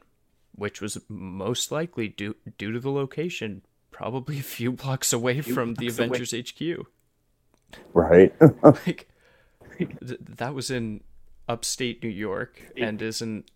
which 0.55 0.81
was 0.81 0.97
most 1.07 1.71
likely 1.71 2.07
due 2.07 2.35
due 2.57 2.71
to 2.71 2.79
the 2.79 2.91
location, 2.91 3.61
probably 3.91 4.39
a 4.39 4.43
few 4.43 4.71
blocks 4.71 5.13
away 5.13 5.41
from 5.41 5.75
the 5.75 5.85
blocks 5.87 5.99
away. 5.99 6.07
Avengers 6.07 6.33
HQ. 6.33 6.87
Right? 7.93 8.33
Like 8.63 9.07
th- 9.77 10.19
that 10.37 10.53
was 10.53 10.69
in 10.71 11.01
upstate 11.47 12.01
New 12.03 12.09
York, 12.09 12.61
and 12.77 13.01
isn't 13.01 13.49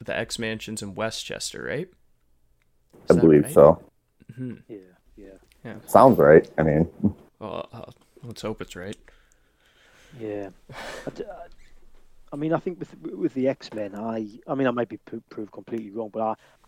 the 0.00 0.16
X 0.16 0.38
Mansions 0.38 0.82
in 0.82 0.94
Westchester, 0.94 1.62
right? 1.64 1.88
I 2.94 2.98
Is 3.12 3.16
that 3.16 3.20
believe 3.20 3.44
right? 3.44 3.52
so. 3.52 3.82
Mm-hmm. 4.32 4.54
Yeah, 4.68 4.78
yeah, 5.16 5.38
Sounds 5.86 6.18
right. 6.18 6.48
I 6.58 6.62
mean, 6.62 6.88
Well, 7.38 7.68
uh, 7.72 7.90
let's 8.22 8.42
hope 8.42 8.60
it's 8.60 8.74
right. 8.76 8.96
yeah. 10.18 10.50
I, 11.06 11.10
d- 11.10 11.24
I- 11.24 11.46
I 12.30 12.36
mean, 12.36 12.52
I 12.52 12.58
think 12.58 12.78
with 12.78 12.94
with 13.02 13.32
the 13.32 13.48
X 13.48 13.72
Men, 13.72 13.94
I 13.94 14.28
I 14.46 14.54
mean, 14.54 14.66
I 14.66 14.70
might 14.70 14.90
be 14.90 14.98
pro- 14.98 15.22
proved 15.30 15.50
completely 15.50 15.90
wrong, 15.90 16.10
but 16.12 16.20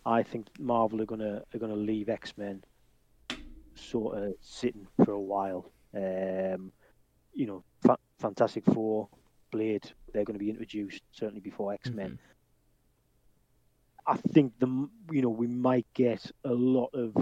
I 0.06 0.18
I 0.18 0.22
think 0.22 0.46
Marvel 0.58 1.02
are 1.02 1.06
gonna 1.06 1.42
are 1.54 1.58
gonna 1.58 1.76
leave 1.76 2.08
X 2.08 2.32
Men 2.38 2.64
sort 3.74 4.16
of 4.16 4.34
sitting 4.40 4.86
for 5.04 5.12
a 5.12 5.20
while. 5.20 5.70
Um, 5.94 6.72
you 7.34 7.46
know, 7.46 7.62
Fa- 7.82 7.98
Fantastic 8.20 8.64
Four, 8.72 9.08
Blade, 9.50 9.84
they're 10.14 10.24
going 10.24 10.38
to 10.38 10.42
be 10.44 10.48
introduced 10.50 11.02
certainly 11.12 11.40
before 11.40 11.74
X 11.74 11.90
Men. 11.90 12.18
I 14.06 14.16
think 14.16 14.58
the 14.60 14.66
you 15.12 15.20
know 15.20 15.28
we 15.28 15.46
might 15.46 15.86
get 15.92 16.30
a 16.44 16.52
lot 16.54 16.88
of 16.94 17.14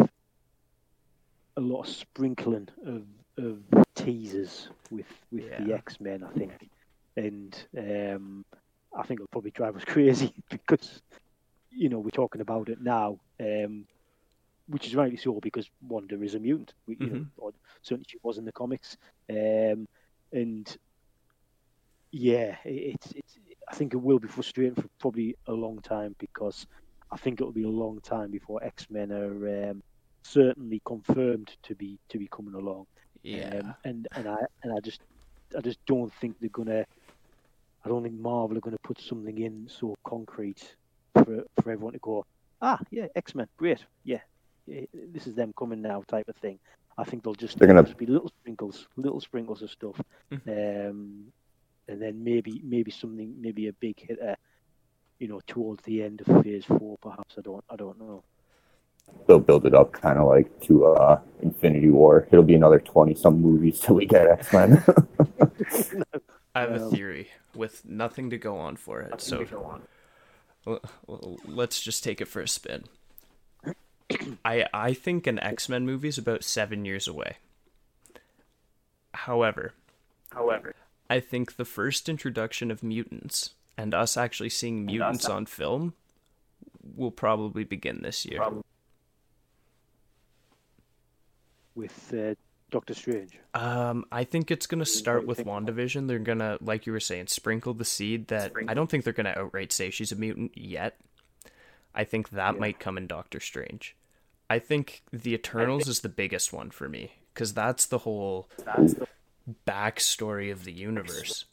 a 1.58 1.60
lot 1.60 1.80
of 1.80 1.88
sprinkling 1.88 2.68
of, 2.86 3.02
of 3.36 3.58
teasers 3.96 4.68
with 4.90 5.06
with 5.32 5.50
the 5.58 5.74
X 5.74 6.00
Men. 6.00 6.22
I 6.22 6.30
think, 6.38 6.52
and 7.16 7.66
um, 7.76 8.44
I 8.96 9.02
think 9.02 9.18
it'll 9.18 9.28
probably 9.28 9.50
drive 9.50 9.76
us 9.76 9.84
crazy 9.86 10.32
because 10.48 11.02
you 11.70 11.88
know 11.88 11.98
we're 11.98 12.10
talking 12.10 12.40
about 12.40 12.68
it 12.68 12.80
now, 12.80 13.18
um, 13.40 13.86
which 14.68 14.86
is 14.86 14.94
rightly 14.94 15.16
so 15.16 15.40
because 15.40 15.68
Wanda 15.86 16.22
is 16.22 16.36
a 16.36 16.38
mutant. 16.38 16.74
We, 16.86 16.96
you 17.00 17.10
know, 17.10 17.26
or 17.36 17.50
certainly 17.82 18.06
she 18.08 18.18
was 18.22 18.38
in 18.38 18.44
the 18.44 18.52
comics, 18.52 18.96
um, 19.28 19.88
and 20.32 20.76
yeah, 22.12 22.56
it, 22.64 22.94
it's 22.94 23.12
it's. 23.16 23.38
I 23.70 23.74
think 23.74 23.92
it 23.92 23.98
will 23.98 24.20
be 24.20 24.28
frustrating 24.28 24.76
for 24.76 24.88
probably 24.98 25.36
a 25.46 25.52
long 25.52 25.80
time 25.80 26.14
because 26.18 26.66
I 27.10 27.16
think 27.16 27.40
it 27.40 27.44
will 27.44 27.52
be 27.52 27.64
a 27.64 27.68
long 27.68 28.00
time 28.00 28.30
before 28.30 28.62
X 28.62 28.86
Men 28.88 29.10
are 29.12 29.70
um, 29.70 29.82
certainly 30.28 30.80
confirmed 30.84 31.56
to 31.62 31.74
be 31.74 31.98
to 32.08 32.18
be 32.18 32.28
coming 32.28 32.54
along. 32.54 32.86
Yeah. 33.22 33.60
Um, 33.62 33.74
and 33.84 34.08
and 34.12 34.28
I 34.28 34.36
and 34.62 34.72
I 34.76 34.80
just 34.80 35.00
I 35.56 35.60
just 35.60 35.84
don't 35.86 36.12
think 36.14 36.36
they're 36.40 36.50
gonna. 36.50 36.84
I 37.84 37.88
don't 37.88 38.02
think 38.02 38.14
Marvel 38.18 38.56
are 38.56 38.60
gonna 38.60 38.76
put 38.82 39.00
something 39.00 39.38
in 39.38 39.68
so 39.68 39.94
concrete 40.04 40.74
for 41.14 41.44
for 41.62 41.70
everyone 41.72 41.92
to 41.94 41.98
go. 42.00 42.24
Ah, 42.60 42.78
yeah, 42.90 43.06
X 43.14 43.34
Men, 43.34 43.46
great, 43.56 43.84
yeah, 44.04 44.18
yeah, 44.66 44.80
this 45.12 45.26
is 45.28 45.34
them 45.36 45.52
coming 45.56 45.80
now, 45.80 46.02
type 46.08 46.28
of 46.28 46.34
thing. 46.36 46.58
I 46.98 47.04
think 47.04 47.22
they'll 47.22 47.34
just 47.34 47.56
They're 47.58 47.68
gonna- 47.68 47.84
just 47.84 47.96
be 47.96 48.06
little 48.06 48.28
sprinkles, 48.40 48.88
little 48.96 49.20
sprinkles 49.20 49.62
of 49.62 49.70
stuff, 49.70 50.00
um, 50.32 51.32
and 51.88 52.02
then 52.02 52.24
maybe 52.24 52.60
maybe 52.64 52.90
something, 52.90 53.40
maybe 53.40 53.68
a 53.68 53.72
big 53.74 54.00
hitter, 54.00 54.36
you 55.20 55.28
know, 55.28 55.40
towards 55.46 55.82
the 55.84 56.02
end 56.02 56.20
of 56.26 56.42
Phase 56.42 56.64
Four, 56.64 56.98
perhaps. 57.00 57.36
I 57.38 57.42
don't, 57.42 57.64
I 57.70 57.76
don't 57.76 57.98
know. 57.98 58.24
They'll 59.26 59.38
build 59.38 59.66
it 59.66 59.74
up 59.74 59.92
kind 59.92 60.18
of 60.18 60.26
like 60.26 60.60
to 60.62 60.86
uh, 60.86 61.20
Infinity 61.42 61.90
War. 61.90 62.26
It'll 62.30 62.44
be 62.44 62.54
another 62.54 62.80
20 62.80 63.14
some 63.14 63.40
movies 63.40 63.80
till 63.80 63.96
we 63.96 64.06
get 64.06 64.26
X 64.26 64.52
Men. 64.52 64.82
I 66.54 66.60
have 66.60 66.70
a 66.72 66.84
Um, 66.84 66.90
theory 66.90 67.28
with 67.54 67.84
nothing 67.84 68.30
to 68.30 68.38
go 68.38 68.56
on 68.56 68.76
for 68.76 69.00
it. 69.00 69.20
So 69.20 69.44
go 69.44 69.64
on. 69.64 69.82
Well, 70.64 70.80
well, 71.06 71.36
let's 71.44 71.80
just 71.80 72.02
take 72.04 72.20
it 72.20 72.28
for 72.28 72.40
a 72.42 72.48
spin. 72.48 72.84
I 74.44 74.66
I 74.72 74.94
think 74.94 75.26
an 75.26 75.38
X 75.38 75.68
Men 75.68 75.84
movie 75.86 76.08
is 76.08 76.18
about 76.18 76.42
seven 76.44 76.84
years 76.84 77.06
away. 77.06 77.36
However, 79.14 79.72
However, 80.30 80.74
I 81.10 81.20
think 81.20 81.56
the 81.56 81.64
first 81.64 82.08
introduction 82.08 82.70
of 82.70 82.82
mutants 82.82 83.50
and 83.76 83.94
us 83.94 84.16
actually 84.16 84.50
seeing 84.50 84.84
mutants 84.86 85.26
on 85.28 85.46
film 85.46 85.94
will 86.96 87.10
probably 87.10 87.64
begin 87.64 88.00
this 88.02 88.24
year. 88.26 88.40
With 91.78 92.12
uh, 92.12 92.34
Doctor 92.70 92.92
Strange. 92.92 93.38
Um, 93.54 94.04
I 94.12 94.24
think 94.24 94.50
it's 94.50 94.66
gonna 94.66 94.84
start 94.84 95.26
with 95.26 95.38
WandaVision. 95.44 96.08
They're 96.08 96.18
gonna, 96.18 96.58
like 96.60 96.84
you 96.84 96.92
were 96.92 97.00
saying, 97.00 97.28
sprinkle 97.28 97.72
the 97.72 97.84
seed 97.84 98.28
that 98.28 98.52
I 98.66 98.74
don't 98.74 98.90
think 98.90 99.04
they're 99.04 99.12
gonna 99.12 99.34
outright 99.36 99.72
say 99.72 99.90
she's 99.90 100.12
a 100.12 100.16
mutant 100.16 100.58
yet. 100.58 100.98
I 101.94 102.04
think 102.04 102.30
that 102.30 102.58
might 102.58 102.78
come 102.78 102.98
in 102.98 103.06
Doctor 103.06 103.40
Strange. 103.40 103.96
I 104.50 104.58
think 104.58 105.02
the 105.12 105.34
Eternals 105.34 105.88
is 105.88 106.00
the 106.00 106.08
biggest 106.08 106.52
one 106.52 106.70
for 106.70 106.88
me 106.88 107.12
because 107.32 107.54
that's 107.54 107.86
the 107.86 107.98
whole 107.98 108.48
that's 108.64 108.94
the... 108.94 109.06
backstory 109.66 110.52
of 110.52 110.64
the 110.64 110.72
universe. 110.72 111.46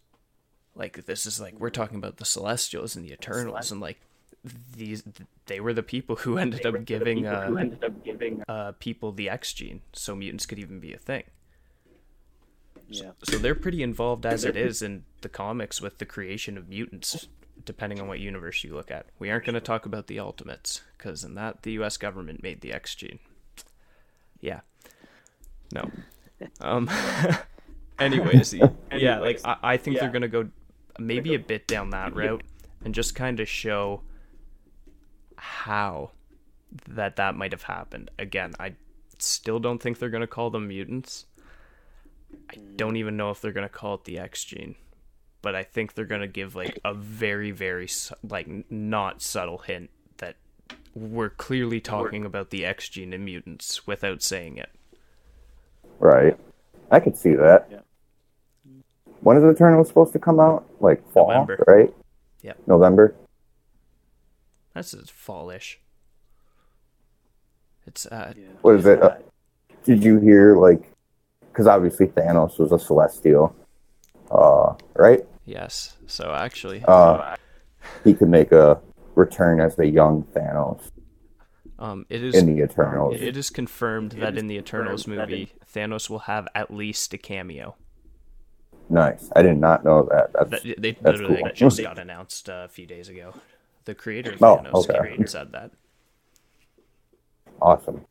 Like 0.75 1.05
this 1.05 1.25
is 1.25 1.39
like 1.39 1.59
we're 1.59 1.69
talking 1.69 1.97
about 1.97 2.17
the 2.17 2.25
Celestials 2.25 2.95
and 2.95 3.05
the 3.05 3.13
Eternals, 3.13 3.71
and 3.71 3.79
like 3.79 4.01
these 4.75 5.03
they 5.47 5.59
were 5.59 5.73
the 5.73 5.83
people 5.83 6.15
who 6.17 6.37
ended 6.37 6.65
up 6.65 6.85
giving 6.85 7.25
uh, 7.25 7.53
ended 7.57 7.83
up 7.83 8.03
giving 8.03 8.43
uh 8.47 8.73
people 8.79 9.11
the 9.11 9.29
X 9.29 9.53
gene, 9.53 9.81
so 9.93 10.15
mutants 10.15 10.45
could 10.45 10.59
even 10.59 10.79
be 10.79 10.93
a 10.93 10.97
thing. 10.97 11.23
Yeah. 12.87 13.11
So 13.23 13.37
they're 13.37 13.55
pretty 13.55 13.81
involved 13.81 14.25
as 14.25 14.45
it 14.45 14.55
is 14.55 14.81
in 14.81 15.05
the 15.21 15.29
comics 15.29 15.81
with 15.81 15.97
the 15.97 16.05
creation 16.05 16.57
of 16.57 16.69
mutants, 16.69 17.27
depending 17.63 17.99
on 17.99 18.07
what 18.07 18.19
universe 18.19 18.63
you 18.63 18.75
look 18.75 18.91
at. 18.91 19.07
We 19.17 19.31
aren't 19.31 19.45
going 19.45 19.55
to 19.55 19.61
talk 19.61 19.87
about 19.87 20.05
the 20.05 20.19
Ultimates, 20.19 20.81
because 20.97 21.23
in 21.23 21.33
that, 21.33 21.63
the 21.63 21.71
US 21.79 21.97
government 21.97 22.43
made 22.43 22.61
the 22.61 22.71
X 22.71 22.93
gene. 22.93 23.19
Yeah. 24.39 24.61
No. 25.73 25.89
Um. 26.59 26.89
anyways, 27.99 28.53
yeah, 28.91 29.19
like, 29.19 29.39
I, 29.45 29.55
I 29.63 29.77
think 29.77 29.99
they're 29.99 30.09
going 30.09 30.21
to 30.21 30.27
go 30.27 30.49
maybe 30.99 31.33
a 31.33 31.39
bit 31.39 31.65
down 31.65 31.91
that 31.91 32.13
route 32.13 32.43
and 32.83 32.93
just 32.93 33.15
kind 33.15 33.39
of 33.39 33.47
show 33.47 34.01
how 35.45 36.11
that 36.89 37.15
that 37.15 37.35
might 37.35 37.51
have 37.51 37.63
happened. 37.63 38.11
Again, 38.19 38.53
I 38.59 38.73
still 39.19 39.59
don't 39.59 39.81
think 39.81 39.99
they're 39.99 40.09
going 40.09 40.21
to 40.21 40.27
call 40.27 40.49
them 40.49 40.67
mutants. 40.67 41.25
I 42.49 42.55
don't 42.75 42.97
even 42.97 43.15
know 43.15 43.29
if 43.29 43.41
they're 43.41 43.51
going 43.53 43.67
to 43.67 43.73
call 43.73 43.95
it 43.95 44.03
the 44.03 44.19
X 44.19 44.43
gene, 44.43 44.75
but 45.41 45.55
I 45.55 45.63
think 45.63 45.93
they're 45.93 46.05
going 46.05 46.21
to 46.21 46.27
give 46.27 46.55
like 46.55 46.79
a 46.83 46.93
very 46.93 47.51
very 47.51 47.87
su- 47.87 48.15
like 48.27 48.69
not 48.69 49.21
subtle 49.21 49.59
hint 49.59 49.89
that 50.17 50.35
we're 50.93 51.29
clearly 51.29 51.79
talking 51.79 52.25
about 52.25 52.49
the 52.49 52.65
X 52.65 52.89
gene 52.89 53.13
in 53.13 53.23
mutants 53.23 53.85
without 53.87 54.21
saying 54.21 54.57
it. 54.57 54.69
Right. 55.99 56.37
I 56.91 56.99
could 56.99 57.15
see 57.15 57.33
that. 57.35 57.67
Yeah. 57.71 57.79
When 59.21 59.37
is 59.37 59.43
Eternal 59.43 59.85
supposed 59.85 60.13
to 60.13 60.19
come 60.19 60.39
out? 60.39 60.65
Like 60.79 61.07
fall, 61.11 61.29
November. 61.29 61.63
right? 61.67 61.93
Yeah. 62.41 62.53
November. 62.67 63.15
That's 64.75 64.91
just 64.91 65.11
fallish. 65.11 65.79
It's 67.87 68.05
uh 68.05 68.33
Yeah. 68.37 68.47
What 68.61 68.75
is 68.75 68.85
it? 68.85 69.01
Uh, 69.01 69.15
did 69.83 70.03
you 70.03 70.19
hear 70.19 70.57
like? 70.57 70.91
Because 71.51 71.65
obviously 71.67 72.07
Thanos 72.07 72.59
was 72.59 72.71
a 72.73 72.77
Celestial, 72.79 73.55
uh, 74.29 74.73
right? 74.95 75.25
yes. 75.45 75.97
So 76.05 76.33
actually, 76.33 76.83
Uh, 76.85 77.35
he 78.03 78.13
could 78.13 78.27
make 78.29 78.51
a 78.51 78.81
return 79.15 79.61
as 79.61 79.77
the 79.77 79.87
young 79.87 80.23
Thanos 80.35 80.91
um, 81.79 82.05
it 82.09 82.23
is 82.23 82.35
in 82.35 82.45
the 82.53 82.61
Eternals. 82.63 83.15
it 83.19 83.37
is 83.37 83.49
confirmed 83.49 84.13
that 84.13 84.37
in 84.37 84.47
the 84.47 84.57
Eternals 84.57 85.07
movie, 85.07 85.53
Thanos 85.73 86.09
will 86.09 86.19
have 86.19 86.47
at 86.55 86.71
least 86.73 87.13
a 87.13 87.17
cameo. 87.17 87.75
Nice. 88.89 89.31
I 89.35 89.41
did 89.41 89.57
not 89.57 89.83
know 89.83 90.07
that. 90.11 90.31
That's 90.33 90.63
That, 90.63 90.81
they 90.81 90.91
That's 90.91 91.19
literally 91.19 91.41
cool. 91.43 91.51
just 91.53 91.81
got 91.81 91.97
announced 91.97 92.49
uh, 92.49 92.63
a 92.65 92.67
few 92.67 92.85
days 92.85 93.09
ago. 93.09 93.33
The 93.85 93.95
creator 93.95 94.31
of 94.33 94.41
Oh, 94.43 94.57
Thanos 94.57 94.89
okay. 94.89 94.99
created, 94.99 95.29
said 95.29 95.51
that. 95.51 95.71
awesome. 97.61 98.05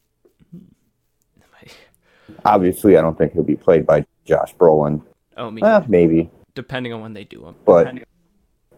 Obviously, 2.45 2.97
I 2.97 3.01
don't 3.03 3.17
think 3.19 3.33
he'll 3.33 3.43
be 3.43 3.57
played 3.57 3.85
by 3.87 4.07
Josh 4.25 4.55
Brolin. 4.57 5.03
Oh, 5.37 5.51
me 5.51 5.63
Eh, 5.63 5.83
maybe, 5.89 6.31
depending 6.55 6.93
on 6.93 7.01
when 7.01 7.13
they 7.13 7.25
do 7.25 7.41
them. 7.43 7.57
but 7.65 7.93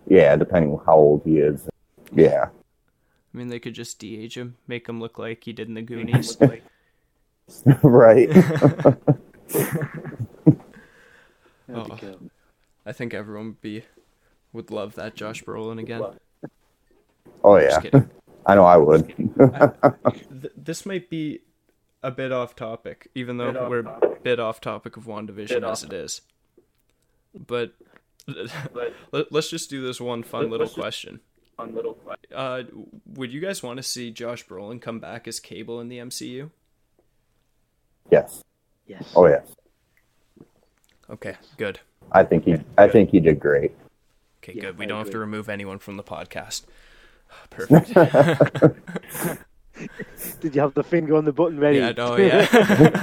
yeah, 0.06 0.36
depending 0.36 0.72
on 0.72 0.80
how 0.86 0.94
old 0.96 1.22
he 1.24 1.38
is. 1.38 1.68
Yeah. 2.12 2.46
I 3.34 3.36
mean, 3.36 3.48
they 3.48 3.58
could 3.58 3.74
just 3.74 3.98
de-age 3.98 4.38
him, 4.38 4.56
make 4.66 4.88
him 4.88 4.98
look 5.00 5.18
like 5.18 5.44
he 5.44 5.52
did 5.52 5.68
in 5.68 5.74
the 5.74 5.82
Goonies. 5.82 6.38
right. 7.82 8.30
Oh. 11.68 11.98
I 12.86 12.92
think 12.92 13.12
everyone 13.12 13.46
would 13.46 13.60
be 13.60 13.82
would 14.52 14.70
love 14.70 14.94
that 14.94 15.16
Josh 15.16 15.42
Brolin 15.42 15.80
again. 15.80 16.00
Oh 17.46 17.56
yeah. 17.56 17.80
I 18.46 18.54
know 18.54 18.64
I 18.64 18.76
would. 18.76 19.08
Th- 20.40 20.52
this 20.56 20.86
might 20.86 21.10
be 21.10 21.40
a 22.02 22.10
bit 22.12 22.30
off 22.30 22.54
topic, 22.54 23.08
even 23.14 23.38
though 23.38 23.68
we're 23.68 23.80
a 23.80 24.16
bit 24.22 24.38
off 24.38 24.60
topic 24.60 24.96
of 24.96 25.04
WandaVision 25.04 25.68
as 25.68 25.82
it 25.82 25.92
is. 25.92 26.20
But 27.34 27.72
let, 29.12 29.32
let's 29.32 29.50
just 29.50 29.68
do 29.68 29.84
this 29.84 30.00
one 30.00 30.22
fun 30.22 30.50
little 30.50 30.68
question. 30.68 31.20
on 31.58 31.74
little 31.74 31.94
question. 31.94 32.32
Uh, 32.32 32.62
would 33.14 33.32
you 33.32 33.40
guys 33.40 33.62
want 33.62 33.78
to 33.78 33.82
see 33.82 34.10
Josh 34.12 34.46
Brolin 34.46 34.80
come 34.80 35.00
back 35.00 35.26
as 35.26 35.40
Cable 35.40 35.80
in 35.80 35.88
the 35.88 35.98
MCU? 35.98 36.50
yes. 38.10 38.42
Yes. 38.86 39.12
Oh 39.16 39.26
yes. 39.26 39.48
Okay, 41.10 41.34
good. 41.56 41.80
I 42.12 42.22
think 42.22 42.44
he. 42.44 42.56
I 42.78 42.88
think 42.88 43.10
he 43.10 43.18
did 43.18 43.40
great. 43.40 43.72
Okay, 44.42 44.52
Yeah, 44.54 44.62
good. 44.62 44.78
We 44.78 44.84
I 44.84 44.88
don't 44.88 44.98
have 44.98 45.10
to 45.10 45.18
remove 45.18 45.48
anyone 45.48 45.78
from 45.78 45.96
the 45.96 46.04
podcast. 46.04 46.64
Perfect. 47.50 47.94
Did 50.40 50.54
you 50.54 50.60
have 50.60 50.74
the 50.74 50.82
finger 50.82 51.14
on 51.16 51.24
the 51.24 51.32
button 51.32 51.58
ready? 51.60 51.78
yeah, 51.78 51.92
no, 51.92 52.16
yeah. 52.16 52.46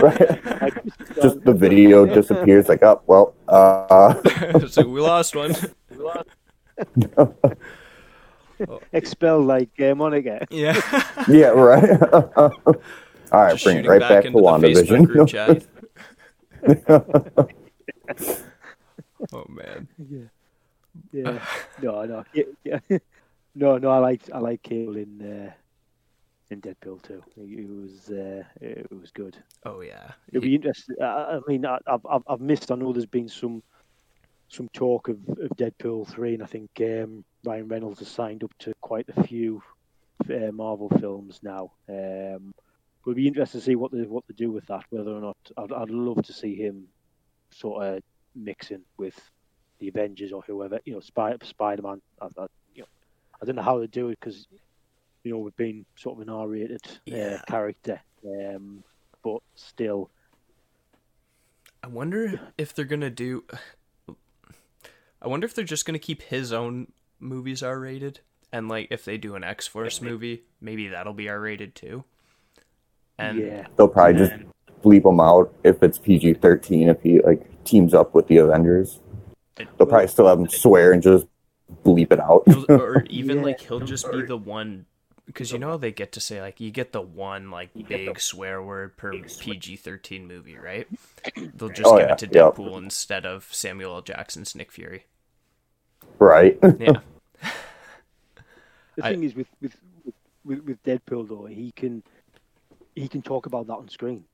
right. 0.01 0.81
Just 1.21 1.43
the 1.43 1.53
video 1.53 2.05
disappears. 2.05 2.67
Like, 2.67 2.83
oh 2.83 3.01
well. 3.05 3.35
Uh, 3.47 4.13
so 4.67 4.85
we 4.87 4.99
lost 5.01 5.35
one. 5.35 5.55
expel 8.91 9.41
like 9.41 9.79
uh, 9.79 9.93
Monica. 9.93 10.47
Yeah. 10.49 10.81
yeah. 11.27 11.49
Right. 11.49 12.01
All 12.35 12.51
right. 13.31 13.51
Just 13.51 13.65
bring 13.65 13.77
it 13.77 13.87
right 13.87 13.99
back 13.99 14.09
back 14.09 14.23
to 14.23 14.29
into 14.29 14.41
the 14.41 14.47
Facebook 14.47 15.07
group 15.07 15.29
WandaVision. 15.29 15.29
chat. 15.29 15.63
oh 19.31 19.45
man. 19.49 19.87
Yeah. 20.09 20.25
Yeah. 21.11 21.39
no, 21.81 22.05
no. 22.05 22.23
Yeah, 22.33 22.43
yeah. 22.63 22.79
No, 23.55 23.77
no. 23.77 23.89
I 23.89 23.97
like 23.99 24.21
I 24.33 24.39
like 24.39 24.63
Cable 24.63 24.97
in 24.97 25.21
uh, 25.21 25.51
in 26.49 26.61
Deadpool 26.61 27.01
too. 27.01 27.23
It 27.37 27.69
was 27.69 28.09
uh, 28.09 28.43
it 28.61 28.91
was 28.91 29.11
good. 29.11 29.37
Oh 29.65 29.81
yeah. 29.81 30.11
It'll 30.29 30.41
be 30.41 30.55
interesting. 30.55 30.95
I, 31.01 31.05
I 31.05 31.39
mean, 31.47 31.65
I, 31.65 31.77
I've 31.87 32.23
I've 32.27 32.41
missed. 32.41 32.71
I 32.71 32.75
know 32.75 32.93
there's 32.93 33.05
been 33.05 33.29
some 33.29 33.63
some 34.49 34.69
talk 34.69 35.07
of, 35.09 35.17
of 35.29 35.49
Deadpool 35.57 36.07
three, 36.07 36.33
and 36.35 36.43
I 36.43 36.45
think 36.45 36.69
um, 36.81 37.25
Ryan 37.43 37.67
Reynolds 37.67 37.99
has 37.99 38.07
signed 38.07 38.43
up 38.43 38.51
to 38.59 38.73
quite 38.81 39.09
a 39.15 39.23
few 39.23 39.61
uh, 40.29 40.51
Marvel 40.51 40.89
films 40.99 41.39
now. 41.43 41.71
Um, 41.89 42.53
it'll 43.01 43.15
be 43.15 43.27
interesting 43.27 43.59
to 43.59 43.65
see 43.65 43.75
what 43.75 43.91
they 43.91 44.03
what 44.03 44.23
they 44.27 44.33
do 44.35 44.51
with 44.51 44.67
that. 44.67 44.83
Whether 44.89 45.11
or 45.11 45.21
not 45.21 45.37
I'd, 45.57 45.71
I'd 45.71 45.89
love 45.89 46.23
to 46.23 46.33
see 46.33 46.55
him 46.55 46.87
sort 47.51 47.85
of 47.85 48.03
mixing 48.35 48.81
with 48.97 49.19
the 49.79 49.89
Avengers 49.89 50.31
or 50.31 50.41
whoever. 50.41 50.79
You 50.85 50.93
know, 50.93 50.99
Spider 50.99 51.43
Spider 51.43 51.81
Man. 51.81 52.01
I, 52.21 52.25
I, 52.25 52.27
you 52.37 52.37
know, 52.37 52.47
I 53.43 53.45
don't 53.45 53.57
know 53.57 53.61
how 53.61 53.77
they 53.77 53.87
do 53.87 54.07
it 54.07 54.17
because 54.21 54.47
you 55.25 55.31
know 55.33 55.39
we've 55.39 55.55
been 55.57 55.85
sort 55.97 56.15
of 56.17 56.21
an 56.25 56.33
R-rated 56.33 56.79
Yeah. 57.05 57.39
uh, 57.41 57.51
character, 57.51 57.99
um, 58.25 58.85
but 59.21 59.39
still. 59.55 60.09
I 61.83 61.87
wonder 61.87 62.39
if 62.57 62.73
they're 62.73 62.85
gonna 62.85 63.09
do. 63.09 63.43
I 65.21 65.27
wonder 65.27 65.43
if 65.43 65.53
they're 65.53 65.65
just 65.65 65.85
gonna 65.85 65.99
keep 65.99 66.21
his 66.21 66.53
own 66.53 66.93
movies 67.19 67.61
R 67.61 67.77
rated, 67.77 68.21
and 68.53 68.69
like 68.69 68.87
if 68.91 69.03
they 69.03 69.17
do 69.17 69.35
an 69.35 69.43
X 69.43 69.67
Force 69.67 70.01
movie, 70.01 70.43
maybe 70.61 70.87
that'll 70.87 71.11
be 71.13 71.27
R 71.27 71.41
rated 71.41 71.75
too. 71.75 72.05
And 73.17 73.39
yeah, 73.39 73.67
They'll 73.75 73.89
probably 73.89 74.19
just 74.19 74.33
bleep 74.81 75.05
him 75.05 75.19
out 75.19 75.53
if 75.65 75.83
it's 75.83 75.97
PG 75.97 76.35
thirteen. 76.35 76.87
If 76.87 77.01
he 77.01 77.19
like 77.21 77.45
teams 77.65 77.93
up 77.93 78.15
with 78.15 78.27
the 78.27 78.37
Avengers, 78.37 79.01
they'll 79.57 79.85
probably 79.85 80.07
still 80.07 80.27
have 80.27 80.39
him 80.39 80.47
swear 80.47 80.93
and 80.93 81.03
just 81.03 81.27
bleep 81.83 82.11
it 82.11 82.19
out. 82.19 82.43
or 82.69 83.03
even 83.09 83.37
Yeah. 83.37 83.43
like 83.43 83.59
he'll 83.61 83.79
just 83.79 84.11
be 84.11 84.21
the 84.23 84.37
one 84.37 84.85
because 85.25 85.51
you 85.51 85.57
know 85.59 85.77
they 85.77 85.91
get 85.91 86.11
to 86.13 86.19
say 86.19 86.41
like 86.41 86.59
you 86.59 86.69
get 86.71 86.91
the 86.91 87.01
one 87.01 87.49
like 87.49 87.69
big 87.87 88.19
swear 88.19 88.61
word 88.61 88.97
per 88.97 89.13
PG 89.13 89.77
thirteen 89.77 90.27
movie, 90.27 90.57
right? 90.57 90.87
They'll 91.35 91.69
oh, 91.69 91.73
just 91.73 91.85
Oh, 91.85 91.97
give 91.97 92.07
yeah, 92.07 92.13
it 92.13 92.17
to 92.19 92.25
yep. 92.27 92.55
Deadpool 92.55 92.77
instead 92.77 93.25
of 93.25 93.47
Samuel 93.51 93.95
L. 93.95 94.01
Jackson's 94.01 94.53
Nick 94.55 94.71
Fury. 94.71 95.05
right. 96.19 96.57
Yeah, 96.79 96.99
the 98.95 99.05
I- 99.05 99.11
thing 99.11 99.23
is 99.23 99.35
with, 99.35 99.47
with 99.61 99.75
with 100.45 100.59
with 100.63 100.83
Deadpool 100.83 101.27
though, 101.29 101.45
he 101.45 101.71
can 101.71 102.03
he 102.95 103.07
can 103.07 103.21
talk 103.21 103.45
about 103.45 103.67
that 103.67 103.73
on 103.73 103.89
screen. 103.89 104.25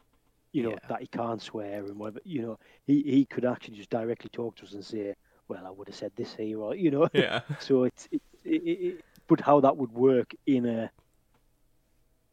you 0.51 0.63
know 0.63 0.71
Yeah. 0.71 0.79
that 0.89 1.01
he 1.01 1.07
can't 1.07 1.41
swear 1.41 1.85
and 1.85 1.97
whatever. 1.97 2.19
You 2.25 2.41
know, 2.41 2.59
he 2.85 3.03
he 3.03 3.25
could 3.25 3.45
actually 3.45 3.77
just 3.77 3.89
directly 3.91 4.29
talk 4.33 4.55
to 4.57 4.63
us 4.65 4.73
and 4.73 4.83
say, 4.83 5.15
"Well, 5.49 5.65
I 5.67 5.71
would 5.71 5.87
have 5.87 5.95
said 5.97 6.13
this 6.15 6.33
here," 6.35 6.59
or 6.59 6.73
you 6.75 6.89
know. 6.91 7.09
Yeah. 7.13 7.41
So 7.59 7.83
it's 7.83 8.07
it, 8.11 8.21
it, 8.45 8.61
it, 8.63 8.79
it- 8.87 9.05
but 9.27 9.41
how 9.41 9.59
that 9.59 9.75
would 9.77 9.91
work 9.91 10.33
in 10.47 10.65
a, 10.65 10.89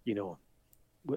you 0.05 0.15
know, 0.15 0.39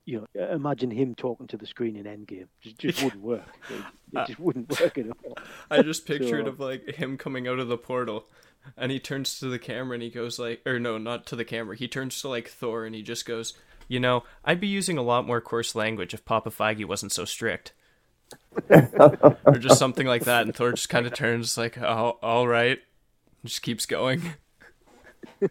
you 0.06 0.26
know, 0.36 0.46
imagine 0.52 0.92
him 0.92 1.16
talking 1.16 1.48
to 1.48 1.58
the 1.58 1.66
screen 1.66 1.96
in 1.96 2.04
Endgame. 2.06 2.48
Just 2.62 2.78
just 2.80 3.04
wouldn't 3.04 3.24
work. 3.24 3.46
It, 3.70 3.84
it 4.20 4.28
just 4.28 4.40
wouldn't 4.40 4.70
work 4.82 4.98
at 4.98 5.06
all. 5.26 5.38
I 5.72 5.82
just 5.82 6.06
pictured 6.06 6.46
So- 6.46 6.52
of 6.52 6.60
like 6.60 6.90
him 6.96 7.18
coming 7.18 7.48
out 7.48 7.60
of 7.60 7.68
the 7.70 7.78
portal 7.78 8.26
and 8.76 8.92
he 8.92 9.00
turns 9.00 9.40
to 9.40 9.48
the 9.48 9.58
camera 9.60 9.94
and 9.94 10.04
he 10.04 10.10
goes 10.10 10.38
like 10.38 10.62
or 10.66 10.80
no, 10.80 10.98
not 10.98 11.26
to 11.28 11.36
the 11.36 11.46
camera. 11.46 11.76
He 11.78 11.88
turns 11.88 12.20
to 12.22 12.28
like 12.30 12.50
Thor 12.50 12.86
and 12.86 12.94
he 12.94 13.02
just 13.02 13.26
goes, 13.26 13.54
"You 13.88 14.00
know, 14.02 14.24
I'd 14.44 14.60
be 14.60 14.68
using 14.68 14.98
a 14.98 15.02
lot 15.04 15.26
more 15.26 15.40
coarse 15.42 15.76
language 15.76 16.14
if 16.14 16.26
Papa 16.26 16.50
Feige 16.52 16.86
wasn't 16.86 17.12
so 17.14 17.24
strict." 17.26 17.72
or 18.70 19.58
just 19.58 19.80
something 19.80 20.08
like 20.08 20.26
that 20.26 20.44
and 20.44 20.56
Thor 20.56 20.72
just 20.72 20.90
kind 20.90 21.06
of 21.06 21.14
turns 21.14 21.58
like, 21.58 21.78
"Oh, 21.78 22.18
all 22.22 22.48
right." 22.48 22.80
Just 23.46 23.62
keeps 23.62 23.86
going. 23.86 24.34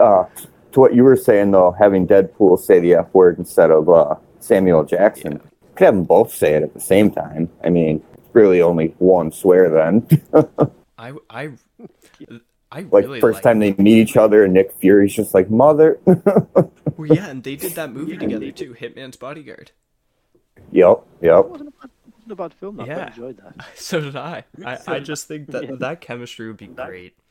uh, 0.00 0.24
to 0.72 0.80
what 0.80 0.94
you 0.94 1.04
were 1.04 1.16
saying 1.16 1.50
though, 1.52 1.74
having 1.78 2.06
Deadpool 2.06 2.58
say 2.58 2.80
the 2.80 2.94
F 2.94 3.12
word 3.14 3.38
instead 3.38 3.70
of 3.70 3.88
uh, 3.88 4.16
Samuel 4.40 4.84
Jackson, 4.84 5.40
could 5.74 5.84
have 5.86 5.94
them 5.94 6.04
both 6.04 6.32
say 6.34 6.54
it 6.54 6.62
at 6.62 6.74
the 6.74 6.80
same 6.80 7.10
time. 7.10 7.48
I 7.64 7.70
mean, 7.70 8.02
really 8.32 8.60
only 8.60 8.94
one 8.98 9.32
swear 9.32 9.70
then. 9.70 10.06
I 10.98 11.14
I 11.30 11.52
I 12.70 12.80
like 12.82 13.04
really 13.04 13.20
first 13.20 13.36
like- 13.36 13.42
time 13.42 13.58
they 13.58 13.72
meet 13.72 13.96
each 13.98 14.16
other, 14.16 14.44
and 14.44 14.52
Nick 14.52 14.72
Fury's 14.80 15.14
just 15.14 15.32
like 15.34 15.50
mother. 15.50 15.98
Well, 16.04 16.70
yeah, 17.08 17.28
and 17.28 17.42
they 17.42 17.56
did 17.64 17.72
that 17.72 17.92
movie 17.92 18.18
together 18.18 18.50
too, 18.52 18.74
Hitman's 18.78 19.16
Bodyguard. 19.16 19.72
yep, 20.70 21.00
yep. 21.22 21.46
It 22.30 22.36
wasn't 22.36 22.36
a 22.36 22.36
bad, 22.36 22.52
it 22.52 22.60
wasn't 22.60 22.72
a 22.74 22.74
bad 22.76 22.76
film. 22.76 22.80
I 22.80 22.86
Yeah. 22.86 22.94
quite 22.94 23.06
enjoyed 23.06 23.36
that. 23.38 23.56
So 23.76 24.00
did 24.00 24.16
I. 24.16 24.44
I, 24.64 24.78
I 24.86 25.00
just 25.00 25.26
think 25.28 25.50
that 25.50 25.64
Yeah. 25.64 25.76
that 25.78 26.00
chemistry 26.00 26.46
would 26.48 26.56
be 26.56 26.68
great. 26.68 27.16
Oh, 27.18 27.24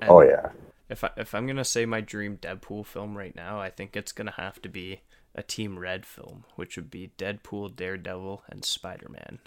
and 0.00 0.10
Oh 0.18 0.20
yeah. 0.22 0.50
If 0.88 1.04
I 1.04 1.10
if 1.16 1.34
I'm 1.34 1.46
gonna 1.46 1.64
say 1.64 1.86
my 1.86 2.00
dream 2.00 2.38
Deadpool 2.38 2.86
film 2.86 3.16
right 3.16 3.34
now, 3.36 3.60
I 3.60 3.70
think 3.70 3.96
it's 3.96 4.12
gonna 4.12 4.32
have 4.32 4.62
to 4.62 4.68
be 4.68 5.02
a 5.34 5.42
Team 5.42 5.78
Red 5.78 6.06
film, 6.06 6.44
which 6.56 6.76
would 6.76 6.90
be 6.90 7.12
Deadpool, 7.18 7.76
Daredevil, 7.76 8.44
and 8.48 8.64
Spider 8.64 9.08
Man. 9.08 9.40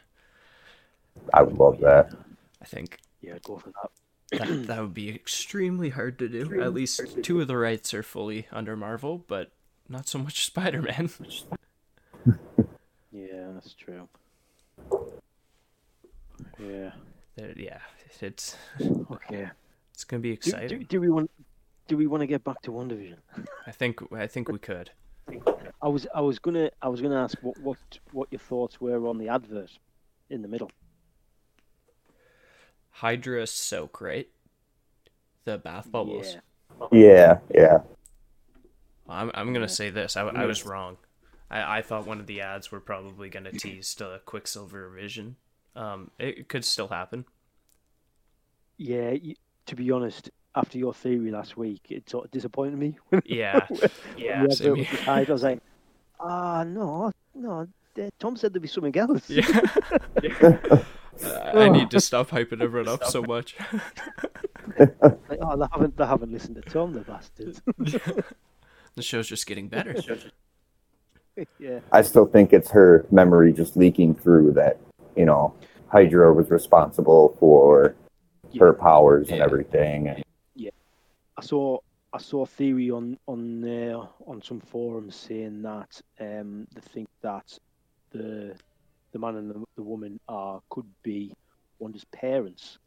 I 1.34 1.42
would 1.44 1.58
love 1.58 1.80
that. 1.82 2.14
I 2.62 2.66
think 2.66 3.00
Yeah, 3.22 3.38
go 3.44 3.58
for 3.58 3.70
that. 3.72 3.90
that, 4.38 4.64
that 4.68 4.82
would 4.82 4.94
be 4.94 5.10
extremely 5.14 5.90
hard 5.90 6.20
to 6.20 6.30
do. 6.30 6.60
At 6.62 6.74
least 6.74 7.22
two 7.22 7.42
of 7.42 7.48
the 7.48 7.58
rights 7.58 7.94
are 7.94 8.04
fully 8.04 8.48
under 8.52 8.76
Marvel, 8.76 9.18
but 9.28 9.52
not 9.88 10.08
so 10.08 10.20
much 10.20 10.46
Spider 10.46 10.82
Man. 10.82 11.10
Yeah, 13.12 13.52
that's 13.54 13.74
true. 13.74 14.08
Yeah. 16.60 16.92
yeah, 17.56 17.80
it's 18.22 18.56
Okay. 19.12 19.50
it's 19.94 20.04
gonna 20.04 20.22
be 20.22 20.30
Do, 20.30 20.34
exciting. 20.34 20.80
do, 20.80 20.86
do 20.86 21.02
we 21.02 21.10
want? 21.10 21.32
Do 21.88 21.98
we 21.98 22.06
want 22.06 22.22
to 22.22 22.28
get 22.28 22.44
back 22.44 22.62
to 22.64 22.72
WandaVision? 22.72 23.18
I 23.66 23.72
think 23.72 24.00
I 24.14 24.28
think 24.28 24.50
we 24.50 24.60
could. 24.60 24.92
I 25.82 25.88
was 25.88 26.08
I 26.14 26.22
was 26.22 26.40
gonna 26.40 26.70
I 26.82 26.90
was 26.90 27.02
gonna 27.02 27.22
ask 27.22 27.38
what 27.42 27.60
what 27.62 27.78
what 28.12 28.28
your 28.32 28.40
thoughts 28.40 28.80
were 28.82 29.08
on 29.08 29.18
the 29.18 29.30
advert 29.30 29.72
in 30.30 30.42
the 30.42 30.48
middle. 30.48 30.72
Hydra 32.92 33.48
soak, 33.48 34.02
right? 34.02 34.28
The 35.46 35.58
bath 35.58 35.92
bubbles. 35.92 36.36
Yeah. 36.36 36.40
Yeah, 36.92 37.38
yeah. 37.54 37.78
I'm 39.08 39.32
I'm 39.34 39.54
gonna 39.54 39.68
say 39.68 39.90
this. 39.90 40.16
I, 40.16 40.22
I 40.22 40.46
was 40.46 40.66
wrong. 40.66 40.98
I, 41.50 41.80
I 41.80 41.82
thought 41.82 42.06
one 42.06 42.20
of 42.20 42.28
the 42.28 42.42
ads 42.42 42.72
were 42.72 42.80
probably 42.80 43.30
gonna 43.30 43.52
tease 43.52 43.94
the 43.96 44.22
Quicksilver 44.26 44.90
Vision. 44.90 45.36
Um, 45.76 46.12
it 46.20 46.50
could 46.50 46.66
still 46.66 46.88
happen. 46.88 47.26
Yeah. 48.78 49.12
You, 49.12 49.36
to 49.68 49.76
be 49.76 49.92
honest, 49.92 50.32
after 50.56 50.78
your 50.78 50.94
theory 50.94 51.32
last 51.32 51.58
week, 51.58 51.82
it 51.90 52.10
sort 52.10 52.26
of 52.26 52.32
disappointed 52.32 52.78
me. 52.78 52.98
Yeah, 53.26 53.68
yeah. 54.18 54.46
The 54.46 54.52
same 54.56 54.72
advert 54.72 54.78
was 54.78 54.90
here. 54.90 54.98
behind, 54.98 55.30
I 55.30 55.32
was 55.32 55.44
like, 55.44 55.62
ah, 56.20 56.64
no, 56.64 57.12
no. 57.36 57.68
Tom 58.18 58.36
said 58.38 58.54
there'd 58.54 58.62
be 58.62 58.68
something 58.68 58.96
else. 58.98 59.30
yeah. 59.30 59.46
Uh, 61.22 61.52
I 61.54 61.68
need 61.68 61.92
to 61.92 62.00
stop 62.00 62.30
hyping 62.30 62.62
everyone 62.62 62.88
up 62.88 63.04
so 63.04 63.22
much. 63.22 63.54
Like, 64.78 64.96
oh, 65.42 65.58
they 65.58 65.66
haven't 65.70 65.98
they 65.98 66.06
haven't 66.06 66.32
listened 66.32 66.56
to 66.56 66.62
Tom, 66.62 66.94
the 66.94 67.02
bastards. 67.02 67.62
the 68.96 69.02
show's 69.02 69.28
just 69.28 69.46
getting 69.46 69.68
better. 69.68 69.96
yeah. 71.60 71.80
I 71.92 72.02
still 72.02 72.26
think 72.26 72.54
it's 72.54 72.72
her 72.72 73.06
memory 73.12 73.54
just 73.54 73.78
leaking 73.78 74.16
through 74.16 74.54
that, 74.54 74.80
you 75.16 75.26
know, 75.26 75.54
Hydra 75.88 76.34
was 76.34 76.50
responsible 76.52 77.36
for 77.40 77.96
her 78.60 78.74
powers 78.74 79.30
and 79.30 79.42
everything. 79.42 80.08
And 80.08 80.24
I 81.40 81.42
saw 81.42 81.78
I 82.12 82.18
saw 82.18 82.44
a 82.44 82.46
theory 82.46 82.92
on 82.92 83.18
on 83.26 83.64
uh, 83.64 84.06
on 84.28 84.42
some 84.42 84.60
forums 84.60 85.16
saying 85.16 85.62
that 85.62 86.02
um, 86.20 86.68
they 86.76 86.82
think 86.82 87.08
that 87.22 87.58
the 88.12 88.56
the 89.14 89.20
man 89.20 89.38
and 89.38 89.50
the, 89.50 89.64
the 89.78 89.84
woman 89.84 90.20
are 90.28 90.62
could 90.70 90.88
be 91.02 91.34
Wanda's 91.80 92.04
parents, 92.12 92.78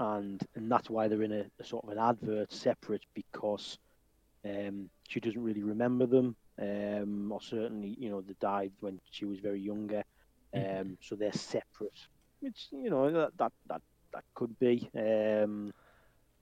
and 0.00 0.40
and 0.54 0.72
that's 0.72 0.88
why 0.88 1.06
they're 1.06 1.22
in 1.22 1.32
a, 1.32 1.44
a 1.60 1.64
sort 1.64 1.84
of 1.84 1.90
an 1.90 1.98
advert 1.98 2.50
separate 2.50 3.04
because 3.12 3.76
um, 4.46 4.88
she 5.06 5.20
doesn't 5.20 5.44
really 5.44 5.62
remember 5.62 6.06
them, 6.06 6.34
um, 6.60 7.32
or 7.32 7.40
certainly 7.40 7.96
you 7.98 8.10
know 8.10 8.20
they 8.20 8.34
died 8.40 8.72
when 8.80 9.00
she 9.10 9.24
was 9.24 9.38
very 9.40 9.60
younger, 9.60 10.02
um, 10.54 10.96
so 11.00 11.16
they're 11.16 11.32
separate, 11.32 11.98
which 12.40 12.68
you 12.70 12.90
know 12.90 13.10
that 13.10 13.36
that 13.38 13.52
that, 13.68 13.82
that 14.12 14.24
could 14.34 14.58
be. 14.58 14.88
Um, 14.96 15.72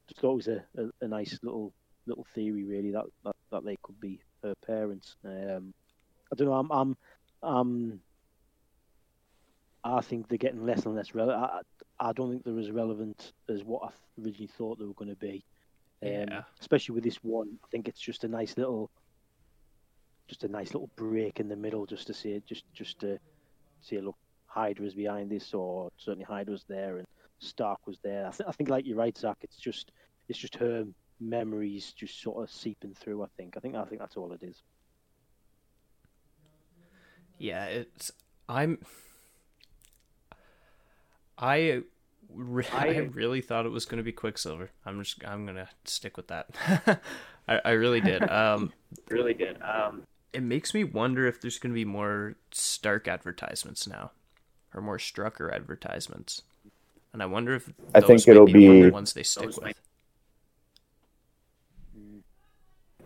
just 0.08 0.20
thought 0.20 0.32
it 0.32 0.36
was 0.36 0.48
a, 0.48 0.64
a, 0.76 1.04
a 1.04 1.08
nice 1.08 1.38
little 1.42 1.72
little 2.06 2.26
theory, 2.34 2.64
really, 2.64 2.90
that, 2.90 3.04
that, 3.24 3.36
that 3.50 3.64
they 3.64 3.76
could 3.82 4.00
be 4.00 4.20
her 4.42 4.54
parents. 4.66 5.16
Um, 5.24 5.72
I 6.32 6.36
don't 6.36 6.48
know. 6.48 6.54
I'm, 6.54 6.70
I'm, 6.72 6.96
I'm 7.42 8.00
I 9.84 10.00
think 10.00 10.28
they're 10.28 10.38
getting 10.38 10.64
less 10.66 10.84
and 10.86 10.94
less 10.94 11.14
relevant. 11.14 11.44
I, 11.44 12.08
I 12.08 12.12
don't 12.12 12.30
think 12.30 12.44
they're 12.44 12.58
as 12.58 12.70
relevant 12.70 13.32
as 13.48 13.64
what 13.64 13.82
I 13.84 14.20
originally 14.20 14.50
thought 14.58 14.78
they 14.78 14.84
were 14.84 14.94
going 14.94 15.10
to 15.10 15.16
be. 15.16 15.44
Um, 16.02 16.10
Yeah. 16.10 16.42
Especially 16.60 16.94
with 16.94 17.04
this 17.04 17.22
one, 17.22 17.58
I 17.64 17.66
think 17.70 17.88
it's 17.88 18.00
just 18.00 18.24
a 18.24 18.28
nice 18.28 18.56
little, 18.56 18.90
just 20.28 20.44
a 20.44 20.48
nice 20.48 20.72
little 20.72 20.90
break 20.96 21.40
in 21.40 21.48
the 21.48 21.56
middle, 21.56 21.86
just 21.86 22.06
to 22.06 22.14
see 22.14 22.32
it, 22.32 22.46
just 22.46 22.64
just 22.72 22.98
to 23.00 23.18
say, 23.80 24.00
look, 24.00 24.16
Hydra's 24.46 24.94
behind 24.94 25.30
this, 25.30 25.54
or 25.54 25.90
certainly 25.96 26.24
Hydra's 26.24 26.64
there, 26.68 26.98
and 26.98 27.06
Stark 27.38 27.86
was 27.86 27.98
there. 28.02 28.26
I, 28.26 28.30
th- 28.30 28.48
I 28.48 28.52
think, 28.52 28.70
like 28.70 28.86
you're 28.86 28.96
right, 28.96 29.16
Zach. 29.16 29.38
It's 29.42 29.56
just 29.56 29.92
it's 30.28 30.38
just 30.38 30.54
her 30.56 30.84
memories 31.20 31.92
just 31.92 32.20
sort 32.22 32.42
of 32.42 32.50
seeping 32.50 32.94
through. 32.94 33.22
I 33.22 33.26
think. 33.36 33.56
I 33.56 33.60
think. 33.60 33.76
I 33.76 33.84
think 33.84 34.00
that's 34.00 34.16
all 34.16 34.32
it 34.32 34.42
is. 34.42 34.62
Yeah, 37.38 37.64
it's 37.64 38.12
I'm 38.48 38.78
I 41.38 41.82
re- 42.32 42.64
I 42.72 42.98
really 43.12 43.40
thought 43.40 43.66
it 43.66 43.70
was 43.70 43.84
going 43.84 43.98
to 43.98 44.04
be 44.04 44.12
Quicksilver. 44.12 44.70
I'm 44.86 45.02
just 45.02 45.24
I'm 45.24 45.44
going 45.44 45.56
to 45.56 45.68
stick 45.84 46.16
with 46.16 46.28
that. 46.28 46.50
I 47.48 47.60
I 47.64 47.70
really 47.72 48.00
did. 48.00 48.22
Um 48.30 48.72
Really 49.08 49.34
good. 49.34 49.60
Um, 49.62 50.04
it 50.32 50.42
makes 50.42 50.72
me 50.74 50.84
wonder 50.84 51.26
if 51.26 51.40
there's 51.40 51.58
going 51.58 51.72
to 51.72 51.74
be 51.74 51.84
more 51.84 52.34
Stark 52.52 53.06
advertisements 53.08 53.86
now 53.86 54.12
or 54.74 54.80
more 54.80 54.98
Strucker 54.98 55.52
advertisements. 55.54 56.42
And 57.12 57.22
I 57.22 57.26
wonder 57.26 57.54
if 57.54 57.70
I 57.94 58.00
think 58.00 58.26
it'll 58.26 58.46
be, 58.46 58.80
of 58.80 58.86
the 58.86 58.90
ones 58.90 59.12
they 59.12 59.22
stick 59.22 59.46
with. 59.48 59.60
might- 59.62 59.76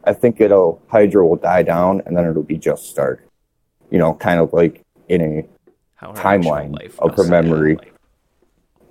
I 0.05 0.13
think 0.13 0.41
it'll 0.41 0.81
Hydra 0.87 1.27
will 1.27 1.35
die 1.37 1.65
down, 1.65 2.01
and 2.07 2.17
then 2.17 2.27
it'll 2.27 2.45
be 2.45 2.59
just 2.59 2.89
Stark. 2.91 3.25
You 3.91 3.99
know, 3.99 4.15
kind 4.15 4.39
of 4.41 4.53
like 4.53 4.83
in 5.09 5.21
a 5.21 5.45
How 5.97 6.13
timeline 6.13 6.97
of 6.99 7.17
her 7.17 7.25
memory. 7.25 7.77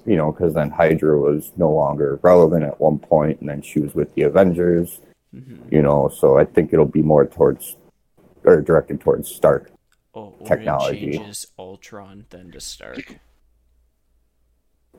you 0.05 0.15
know, 0.17 0.31
because 0.31 0.53
then 0.53 0.69
Hydra 0.69 1.17
was 1.19 1.51
no 1.57 1.71
longer 1.71 2.19
relevant 2.21 2.63
at 2.65 2.79
one 2.81 2.99
point, 2.99 3.39
and 3.39 3.47
then 3.49 3.61
she 3.61 3.79
was 3.79 3.95
with 3.95 4.13
the 4.15 4.23
Avengers. 4.23 4.99
Mhm. 5.33 5.71
You 5.71 5.81
know, 5.81 6.09
so 6.09 6.37
I 6.37 6.43
think 6.45 6.73
it'll 6.73 6.85
be 6.85 7.01
more 7.01 7.25
towards 7.25 7.77
or 8.45 8.61
directed 8.61 9.01
towards 9.01 9.29
Stark. 9.29 9.71
Oh, 10.13 10.33
or 10.39 10.47
Technology. 10.47 11.09
it 11.09 11.17
changes 11.17 11.47
Ultron 11.59 12.25
then 12.29 12.51
to 12.51 12.61
Stark. 12.61 13.19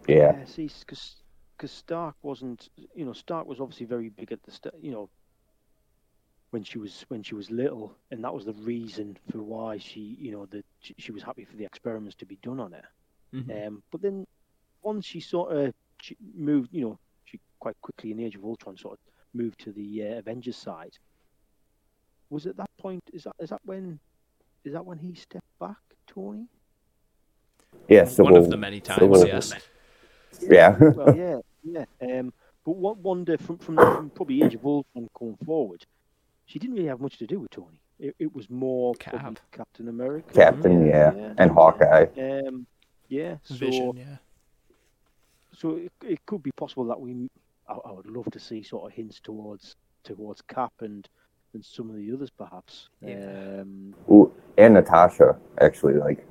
Yeah, 0.07 0.45
see, 0.45 0.69
because 0.87 1.71
Stark 1.71 2.15
wasn't, 2.23 2.69
you 2.95 3.05
know, 3.05 3.13
Stark 3.13 3.47
was 3.47 3.61
obviously 3.61 3.87
very 3.87 4.11
big 4.11 4.31
at 4.31 4.43
the 4.43 4.51
start, 4.51 4.75
you 4.81 4.93
know, 4.93 5.09
when 6.51 6.63
she 6.63 6.79
was 6.79 7.05
when 7.09 7.23
she 7.23 7.35
was 7.35 7.51
little, 7.51 7.97
and 8.11 8.23
that 8.23 8.33
was 8.33 8.45
the 8.45 8.53
reason 8.53 9.17
for 9.31 9.43
why 9.43 9.79
she, 9.79 10.17
you 10.21 10.33
know, 10.33 10.47
that 10.47 10.65
she, 10.81 10.95
she 10.99 11.13
was 11.13 11.23
happy 11.23 11.45
for 11.45 11.57
the 11.57 11.65
experiments 11.65 12.15
to 12.17 12.27
be 12.27 12.37
done 12.43 12.61
on 12.61 12.73
her. 12.73 12.85
Mhm. 13.35 13.67
Um, 13.67 13.83
but 13.91 14.01
then 14.03 14.27
once 14.83 15.05
she 15.07 15.19
sort 15.21 15.57
of 15.57 15.75
she 16.01 16.17
moved, 16.35 16.69
you 16.73 16.83
know, 16.83 16.99
she 17.25 17.41
quite 17.59 17.81
quickly 17.81 18.11
in 18.13 18.19
the 18.19 18.25
Age 18.25 18.37
of 18.37 18.45
Ultron 18.45 18.77
sort 18.77 18.95
of 18.95 18.99
moved 19.35 19.59
to 19.61 19.73
the 19.73 20.05
uh, 20.05 20.19
Avengers 20.19 20.57
side. 20.57 20.93
Was 22.31 22.47
it 22.47 22.57
that 22.59 22.66
point? 22.79 23.03
Is 23.13 23.25
that 23.25 23.35
is 23.39 23.51
that 23.51 23.61
when? 23.65 23.99
Is 24.65 24.73
that 24.73 24.85
when 24.85 24.99
he 24.99 25.15
stepped 25.15 25.59
back? 25.61 25.77
Tony? 26.07 26.47
Yeah, 27.89 28.05
so 28.05 28.25
One 28.25 28.37
of 28.37 28.51
the 28.51 28.57
many 28.57 28.81
times, 28.81 29.01
Civil- 29.01 29.27
yes. 29.27 29.53
Yeah, 30.41 30.77
Well, 30.79 31.17
yeah, 31.17 31.39
yeah. 31.63 31.85
Um, 32.01 32.33
but 32.65 32.77
what 32.77 32.99
wonder 32.99 33.39
from 33.39 33.59
from, 33.59 33.77
from 33.77 34.11
probably 34.11 34.43
Age 34.43 34.55
of 34.55 34.65
Ultron 34.67 35.09
going 35.19 35.37
forward, 35.45 35.85
she 36.47 36.59
didn't 36.59 36.75
really 36.75 36.89
have 36.89 37.01
much 37.01 37.19
to 37.19 37.27
do 37.27 37.41
with 37.41 37.51
Tony. 37.51 37.81
It, 37.99 38.15
it 38.19 38.35
was 38.35 38.51
more 38.51 38.95
Cap. 38.95 39.39
Captain 39.53 39.89
America. 39.89 40.33
Captain, 40.35 40.87
yeah, 40.87 41.13
yeah. 41.15 41.35
and 41.39 41.51
Hawkeye. 41.51 42.07
Um, 42.19 42.67
yeah. 43.09 43.37
So, 43.45 43.55
Vision, 43.55 43.97
yeah. 43.97 44.17
so 45.57 45.77
it, 45.77 45.93
it 46.05 46.27
could 46.27 46.43
be 46.43 46.53
possible 46.53 46.85
that 46.87 47.01
we. 47.01 47.31
I, 47.69 47.75
I 47.75 47.93
would 47.93 48.07
love 48.07 48.27
to 48.33 48.41
see 48.41 48.63
sort 48.63 48.91
of 48.91 48.97
hints 48.97 49.21
towards 49.21 49.77
towards 50.03 50.43
Cap 50.43 50.73
and 50.81 51.09
and 51.55 51.65
some 51.65 51.89
of 51.91 51.97
the 51.97 52.13
others 52.13 52.31
perhaps. 52.31 52.89
Yeah. 53.01 53.61
Um, 53.61 53.95
Ooh, 54.11 54.33
and 54.59 54.75
Natasha 54.75 55.37
actually, 55.61 55.95
like, 55.95 56.27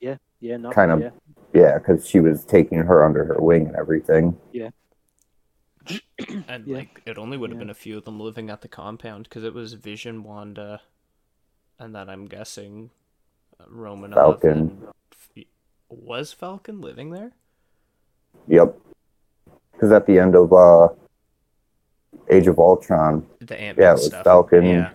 yeah, 0.00 0.16
yeah, 0.40 0.56
not, 0.56 0.74
Kind 0.74 0.92
of- 0.92 1.00
Yeah. 1.00 1.10
yeah, 1.52 1.78
because 1.78 2.06
she 2.06 2.20
was 2.20 2.44
taking 2.44 2.78
her 2.78 3.04
under 3.04 3.24
her 3.24 3.40
wing 3.40 3.66
and 3.66 3.76
everything. 3.76 4.38
Yeah. 4.52 4.70
and 6.48 6.66
Yeah. 6.66 6.76
like, 6.76 7.02
it 7.06 7.18
only 7.18 7.36
would 7.36 7.50
have 7.50 7.56
Yeah. 7.58 7.64
been 7.64 7.70
a 7.70 7.74
few 7.74 7.98
of 7.98 8.04
them 8.04 8.20
living 8.20 8.50
at 8.50 8.60
the 8.60 8.68
compound 8.68 9.24
because 9.24 9.44
it 9.44 9.54
was 9.54 9.72
Vision, 9.74 10.22
Wanda, 10.22 10.80
and 11.78 11.94
then 11.94 12.08
I'm 12.08 12.26
guessing 12.26 12.90
uh, 13.60 13.64
Romanoff. 13.68 14.16
Falcon. 14.16 14.58
and- 15.36 15.44
Was 15.88 16.32
Falcon 16.32 16.80
living 16.80 17.10
there? 17.10 17.32
Yep. 18.48 18.78
Because 19.72 19.92
at 19.92 20.06
the 20.06 20.18
end 20.18 20.34
of 20.34 20.52
uh, 20.52 20.88
Age 22.30 22.46
of 22.46 22.58
Ultron, 22.58 23.26
The 23.40 23.60
Ant 23.60 23.78
Yeah, 23.78 23.84
Man 23.84 23.90
it 23.90 23.94
was 23.94 24.06
stuff. 24.06 24.24
Falcon. 24.24 24.64
Yeah, 24.64 24.90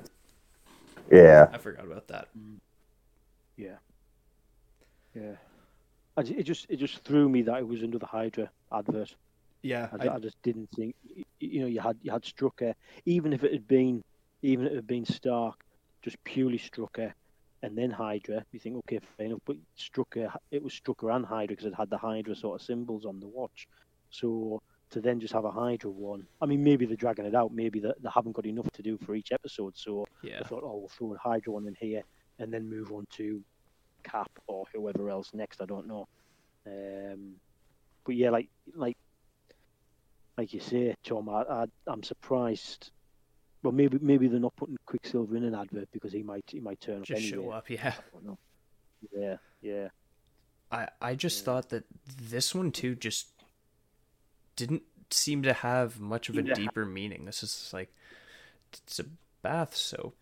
yeah, 1.11 1.47
I 1.51 1.57
forgot 1.57 1.85
about 1.85 2.07
that. 2.07 2.27
Yeah. 3.57 3.75
Yeah. 5.15 5.33
I 6.15 6.23
ju- 6.23 6.35
it 6.37 6.43
just 6.43 6.65
it 6.69 6.77
just 6.77 7.03
threw 7.03 7.29
me 7.29 7.41
that 7.43 7.57
it 7.59 7.67
was 7.67 7.81
another 7.83 8.05
Hydra 8.05 8.49
advert. 8.71 9.15
Yeah, 9.61 9.87
I, 9.91 9.97
ju- 10.03 10.11
I 10.11 10.19
just 10.19 10.41
didn't 10.43 10.69
think 10.75 10.95
you 11.39 11.61
know 11.61 11.67
you 11.67 11.79
had 11.79 11.97
you 12.01 12.11
had 12.11 12.23
Strucker, 12.23 12.73
even 13.05 13.33
if 13.33 13.43
it 13.43 13.51
had 13.51 13.67
been 13.67 14.03
even 14.41 14.65
if 14.65 14.71
it 14.71 14.75
had 14.75 14.87
been 14.87 15.05
Stark, 15.05 15.63
just 16.01 16.23
purely 16.23 16.59
Strucker, 16.59 17.13
and 17.63 17.77
then 17.77 17.91
Hydra. 17.91 18.43
You 18.51 18.59
think 18.59 18.77
okay, 18.77 18.99
fair 19.17 19.27
enough, 19.27 19.39
but 19.45 19.57
Strucker 19.77 20.31
it 20.51 20.63
was 20.63 20.73
Strucker 20.73 21.15
and 21.15 21.25
Hydra 21.25 21.55
because 21.55 21.65
it 21.65 21.75
had 21.75 21.89
the 21.89 21.97
Hydra 21.97 22.35
sort 22.35 22.61
of 22.61 22.65
symbols 22.65 23.05
on 23.05 23.19
the 23.19 23.27
watch. 23.27 23.67
So 24.09 24.61
to 24.91 25.01
then 25.01 25.19
just 25.19 25.33
have 25.33 25.45
a 25.45 25.51
Hydra 25.51 25.91
one, 25.91 26.25
I 26.41 26.45
mean 26.45 26.63
maybe 26.63 26.85
they're 26.85 26.95
dragging 26.95 27.25
it 27.25 27.35
out, 27.35 27.53
maybe 27.53 27.79
they, 27.79 27.91
they 28.01 28.09
haven't 28.13 28.33
got 28.33 28.45
enough 28.45 28.69
to 28.71 28.81
do 28.81 28.97
for 28.97 29.15
each 29.15 29.31
episode, 29.31 29.73
so 29.77 30.05
yeah. 30.23 30.39
I 30.43 30.47
thought, 30.47 30.63
oh, 30.63 30.77
we'll 30.77 30.89
throw 30.89 31.13
a 31.13 31.17
Hydra 31.17 31.53
one 31.53 31.67
in 31.67 31.75
here 31.79 32.03
and 32.39 32.53
then 32.53 32.69
move 32.69 32.91
on 32.91 33.05
to 33.17 33.43
Cap 34.03 34.31
or 34.47 34.63
whoever 34.73 35.09
else 35.09 35.31
next. 35.33 35.59
I 35.61 35.65
don't 35.65 35.87
know. 35.87 36.07
Um, 36.65 37.33
but 38.05 38.15
yeah, 38.15 38.29
like 38.29 38.47
like 38.75 38.95
like 40.37 40.53
you 40.53 40.59
say, 40.59 40.93
Tom, 41.03 41.29
I, 41.29 41.41
I 41.41 41.65
I'm 41.87 42.03
surprised. 42.03 42.91
Well, 43.63 43.73
maybe 43.73 43.97
maybe 44.01 44.27
they're 44.27 44.39
not 44.39 44.55
putting 44.55 44.77
Quicksilver 44.85 45.35
in 45.35 45.43
an 45.43 45.55
advert 45.55 45.89
because 45.91 46.13
he 46.13 46.23
might 46.23 46.45
he 46.47 46.59
might 46.59 46.79
turn 46.79 46.97
up 46.99 47.03
Just 47.03 47.23
anyway. 47.23 47.43
show 47.45 47.51
up. 47.51 47.69
Yeah. 47.69 47.93
I 47.97 48.01
don't 48.13 48.25
know. 48.25 48.37
Yeah, 49.11 49.37
yeah, 49.61 49.87
I 50.71 50.87
I 51.01 51.15
just 51.15 51.39
Yeah. 51.39 51.45
thought 51.45 51.69
that 51.69 51.83
this 52.29 52.55
one 52.55 52.71
too 52.71 52.95
just 52.95 53.27
didn't 54.57 54.83
seem 55.09 55.43
to 55.43 55.53
have 55.53 56.01
much 56.01 56.27
of 56.27 56.37
a 56.37 56.43
Yeah. 56.43 56.53
deeper 56.53 56.85
meaning. 56.85 57.23
This 57.23 57.41
is 57.43 57.69
like 57.71 57.93
it's 58.73 58.99
a 58.99 59.05
bath 59.41 59.73
soap. 59.73 60.17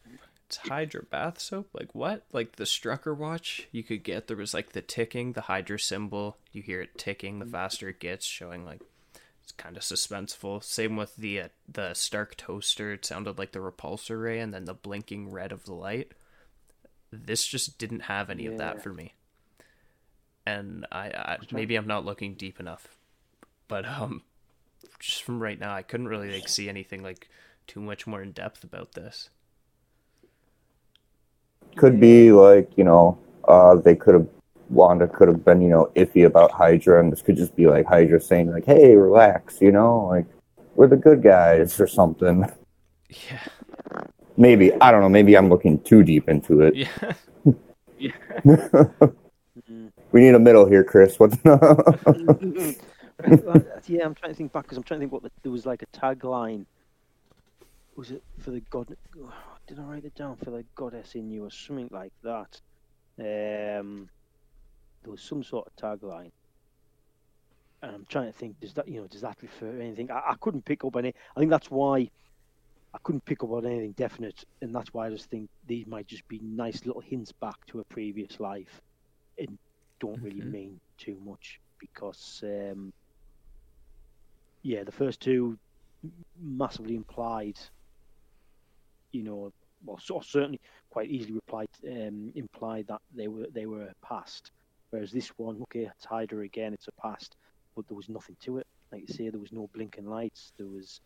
It's 0.45 0.57
Hydra 0.57 1.01
bath 1.01 1.39
soap. 1.39 1.69
Like 1.73 1.95
what? 1.95 2.23
Like 2.31 2.57
the 2.57 2.65
Strucker 2.65 3.17
watch 3.17 3.67
you 3.71 3.81
could 3.81 4.03
get. 4.03 4.27
There 4.27 4.37
was 4.37 4.53
like 4.53 4.73
the 4.73 4.81
ticking, 4.83 5.33
the 5.33 5.41
Hydra 5.41 5.79
symbol. 5.79 6.37
You 6.51 6.61
hear 6.61 6.81
it 6.81 6.99
ticking. 6.99 7.39
The 7.39 7.45
faster 7.47 7.89
it 7.89 7.99
gets, 7.99 8.27
showing 8.27 8.63
like 8.63 8.81
it's 9.41 9.51
kind 9.53 9.75
of 9.75 9.81
suspenseful. 9.81 10.63
Same 10.63 10.95
with 10.95 11.15
the 11.15 11.41
uh, 11.41 11.47
the 11.67 11.95
Stark 11.95 12.37
toaster. 12.37 12.93
It 12.93 13.05
sounded 13.05 13.39
like 13.39 13.53
the 13.53 13.59
repulsor 13.59 14.21
ray, 14.21 14.39
and 14.39 14.53
then 14.53 14.65
the 14.65 14.75
blinking 14.75 15.31
red 15.31 15.51
of 15.51 15.65
the 15.65 15.73
light. 15.73 16.11
This 17.11 17.47
just 17.47 17.79
didn't 17.79 18.01
have 18.01 18.29
any 18.29 18.45
of 18.45 18.57
that 18.59 18.83
for 18.83 18.93
me 18.93 19.13
and 20.45 20.85
I, 20.91 21.07
I 21.07 21.37
maybe 21.51 21.75
I'm 21.75 21.87
not 21.87 22.05
looking 22.05 22.35
deep 22.35 22.59
enough, 22.59 22.94
but 23.67 23.85
um, 23.85 24.23
just 24.99 25.23
from 25.23 25.41
right 25.41 25.59
now, 25.59 25.73
I 25.73 25.81
couldn't 25.81 26.07
really 26.07 26.31
like 26.31 26.47
see 26.47 26.69
anything 26.69 27.03
like 27.03 27.29
too 27.67 27.81
much 27.81 28.05
more 28.07 28.21
in 28.21 28.31
depth 28.31 28.63
about 28.63 28.93
this. 28.93 29.29
could 31.75 31.99
be 31.99 32.31
like 32.31 32.71
you 32.77 32.83
know, 32.83 33.17
uh, 33.47 33.75
they 33.75 33.95
could 33.95 34.13
have 34.13 34.27
Wanda 34.69 35.07
could 35.07 35.27
have 35.27 35.45
been 35.45 35.61
you 35.61 35.69
know 35.69 35.91
iffy 35.95 36.25
about 36.25 36.51
Hydra, 36.51 36.99
and 36.99 37.11
this 37.11 37.21
could 37.21 37.35
just 37.37 37.55
be 37.55 37.67
like 37.67 37.85
Hydra 37.85 38.19
saying 38.19 38.51
like, 38.51 38.65
"Hey, 38.65 38.95
relax," 38.95 39.61
you 39.61 39.71
know, 39.71 40.05
like 40.05 40.25
we're 40.75 40.87
the 40.87 40.97
good 40.97 41.21
guys 41.21 41.79
or 41.79 41.87
something. 41.87 42.45
Yeah, 43.29 43.47
Maybe 44.35 44.73
I 44.81 44.91
don't 44.91 45.01
know. 45.01 45.09
Maybe 45.09 45.37
I'm 45.37 45.47
looking 45.47 45.79
too 45.81 46.01
deep 46.03 46.27
into 46.27 46.61
it. 46.61 46.75
yeah. 46.75 47.13
Mm. 49.71 49.91
we 50.11 50.21
need 50.21 50.35
a 50.35 50.39
middle 50.39 50.65
here, 50.65 50.83
Chris. 50.83 51.17
What? 51.17 51.31
Yeah, 53.87 54.05
I'm 54.05 54.15
trying 54.15 54.31
to 54.31 54.35
think 54.35 54.51
back 54.51 54.63
because 54.63 54.77
I'm 54.77 54.83
trying 54.83 54.99
to 54.99 55.03
think 55.03 55.11
what 55.13 55.23
the, 55.23 55.31
there 55.43 55.51
was 55.51 55.65
like 55.65 55.83
a 55.83 55.97
tagline. 55.97 56.65
Was 57.95 58.11
it 58.11 58.23
for 58.39 58.51
the 58.51 58.61
god? 58.69 58.95
Did 59.67 59.79
I 59.79 59.83
write 59.83 60.05
it 60.05 60.15
down 60.15 60.35
for 60.35 60.51
the 60.51 60.65
goddess 60.75 61.15
in 61.15 61.31
you 61.31 61.45
or 61.45 61.51
something 61.51 61.89
like 61.91 62.11
that? 62.23 62.59
Um, 63.19 64.09
there 65.03 65.11
was 65.11 65.21
some 65.21 65.43
sort 65.43 65.67
of 65.67 65.75
tagline, 65.75 66.31
and 67.81 67.95
I'm 67.95 68.05
trying 68.09 68.31
to 68.31 68.37
think. 68.37 68.59
Does 68.59 68.73
that 68.73 68.87
you 68.87 68.99
know? 69.01 69.07
Does 69.07 69.21
that 69.21 69.37
refer 69.41 69.71
to 69.71 69.81
anything? 69.81 70.11
I, 70.11 70.31
I 70.31 70.35
couldn't 70.41 70.65
pick 70.65 70.83
up 70.83 70.95
any. 70.97 71.13
I 71.35 71.39
think 71.39 71.51
that's 71.51 71.71
why 71.71 72.09
I 72.93 72.97
couldn't 73.03 73.25
pick 73.25 73.43
up 73.43 73.51
on 73.51 73.65
anything 73.65 73.93
definite, 73.93 74.43
and 74.61 74.75
that's 74.75 74.93
why 74.93 75.07
I 75.07 75.09
just 75.09 75.29
think 75.29 75.49
these 75.65 75.87
might 75.87 76.07
just 76.07 76.27
be 76.27 76.39
nice 76.43 76.85
little 76.85 77.01
hints 77.01 77.31
back 77.31 77.65
to 77.67 77.79
a 77.79 77.85
previous 77.85 78.39
life, 78.41 78.81
and 79.37 79.57
don't 80.01 80.21
really 80.21 80.41
Mhm. 80.41 80.51
mean 80.51 80.81
too 80.97 81.17
much 81.23 81.61
because. 81.79 82.43
Um, 82.43 82.91
yeah, 84.65 84.83
the 84.83 84.91
first 84.91 85.19
two 85.19 85.59
massively 86.41 86.95
implied, 86.95 87.59
you 89.11 89.21
know, 89.21 89.53
well, 89.85 89.99
so 89.99 90.19
certainly 90.21 90.59
quite 90.89 91.07
easily 91.07 91.33
replied, 91.33 91.67
um, 91.87 92.31
implied 92.33 92.87
that 92.87 93.01
they 93.15 93.27
were 93.27 93.45
they 93.53 93.67
were 93.67 93.91
past. 94.03 94.49
Whereas 94.89 95.11
this 95.11 95.29
one, 95.37 95.61
okay, 95.63 95.91
it's 95.95 96.05
Hydra 96.05 96.43
again, 96.43 96.73
it's 96.73 96.87
a 96.87 96.99
past, 96.99 97.35
but 97.75 97.87
there 97.87 97.95
was 97.95 98.09
nothing 98.09 98.37
to 98.41 98.57
it. 98.57 98.65
Like 98.91 99.07
you 99.07 99.13
say, 99.13 99.29
there 99.29 99.39
was 99.39 99.51
no 99.51 99.69
blinking 99.71 100.09
lights, 100.09 100.51
there 100.57 100.65
was 100.65 100.99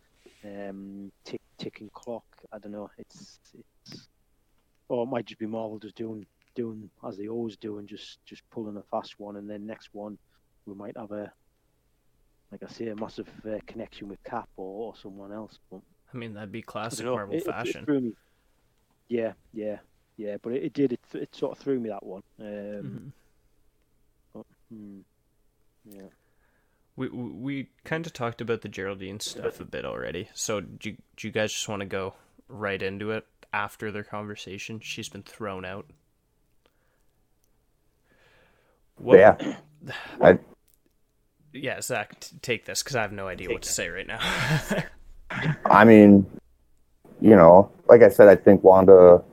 um, 0.45 1.11
tick 1.25 1.41
ticking 1.57 1.89
clock. 1.93 2.23
I 2.53 2.59
don't 2.59 2.71
know. 2.71 2.89
It's 2.97 3.39
it's, 3.59 4.07
or 4.87 5.03
it 5.03 5.07
might 5.07 5.25
just 5.25 5.39
be 5.39 5.47
Marvel 5.47 5.79
just 5.79 5.95
doing 5.95 6.25
doing 6.55 6.89
as 7.05 7.17
they 7.17 7.27
always 7.27 7.57
do 7.57 7.79
and 7.79 7.89
just 7.89 8.19
just 8.25 8.41
pulling 8.51 8.77
a 8.77 8.83
fast 8.83 9.19
one, 9.19 9.35
and 9.35 9.49
then 9.49 9.65
next 9.65 9.89
one 9.91 10.17
we 10.65 10.75
might 10.75 10.95
have 10.95 11.11
a 11.11 11.29
like 12.51 12.63
I 12.63 12.67
say, 12.67 12.87
a 12.87 12.95
massive 12.95 13.29
uh, 13.45 13.57
connection 13.67 14.07
with 14.09 14.23
Cap 14.23 14.49
or, 14.57 14.87
or 14.87 14.95
someone 14.95 15.31
else. 15.31 15.59
But 15.71 15.81
I 16.13 16.17
mean, 16.17 16.33
that'd 16.33 16.51
be 16.51 16.61
classic 16.61 16.99
don't 17.05 17.07
know, 17.07 17.15
Marvel 17.15 17.35
it- 17.35 17.37
it- 17.37 17.47
it 17.47 17.51
fashion. 17.51 17.85
me. 17.87 18.13
Yeah, 19.07 19.33
yeah, 19.53 19.77
yeah. 20.17 20.37
But 20.41 20.53
it, 20.53 20.63
it 20.63 20.73
did. 20.73 20.93
It, 20.93 20.99
it 21.13 21.35
sort 21.35 21.53
of 21.57 21.63
threw 21.63 21.79
me 21.79 21.89
that 21.89 22.05
one. 22.05 22.23
Um, 22.39 22.45
Mhm. 22.45 23.11
but, 24.33 24.45
hmm, 24.71 24.99
yeah. 25.91 26.07
We 26.95 27.07
we, 27.09 27.29
we 27.29 27.69
kind 27.85 28.05
of 28.05 28.13
talked 28.13 28.41
about 28.41 28.61
the 28.61 28.67
Geraldine 28.69 29.19
stuff 29.19 29.59
a 29.59 29.65
bit 29.65 29.85
already. 29.85 30.29
So 30.33 30.59
do 30.61 30.89
you, 30.91 30.97
do 31.15 31.27
you 31.27 31.31
guys 31.31 31.51
just 31.53 31.69
want 31.69 31.79
to 31.81 31.85
go 31.85 32.15
right 32.47 32.81
into 32.81 33.11
it 33.11 33.25
after 33.53 33.91
their 33.91 34.03
conversation? 34.03 34.79
She's 34.81 35.07
been 35.09 35.23
thrown 35.23 35.63
out. 35.65 35.85
What, 38.97 39.17
yeah, 39.17 39.57
I 40.21 40.39
Yeah, 41.53 41.81
Zach, 41.81 42.25
take 42.41 42.65
this 42.65 42.83
because 42.83 42.95
I 42.95 43.01
have 43.01 43.11
no 43.11 43.27
idea 43.27 43.49
what 43.49 43.63
to 43.63 43.71
say 43.71 43.89
right 43.89 44.07
now. 44.07 44.19
I 45.65 45.83
mean, 45.83 46.25
you 47.21 47.35
know, 47.35 47.71
like 47.87 48.01
I 48.01 48.09
said, 48.09 48.27
I 48.27 48.35
think 48.35 48.63
Wanda 48.63 49.23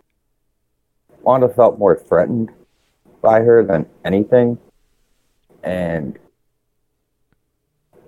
Wanda 1.22 1.48
felt 1.48 1.78
more 1.78 1.96
threatened 1.96 2.50
by 3.20 3.40
her 3.40 3.64
than 3.64 3.86
anything. 4.04 4.58
And 5.62 6.18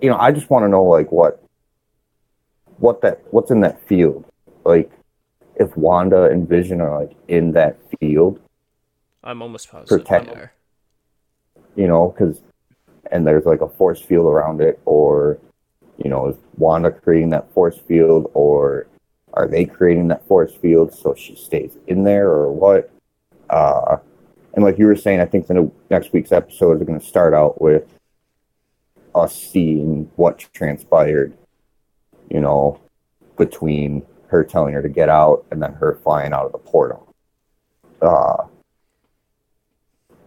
you 0.01 0.09
know, 0.09 0.17
I 0.17 0.31
just 0.31 0.49
want 0.49 0.63
to 0.63 0.69
know 0.69 0.83
like 0.83 1.11
what 1.11 1.43
what 2.77 3.01
that 3.01 3.21
what's 3.31 3.51
in 3.51 3.59
that 3.61 3.85
field. 3.87 4.25
Like 4.63 4.91
if 5.55 5.75
Wanda 5.75 6.23
and 6.25 6.47
Vision 6.47 6.81
are 6.81 7.01
like 7.01 7.15
in 7.27 7.51
that 7.51 7.77
field, 7.99 8.39
I'm 9.23 9.41
almost 9.41 9.69
positive 9.69 10.05
Protect- 10.05 10.33
they 10.33 10.49
you 11.75 11.87
know, 11.87 12.09
because 12.09 12.41
and 13.11 13.25
there's 13.25 13.45
like 13.45 13.61
a 13.61 13.69
force 13.69 14.01
field 14.01 14.25
around 14.25 14.61
it, 14.61 14.79
or 14.85 15.39
you 15.97 16.09
know, 16.09 16.29
is 16.29 16.35
Wanda 16.57 16.91
creating 16.91 17.29
that 17.31 17.51
force 17.53 17.77
field, 17.77 18.31
or 18.33 18.87
are 19.33 19.47
they 19.47 19.65
creating 19.65 20.07
that 20.09 20.25
force 20.27 20.53
field 20.53 20.93
so 20.93 21.13
she 21.13 21.35
stays 21.35 21.77
in 21.87 22.03
there, 22.03 22.27
or 22.29 22.51
what? 22.51 22.91
Uh, 23.49 23.97
and 24.53 24.63
like 24.63 24.77
you 24.77 24.85
were 24.85 24.95
saying, 24.95 25.19
I 25.19 25.25
think 25.25 25.47
the 25.47 25.71
next 25.89 26.13
week's 26.13 26.31
episode 26.31 26.81
is 26.81 26.87
going 26.87 26.99
to 26.99 27.05
start 27.05 27.33
out 27.33 27.61
with 27.61 27.85
us 29.15 29.35
seeing 29.35 30.09
what 30.15 30.39
transpired, 30.53 31.33
you 32.29 32.39
know, 32.39 32.79
between 33.37 34.05
her 34.27 34.43
telling 34.43 34.73
her 34.73 34.81
to 34.81 34.89
get 34.89 35.09
out 35.09 35.45
and 35.51 35.61
then 35.61 35.73
her 35.73 35.99
flying 36.03 36.33
out 36.33 36.45
of 36.45 36.51
the 36.51 36.57
portal. 36.57 37.13
Uh, 38.01 38.45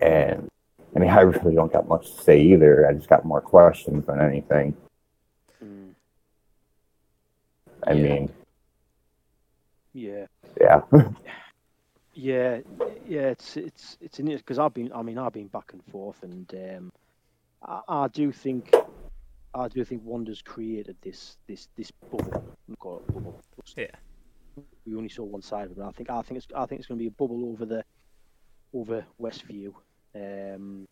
and 0.01 0.49
I 0.95 0.99
mean, 0.99 1.11
I 1.11 1.21
really 1.23 1.55
don't 1.55 1.73
got 1.73 1.89
much 1.89 2.15
to 2.15 2.23
say 2.23 2.41
either. 2.41 2.87
I 2.89 2.93
just 2.95 3.09
got 3.09 3.25
more 3.25 3.41
questions 3.41 4.07
than 4.07 4.21
anything. 4.21 4.77
Mm, 5.65 5.95
I 7.87 7.93
Yeah. 7.93 8.03
mean, 8.03 8.33
yeah. 9.95 10.27
yeah. 10.61 10.83
Yeah, 12.15 12.61
yeah, 13.07 13.29
it's 13.29 13.57
it's 13.57 13.97
it's 14.03 14.19
in 14.21 14.27
because 14.27 14.59
I've 14.59 14.75
been, 14.75 14.93
I 14.93 15.01
mean, 15.01 15.17
I've 15.17 15.33
been 15.33 15.47
back 15.47 15.73
and 15.73 15.83
forth, 15.87 16.23
and 16.23 16.47
um, 16.55 16.93
I, 17.63 17.81
I 17.89 18.09
do 18.09 18.31
think, 18.33 18.75
I 19.55 19.67
do 19.69 19.83
think 19.83 20.03
Wanda's 20.05 20.43
created 20.43 20.97
this 21.01 21.39
this 21.47 21.69
this 21.75 21.91
bubble. 21.91 22.45
We 22.69 22.77
call 22.77 22.99
it 22.99 23.07
bubble. 23.15 23.43
Yeah. 23.79 23.87
We 24.85 24.95
only 24.95 25.09
saw 25.09 25.23
one 25.25 25.41
side 25.41 25.71
of 25.71 25.79
it. 25.79 25.83
I 25.83 25.91
think 25.93 26.11
I 26.11 26.21
think 26.21 26.37
it's 26.37 26.47
I 26.55 26.67
think 26.67 26.81
it's 26.81 26.89
going 26.89 26.99
to 26.99 27.03
be 27.03 27.09
a 27.09 27.11
bubble 27.13 27.49
over 27.51 27.65
the 27.65 27.83
over 28.75 29.07
Westview. 29.19 29.73
Um, 30.15 30.87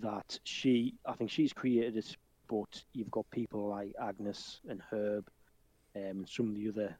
that 0.00 0.38
she, 0.44 0.94
I 1.06 1.12
think 1.12 1.30
she's 1.30 1.52
created 1.52 1.96
it, 1.96 2.16
but 2.48 2.82
you've 2.94 3.10
got 3.10 3.30
people 3.30 3.68
like 3.68 3.92
Agnes 4.00 4.60
and 4.68 4.80
Herb, 4.90 5.28
um, 5.96 6.24
some 6.26 6.48
of 6.48 6.54
the 6.54 6.68
other 6.68 6.96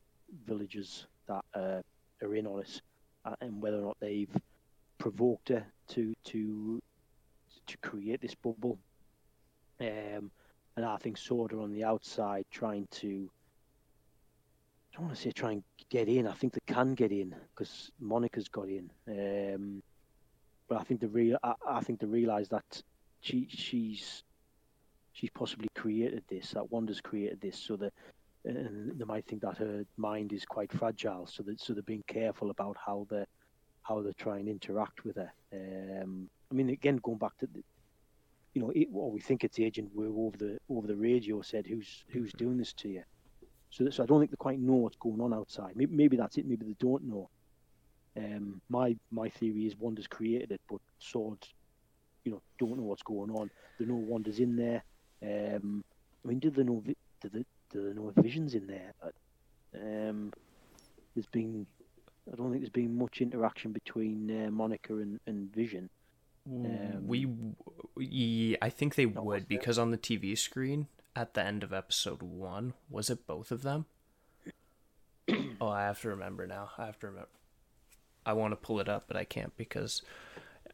villagers 0.46 1.06
that 1.28 1.44
uh, 1.54 1.80
are 2.22 2.34
in 2.34 2.46
on 2.46 2.60
it, 2.60 2.82
uh, 3.24 3.34
and 3.40 3.62
whether 3.62 3.78
or 3.78 3.82
not 3.82 3.96
they've 4.00 4.34
provoked 4.98 5.48
her 5.48 5.64
to 5.88 6.14
to 6.24 6.80
to 7.66 7.76
create 7.78 8.20
this 8.20 8.34
bubble. 8.34 8.78
Um, 9.80 10.30
and 10.76 10.86
I 10.86 10.96
think 10.96 11.16
Sword 11.16 11.52
are 11.52 11.60
on 11.60 11.72
the 11.72 11.84
outside 11.84 12.44
trying 12.50 12.86
to. 12.92 13.30
I 14.92 14.96
don't 14.96 15.06
want 15.06 15.16
to 15.16 15.22
say 15.22 15.32
try 15.32 15.52
and 15.52 15.64
get 15.88 16.08
in. 16.08 16.26
I 16.26 16.32
think 16.32 16.52
they 16.52 16.72
can 16.72 16.94
get 16.94 17.12
in 17.12 17.34
because 17.54 17.90
Monica's 17.98 18.48
got 18.48 18.68
in. 18.68 18.90
Um, 19.08 19.82
but 20.72 20.80
I 20.80 20.84
think 20.84 21.00
the 21.00 21.08
real. 21.08 21.36
I, 21.42 21.52
I 21.68 21.80
think 21.80 22.00
they 22.00 22.06
realise 22.06 22.48
that 22.48 22.82
she 23.20 23.46
she's 23.50 24.22
she's 25.12 25.28
possibly 25.28 25.68
created 25.74 26.24
this. 26.30 26.52
That 26.52 26.72
Wanda's 26.72 27.02
created 27.02 27.42
this, 27.42 27.58
so 27.58 27.76
that 27.76 27.92
and 28.46 28.98
they 28.98 29.04
might 29.04 29.26
think 29.26 29.42
that 29.42 29.58
her 29.58 29.84
mind 29.98 30.32
is 30.32 30.46
quite 30.46 30.72
fragile. 30.72 31.26
So 31.26 31.42
that 31.42 31.60
so 31.60 31.74
they're 31.74 31.82
being 31.82 32.04
careful 32.06 32.48
about 32.48 32.78
how 32.86 33.06
they 33.10 33.24
how 33.82 34.00
they 34.00 34.12
try 34.12 34.38
and 34.38 34.48
interact 34.48 35.04
with 35.04 35.16
her. 35.16 35.30
Um, 35.52 36.30
I 36.50 36.54
mean, 36.54 36.70
again, 36.70 36.96
going 37.02 37.18
back 37.18 37.36
to 37.40 37.46
the, 37.48 37.62
you 38.54 38.62
know, 38.62 38.70
it, 38.74 38.88
well, 38.90 39.10
we 39.10 39.20
think 39.20 39.44
it's 39.44 39.60
Agent 39.60 39.90
Woo 39.94 40.24
over 40.26 40.38
the 40.38 40.58
over 40.70 40.86
the 40.86 40.96
radio 40.96 41.42
said, 41.42 41.66
"Who's 41.66 42.02
who's 42.08 42.32
doing 42.32 42.56
this 42.56 42.72
to 42.74 42.88
you?" 42.88 43.02
So, 43.68 43.90
so 43.90 44.04
I 44.04 44.06
don't 44.06 44.20
think 44.20 44.30
they 44.30 44.36
quite 44.36 44.58
know 44.58 44.76
what's 44.76 44.96
going 44.96 45.20
on 45.20 45.34
outside. 45.34 45.72
Maybe, 45.76 45.94
maybe 45.94 46.16
that's 46.16 46.38
it. 46.38 46.46
Maybe 46.46 46.64
they 46.64 46.76
don't 46.78 47.04
know. 47.04 47.28
Um, 48.16 48.60
my 48.68 48.96
my 49.10 49.28
theory 49.28 49.66
is 49.66 49.76
Wanda's 49.78 50.06
created 50.06 50.52
it, 50.52 50.60
but 50.68 50.80
Swords, 50.98 51.48
you 52.24 52.32
know, 52.32 52.42
don't 52.58 52.76
know 52.76 52.84
what's 52.84 53.02
going 53.02 53.30
on. 53.30 53.50
They 53.78 53.86
know 53.86 53.94
Wanda's 53.94 54.38
in 54.38 54.56
there. 54.56 54.82
Um, 55.22 55.84
I 56.24 56.28
mean, 56.28 56.38
do 56.38 56.50
they 56.50 56.62
know? 56.62 56.82
Do 56.84 57.28
they, 57.28 57.44
do 57.70 57.88
they 57.88 57.94
know 57.94 58.12
Vision's 58.16 58.54
in 58.54 58.66
there? 58.66 58.92
Uh, 59.02 59.10
Um, 59.74 60.32
there's 61.14 61.26
been, 61.26 61.66
I 62.30 62.36
don't 62.36 62.50
think 62.50 62.62
there's 62.62 62.70
been 62.70 62.96
much 62.98 63.20
interaction 63.20 63.72
between 63.72 64.46
uh, 64.46 64.50
Monica 64.50 64.94
and, 64.94 65.20
and 65.26 65.54
Vision. 65.54 65.88
Um, 66.46 67.06
we, 67.06 67.28
yeah, 67.96 68.56
I 68.60 68.68
think 68.68 68.96
they 68.96 69.06
would 69.06 69.46
because 69.46 69.78
on 69.78 69.90
the 69.90 69.98
TV 69.98 70.36
screen 70.36 70.88
at 71.14 71.34
the 71.34 71.44
end 71.44 71.62
of 71.62 71.72
episode 71.72 72.22
one, 72.22 72.74
was 72.90 73.10
it 73.10 73.26
both 73.26 73.52
of 73.52 73.62
them? 73.62 73.86
oh, 75.60 75.68
I 75.68 75.82
have 75.82 76.00
to 76.02 76.08
remember 76.08 76.46
now. 76.46 76.70
I 76.78 76.86
have 76.86 76.98
to 77.00 77.06
remember. 77.06 77.28
I 78.24 78.32
want 78.34 78.52
to 78.52 78.56
pull 78.56 78.80
it 78.80 78.88
up, 78.88 79.04
but 79.08 79.16
I 79.16 79.24
can't 79.24 79.56
because 79.56 80.02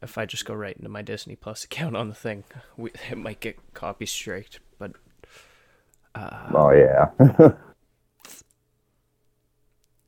if 0.03 0.18
I 0.18 0.26
just 0.26 0.44
go 0.44 0.55
right 0.55 0.76
into 0.76 0.88
my 0.88 1.03
Disney 1.03 1.36
Plus 1.36 1.64
account 1.66 1.96
on 1.96 2.09
the 2.09 2.14
thing, 2.14 2.44
we, 2.76 2.90
it 3.11 3.18
might 3.18 3.40
get 3.40 3.59
copy 3.74 4.07
striked. 4.07 4.61
But 4.78 4.92
uh, 6.14 6.51
oh 6.55 6.70
yeah. 6.70 7.51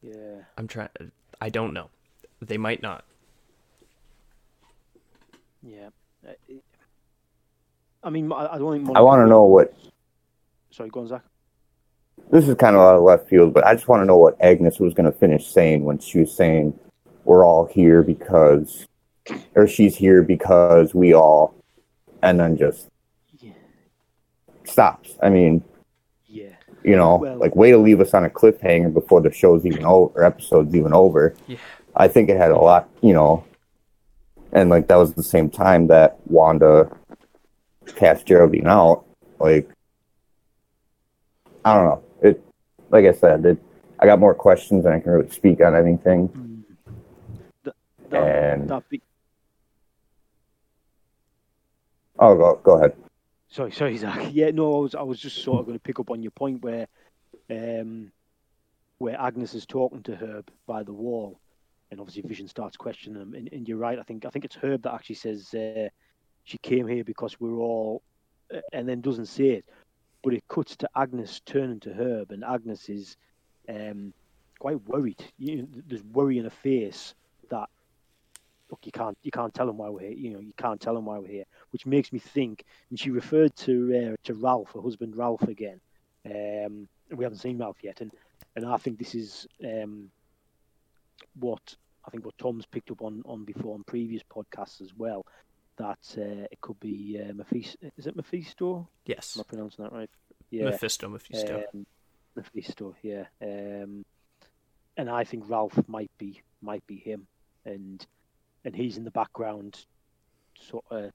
Yeah. 0.02 0.44
I'm 0.56 0.66
trying. 0.66 0.88
I 1.40 1.50
don't 1.50 1.74
know. 1.74 1.90
They 2.40 2.56
might 2.56 2.82
not. 2.82 3.04
Yeah. 5.62 5.90
Uh, 6.26 6.32
I 8.02 8.08
mean, 8.08 8.32
I, 8.32 8.54
I 8.54 8.58
don't 8.58 8.86
think. 8.86 8.96
I 8.96 9.02
want 9.02 9.20
to 9.20 9.26
know 9.26 9.44
what 9.44 9.74
Sorry, 10.70 10.88
go 10.88 11.00
on, 11.00 11.08
Zach. 11.08 11.22
this 12.30 12.48
is 12.48 12.54
kind 12.54 12.76
of 12.76 12.82
out 12.82 12.96
of 12.96 13.02
left 13.02 13.28
field, 13.28 13.52
but 13.52 13.66
I 13.66 13.74
just 13.74 13.88
want 13.88 14.02
to 14.02 14.06
know 14.06 14.16
what 14.16 14.40
Agnes 14.40 14.78
was 14.78 14.94
going 14.94 15.10
to 15.10 15.18
finish 15.18 15.46
saying 15.48 15.84
when 15.84 15.98
she 15.98 16.20
was 16.20 16.34
saying, 16.34 16.78
"We're 17.24 17.44
all 17.44 17.66
here 17.66 18.02
because," 18.02 18.86
or 19.54 19.66
"She's 19.66 19.96
here 19.96 20.22
because 20.22 20.94
we 20.94 21.12
all," 21.14 21.54
and 22.22 22.38
then 22.40 22.56
just 22.56 22.88
Yeah. 23.38 23.52
stops. 24.64 25.16
I 25.22 25.30
mean, 25.30 25.62
Yeah. 26.26 26.54
you 26.82 26.96
know, 26.96 27.16
Well- 27.16 27.36
like 27.36 27.54
way 27.56 27.70
to 27.70 27.78
leave 27.78 28.00
us 28.00 28.14
on 28.14 28.24
a 28.24 28.30
cliffhanger 28.30 28.92
before 28.92 29.20
the 29.20 29.30
show's 29.30 29.64
even 29.66 29.84
over, 29.84 30.20
or 30.20 30.24
episode's 30.24 30.74
even 30.74 30.92
over. 30.92 31.34
Yeah. 31.46 31.56
I 31.96 32.08
think 32.08 32.28
it 32.28 32.36
had 32.36 32.52
a 32.52 32.58
lot, 32.58 32.88
you 33.00 33.12
know, 33.12 33.44
and 34.52 34.70
like 34.70 34.86
that 34.88 34.96
was 34.96 35.14
the 35.14 35.22
same 35.22 35.50
time 35.50 35.88
that 35.88 36.18
Wanda 36.26 36.88
cast 37.96 38.26
Geraldine 38.26 38.66
out. 38.68 39.04
Like, 39.38 39.68
I 41.64 41.74
don't 41.74 41.84
know. 41.84 42.02
It, 42.22 42.42
like 42.90 43.04
I 43.04 43.12
said, 43.12 43.44
it, 43.44 43.58
I 43.98 44.06
got 44.06 44.18
more 44.20 44.34
questions 44.34 44.84
than 44.84 44.92
I 44.92 45.00
can 45.00 45.12
really 45.12 45.28
speak 45.30 45.60
on 45.62 45.74
anything. 45.74 46.28
Mm. 46.28 46.49
Th- 48.10 48.22
that, 48.22 48.52
And 48.52 48.68
that 48.68 48.88
be- 48.88 49.02
oh, 52.18 52.34
go 52.36 52.60
go 52.62 52.78
ahead. 52.78 52.94
Sorry, 53.48 53.72
sorry, 53.72 53.96
Zach. 53.96 54.30
Yeah, 54.32 54.50
no, 54.50 54.76
I 54.76 54.78
was, 54.78 54.94
I 54.94 55.02
was 55.02 55.18
just 55.18 55.42
sort 55.42 55.58
of 55.60 55.66
going 55.66 55.76
to 55.78 55.82
pick 55.82 55.98
up 55.98 56.10
on 56.10 56.22
your 56.22 56.30
point 56.30 56.62
where, 56.62 56.86
um, 57.50 58.12
where 58.98 59.20
Agnes 59.20 59.54
is 59.54 59.66
talking 59.66 60.04
to 60.04 60.14
Herb 60.14 60.48
by 60.68 60.84
the 60.84 60.92
wall, 60.92 61.40
and 61.90 61.98
obviously 61.98 62.22
Vision 62.22 62.46
starts 62.46 62.76
questioning 62.76 63.20
him. 63.20 63.34
And, 63.34 63.48
and 63.52 63.68
you're 63.68 63.76
right. 63.76 63.98
I 63.98 64.04
think, 64.04 64.24
I 64.24 64.30
think 64.30 64.44
it's 64.44 64.54
Herb 64.54 64.82
that 64.82 64.94
actually 64.94 65.16
says 65.16 65.52
uh, 65.52 65.88
she 66.44 66.58
came 66.58 66.86
here 66.86 67.02
because 67.02 67.40
we're 67.40 67.58
all, 67.58 68.02
uh, 68.54 68.60
and 68.72 68.88
then 68.88 69.00
doesn't 69.00 69.26
say 69.26 69.48
it, 69.48 69.64
but 70.22 70.32
it 70.32 70.46
cuts 70.46 70.76
to 70.76 70.88
Agnes 70.94 71.40
turning 71.44 71.80
to 71.80 71.92
Herb, 71.92 72.30
and 72.30 72.44
Agnes 72.44 72.88
is, 72.88 73.16
um, 73.68 74.12
quite 74.60 74.80
worried. 74.86 75.24
You 75.38 75.62
know, 75.62 75.68
there's 75.88 76.04
worry 76.04 76.38
in 76.38 76.44
her 76.44 76.50
face 76.50 77.14
that. 77.14 77.19
Look, 78.70 78.80
you 78.84 78.92
can't 78.92 79.18
you 79.22 79.30
can't 79.30 79.52
tell 79.52 79.66
them 79.66 79.78
why 79.78 79.88
we're 79.88 80.08
here. 80.08 80.12
You 80.12 80.30
know, 80.30 80.40
you 80.40 80.52
can't 80.56 80.80
tell 80.80 80.96
him 80.96 81.04
why 81.04 81.18
we're 81.18 81.28
here, 81.28 81.44
which 81.70 81.86
makes 81.86 82.12
me 82.12 82.18
think 82.18 82.64
and 82.90 82.98
she 82.98 83.10
referred 83.10 83.54
to 83.56 84.12
uh, 84.12 84.16
to 84.24 84.34
Ralph, 84.34 84.72
her 84.74 84.80
husband 84.80 85.16
Ralph, 85.16 85.42
again. 85.42 85.80
Um, 86.24 86.88
we 87.10 87.24
haven't 87.24 87.38
seen 87.38 87.58
Ralph 87.58 87.78
yet, 87.82 88.00
and 88.00 88.12
and 88.56 88.64
I 88.66 88.76
think 88.76 88.98
this 88.98 89.14
is 89.14 89.46
um, 89.64 90.10
what 91.38 91.76
I 92.06 92.10
think 92.10 92.24
what 92.24 92.38
Tom's 92.38 92.66
picked 92.66 92.90
up 92.90 93.02
on 93.02 93.22
on 93.24 93.44
before 93.44 93.74
on 93.74 93.84
previous 93.84 94.22
podcasts 94.22 94.80
as 94.80 94.94
well. 94.96 95.26
That 95.76 95.98
uh, 96.18 96.46
it 96.50 96.60
could 96.60 96.78
be 96.78 97.20
uh, 97.20 97.32
Mephisto. 97.32 97.90
Is 97.96 98.06
it 98.06 98.14
Mephisto? 98.14 98.88
Yes. 99.06 99.36
Am 99.36 99.40
I 99.40 99.44
pronouncing 99.48 99.84
that 99.84 99.92
right? 99.92 100.10
Yeah, 100.50 100.64
Mephisto, 100.64 101.08
Mephisto. 101.08 101.64
um, 101.72 101.86
Mephisto. 102.36 102.94
Yeah, 103.02 103.24
um, 103.42 104.04
and 104.96 105.08
I 105.08 105.24
think 105.24 105.48
Ralph 105.48 105.78
might 105.88 106.10
be 106.18 106.42
might 106.60 106.86
be 106.86 106.96
him, 106.96 107.26
and 107.64 108.04
and 108.64 108.74
he's 108.74 108.96
in 108.96 109.04
the 109.04 109.10
background, 109.10 109.84
sort 110.58 110.84
of. 110.90 111.10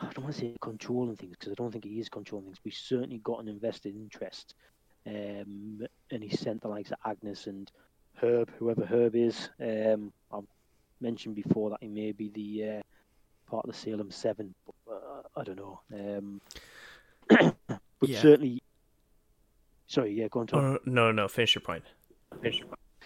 I 0.00 0.06
don't 0.12 0.24
want 0.24 0.34
to 0.34 0.40
say 0.40 0.56
controlling 0.60 1.16
things 1.16 1.36
because 1.38 1.52
I 1.52 1.54
don't 1.54 1.70
think 1.70 1.84
he 1.84 2.00
is 2.00 2.08
controlling 2.08 2.46
things. 2.46 2.58
But 2.62 2.72
he's 2.72 2.82
certainly 2.82 3.18
got 3.18 3.40
an 3.40 3.48
invested 3.48 3.94
interest, 3.94 4.54
um, 5.06 5.86
and 6.10 6.22
he 6.22 6.36
sent 6.36 6.62
the 6.62 6.68
likes 6.68 6.90
of 6.90 6.98
Agnes 7.04 7.46
and 7.46 7.70
Herb, 8.16 8.50
whoever 8.58 8.84
Herb 8.84 9.14
is. 9.14 9.48
Um, 9.60 10.12
I've 10.32 10.44
mentioned 11.00 11.36
before 11.36 11.70
that 11.70 11.78
he 11.80 11.88
may 11.88 12.10
be 12.12 12.28
the 12.30 12.78
uh, 12.78 12.82
part 13.50 13.64
of 13.66 13.72
the 13.72 13.78
Salem 13.78 14.10
Seven, 14.10 14.52
but 14.66 14.92
uh, 14.92 15.22
I 15.40 15.44
don't 15.44 15.56
know. 15.58 15.80
Um, 15.92 16.40
but 17.68 18.08
Yeah. 18.08 18.20
certainly, 18.20 18.62
sorry, 19.86 20.12
yeah, 20.14 20.26
go 20.28 20.40
on, 20.40 20.46
Tom. 20.48 20.64
Oh, 20.64 20.78
no, 20.86 21.12
no, 21.12 21.28
finish 21.28 21.54
your 21.54 21.62
point. 21.62 21.84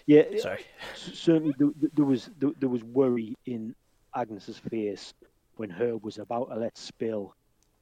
Yeah, 0.09 0.23
Sorry. 0.39 0.65
certainly 0.95 1.53
there, 1.59 1.69
there 1.93 2.05
was 2.05 2.31
there, 2.39 2.49
there 2.59 2.67
was 2.67 2.83
worry 2.83 3.35
in 3.45 3.75
Agnes's 4.15 4.57
face 4.57 5.13
when 5.57 5.69
Herb 5.69 6.03
was 6.03 6.17
about 6.17 6.49
to 6.49 6.55
let 6.55 6.75
spill 6.75 7.35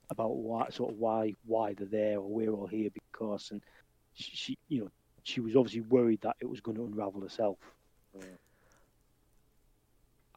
about 0.10 0.36
why 0.36 0.68
sort 0.70 0.92
of 0.92 1.00
why 1.00 1.34
why 1.46 1.74
they're 1.74 1.88
there 1.88 2.18
or 2.18 2.28
we're 2.30 2.50
all 2.50 2.68
here 2.68 2.90
because 2.94 3.52
and 3.52 3.62
she, 4.14 4.32
she 4.34 4.58
you 4.68 4.82
know 4.82 4.92
she 5.24 5.40
was 5.40 5.56
obviously 5.56 5.80
worried 5.82 6.20
that 6.22 6.36
it 6.42 6.50
was 6.50 6.60
going 6.60 6.76
to 6.76 6.84
unravel 6.84 7.22
herself. 7.22 7.58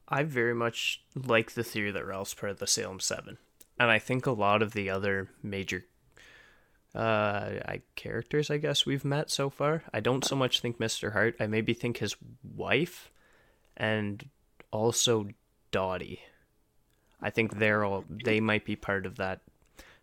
I 0.08 0.22
very 0.22 0.54
much 0.54 1.02
like 1.16 1.52
the 1.52 1.64
theory 1.64 1.90
that 1.90 2.06
Ralph's 2.06 2.34
part 2.34 2.52
of 2.52 2.60
the 2.60 2.68
Salem 2.68 3.00
Seven, 3.00 3.38
and 3.80 3.90
I 3.90 3.98
think 3.98 4.26
a 4.26 4.30
lot 4.30 4.62
of 4.62 4.74
the 4.74 4.88
other 4.90 5.30
major 5.42 5.86
uh 6.94 7.60
I, 7.64 7.82
characters 7.94 8.50
I 8.50 8.56
guess 8.58 8.84
we've 8.86 9.04
met 9.04 9.30
so 9.30 9.50
far. 9.50 9.84
I 9.92 10.00
don't 10.00 10.24
so 10.24 10.36
much 10.36 10.60
think 10.60 10.78
Mr. 10.78 11.12
Hart. 11.12 11.36
I 11.38 11.46
maybe 11.46 11.74
think 11.74 11.98
his 11.98 12.16
wife 12.42 13.10
and 13.76 14.28
also 14.70 15.28
Dottie. 15.70 16.20
I 17.22 17.30
think 17.30 17.58
they're 17.58 17.84
all 17.84 18.04
they 18.08 18.40
might 18.40 18.64
be 18.64 18.76
part 18.76 19.06
of 19.06 19.16
that 19.16 19.40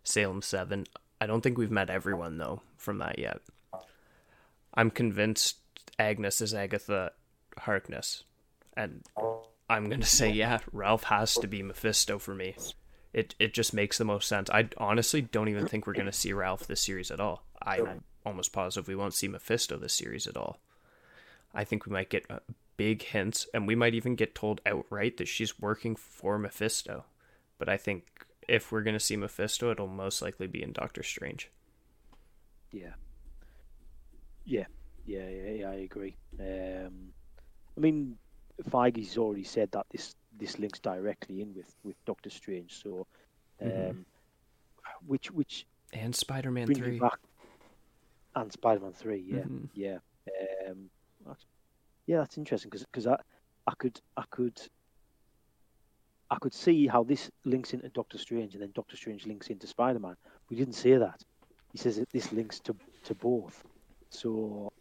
Salem 0.04 0.42
7. 0.42 0.86
I 1.20 1.26
don't 1.26 1.40
think 1.40 1.58
we've 1.58 1.70
met 1.70 1.90
everyone 1.90 2.38
though 2.38 2.62
from 2.76 2.98
that 2.98 3.18
yet. 3.18 3.40
I'm 4.74 4.90
convinced 4.90 5.56
Agnes 5.98 6.40
is 6.40 6.54
Agatha 6.54 7.12
Harkness. 7.58 8.24
And 8.76 9.02
I'm 9.68 9.88
going 9.88 10.00
to 10.00 10.06
say 10.06 10.30
yeah, 10.30 10.58
Ralph 10.72 11.04
has 11.04 11.34
to 11.34 11.48
be 11.48 11.62
Mephisto 11.62 12.18
for 12.18 12.34
me. 12.34 12.54
It 13.12 13.34
it 13.38 13.54
just 13.54 13.72
makes 13.72 13.98
the 13.98 14.04
most 14.04 14.28
sense. 14.28 14.50
I 14.50 14.68
honestly 14.76 15.22
don't 15.22 15.48
even 15.48 15.66
think 15.66 15.86
we're 15.86 15.94
going 15.94 16.06
to 16.06 16.12
see 16.12 16.32
Ralph 16.32 16.66
this 16.66 16.80
series 16.80 17.10
at 17.10 17.20
all. 17.20 17.42
I'm 17.62 18.04
almost 18.24 18.52
positive 18.52 18.88
we 18.88 18.96
won't 18.96 19.14
see 19.14 19.28
Mephisto 19.28 19.78
this 19.78 19.94
series 19.94 20.26
at 20.26 20.36
all. 20.36 20.60
I 21.54 21.64
think 21.64 21.86
we 21.86 21.92
might 21.92 22.10
get 22.10 22.26
uh, 22.30 22.40
big 22.76 23.02
hints, 23.02 23.46
and 23.54 23.66
we 23.66 23.74
might 23.74 23.94
even 23.94 24.14
get 24.14 24.34
told 24.34 24.60
outright 24.66 25.16
that 25.16 25.28
she's 25.28 25.58
working 25.58 25.96
for 25.96 26.38
Mephisto. 26.38 27.04
But 27.58 27.68
I 27.68 27.76
think 27.76 28.04
if 28.46 28.70
we're 28.70 28.82
going 28.82 28.96
to 28.96 29.00
see 29.00 29.16
Mephisto, 29.16 29.70
it'll 29.70 29.86
most 29.86 30.22
likely 30.22 30.46
be 30.46 30.62
in 30.62 30.72
Doctor 30.72 31.02
Strange. 31.02 31.50
Yeah. 32.70 32.94
Yeah, 34.44 34.66
yeah, 35.04 35.28
yeah, 35.28 35.50
yeah 35.50 35.70
I 35.70 35.74
agree. 35.74 36.16
Um, 36.38 37.12
I 37.76 37.80
mean, 37.80 38.16
Feige's 38.70 39.18
already 39.18 39.44
said 39.44 39.70
that 39.72 39.86
this 39.90 40.14
this 40.38 40.58
links 40.58 40.78
directly 40.78 41.42
in 41.42 41.54
with, 41.54 41.74
with 41.84 41.96
Doctor 42.04 42.30
Strange. 42.30 42.82
So, 42.82 43.06
um, 43.62 43.68
mm-hmm. 43.68 44.00
which 45.06 45.30
which 45.30 45.66
and 45.92 46.14
Spider 46.14 46.50
Man 46.50 46.66
three 46.66 46.98
back, 46.98 47.18
and 48.34 48.52
Spider 48.52 48.80
Man 48.80 48.92
three, 48.92 49.24
yeah, 49.26 49.38
mm-hmm. 49.38 49.64
yeah, 49.74 49.98
um, 50.68 50.90
yeah. 52.06 52.18
That's 52.18 52.38
interesting 52.38 52.70
because 52.70 52.84
because 52.84 53.06
I 53.06 53.16
I 53.66 53.72
could 53.78 54.00
I 54.16 54.24
could 54.30 54.60
I 56.30 56.36
could 56.36 56.54
see 56.54 56.86
how 56.86 57.04
this 57.04 57.30
links 57.44 57.72
into 57.72 57.88
Doctor 57.88 58.18
Strange 58.18 58.54
and 58.54 58.62
then 58.62 58.72
Doctor 58.74 58.96
Strange 58.96 59.26
links 59.26 59.48
into 59.48 59.66
Spider 59.66 59.98
Man. 59.98 60.16
We 60.50 60.56
didn't 60.56 60.74
say 60.74 60.96
that. 60.96 61.22
He 61.72 61.78
says 61.78 61.96
that 61.96 62.10
this 62.10 62.32
links 62.32 62.60
to 62.60 62.76
to 63.04 63.14
both. 63.14 63.64
So 64.10 64.72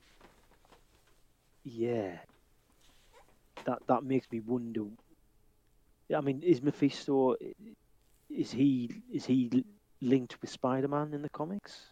yeah, 1.64 2.18
that 3.66 3.80
that 3.88 4.04
makes 4.04 4.32
me 4.32 4.40
wonder 4.40 4.86
I 6.16 6.22
mean, 6.22 6.42
is 6.42 6.62
Mephisto 6.62 7.36
is 8.30 8.52
he 8.52 9.02
is 9.12 9.26
he 9.26 9.66
linked 10.02 10.42
with 10.42 10.50
Spider-Man 10.50 11.14
in 11.14 11.22
the 11.22 11.30
comics? 11.30 11.88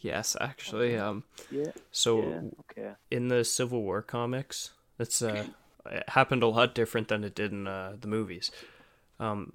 Yes, 0.00 0.36
actually. 0.40 0.96
Um, 0.96 1.24
yeah. 1.50 1.72
So 1.92 2.22
yeah, 2.22 2.40
okay. 2.60 2.90
in 3.10 3.28
the 3.28 3.44
Civil 3.44 3.82
War 3.82 4.02
comics, 4.02 4.70
it's 4.98 5.22
uh, 5.22 5.44
it 5.86 6.08
happened 6.08 6.42
a 6.42 6.48
lot 6.48 6.74
different 6.74 7.08
than 7.08 7.24
it 7.24 7.34
did 7.34 7.52
in 7.52 7.66
uh, 7.66 7.96
the 8.00 8.08
movies. 8.08 8.50
Um, 9.20 9.54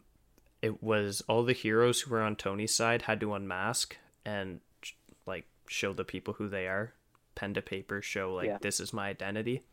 it 0.62 0.82
was 0.82 1.22
all 1.28 1.44
the 1.44 1.54
heroes 1.54 2.02
who 2.02 2.12
were 2.12 2.22
on 2.22 2.36
Tony's 2.36 2.76
side 2.76 3.04
had 3.04 3.20
to 3.20 3.34
unmask 3.34 3.98
and 4.26 4.62
like 5.26 5.46
show 5.68 5.94
the 5.94 6.06
people 6.06 6.36
who 6.36 6.48
they 6.48 6.68
are, 6.68 6.94
pen 7.36 7.54
to 7.56 7.62
paper, 7.62 8.02
show 8.02 8.34
like 8.34 8.48
yeah. 8.48 8.58
this 8.62 8.80
is 8.80 8.94
my 8.94 9.10
identity. 9.10 9.64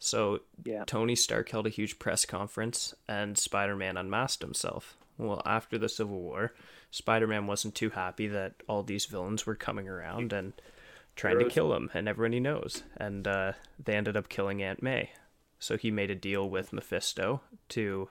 So 0.00 0.40
yeah. 0.64 0.84
Tony 0.86 1.14
Stark 1.14 1.50
held 1.50 1.66
a 1.66 1.70
huge 1.70 1.98
press 1.98 2.24
conference 2.24 2.94
and 3.06 3.38
Spider 3.38 3.76
Man 3.76 3.96
unmasked 3.96 4.42
himself. 4.42 4.96
Well, 5.18 5.42
after 5.44 5.76
the 5.76 5.90
Civil 5.90 6.18
War, 6.18 6.54
Spider 6.90 7.26
Man 7.26 7.46
wasn't 7.46 7.74
too 7.74 7.90
happy 7.90 8.26
that 8.28 8.54
all 8.66 8.82
these 8.82 9.04
villains 9.04 9.46
were 9.46 9.54
coming 9.54 9.88
around 9.88 10.32
and 10.32 10.54
trying 11.14 11.38
to 11.38 11.44
kill 11.44 11.74
him 11.74 11.90
and 11.92 12.08
everyone 12.08 12.32
he 12.32 12.40
knows. 12.40 12.82
And 12.96 13.28
uh, 13.28 13.52
they 13.82 13.94
ended 13.94 14.16
up 14.16 14.30
killing 14.30 14.62
Aunt 14.62 14.82
May. 14.82 15.10
So 15.58 15.76
he 15.76 15.90
made 15.90 16.10
a 16.10 16.14
deal 16.14 16.48
with 16.48 16.72
Mephisto 16.72 17.42
to. 17.68 18.08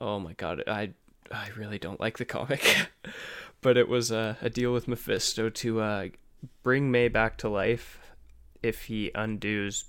Oh 0.00 0.20
my 0.20 0.32
god, 0.34 0.62
I 0.68 0.90
I 1.32 1.48
really 1.56 1.78
don't 1.78 2.00
like 2.00 2.18
the 2.18 2.24
comic. 2.24 2.88
but 3.60 3.76
it 3.76 3.88
was 3.88 4.12
a, 4.12 4.36
a 4.40 4.48
deal 4.48 4.72
with 4.72 4.86
Mephisto 4.86 5.50
to 5.50 5.80
uh, 5.80 6.08
bring 6.62 6.92
May 6.92 7.08
back 7.08 7.36
to 7.38 7.48
life 7.48 7.98
if 8.62 8.84
he 8.84 9.10
undoes 9.16 9.86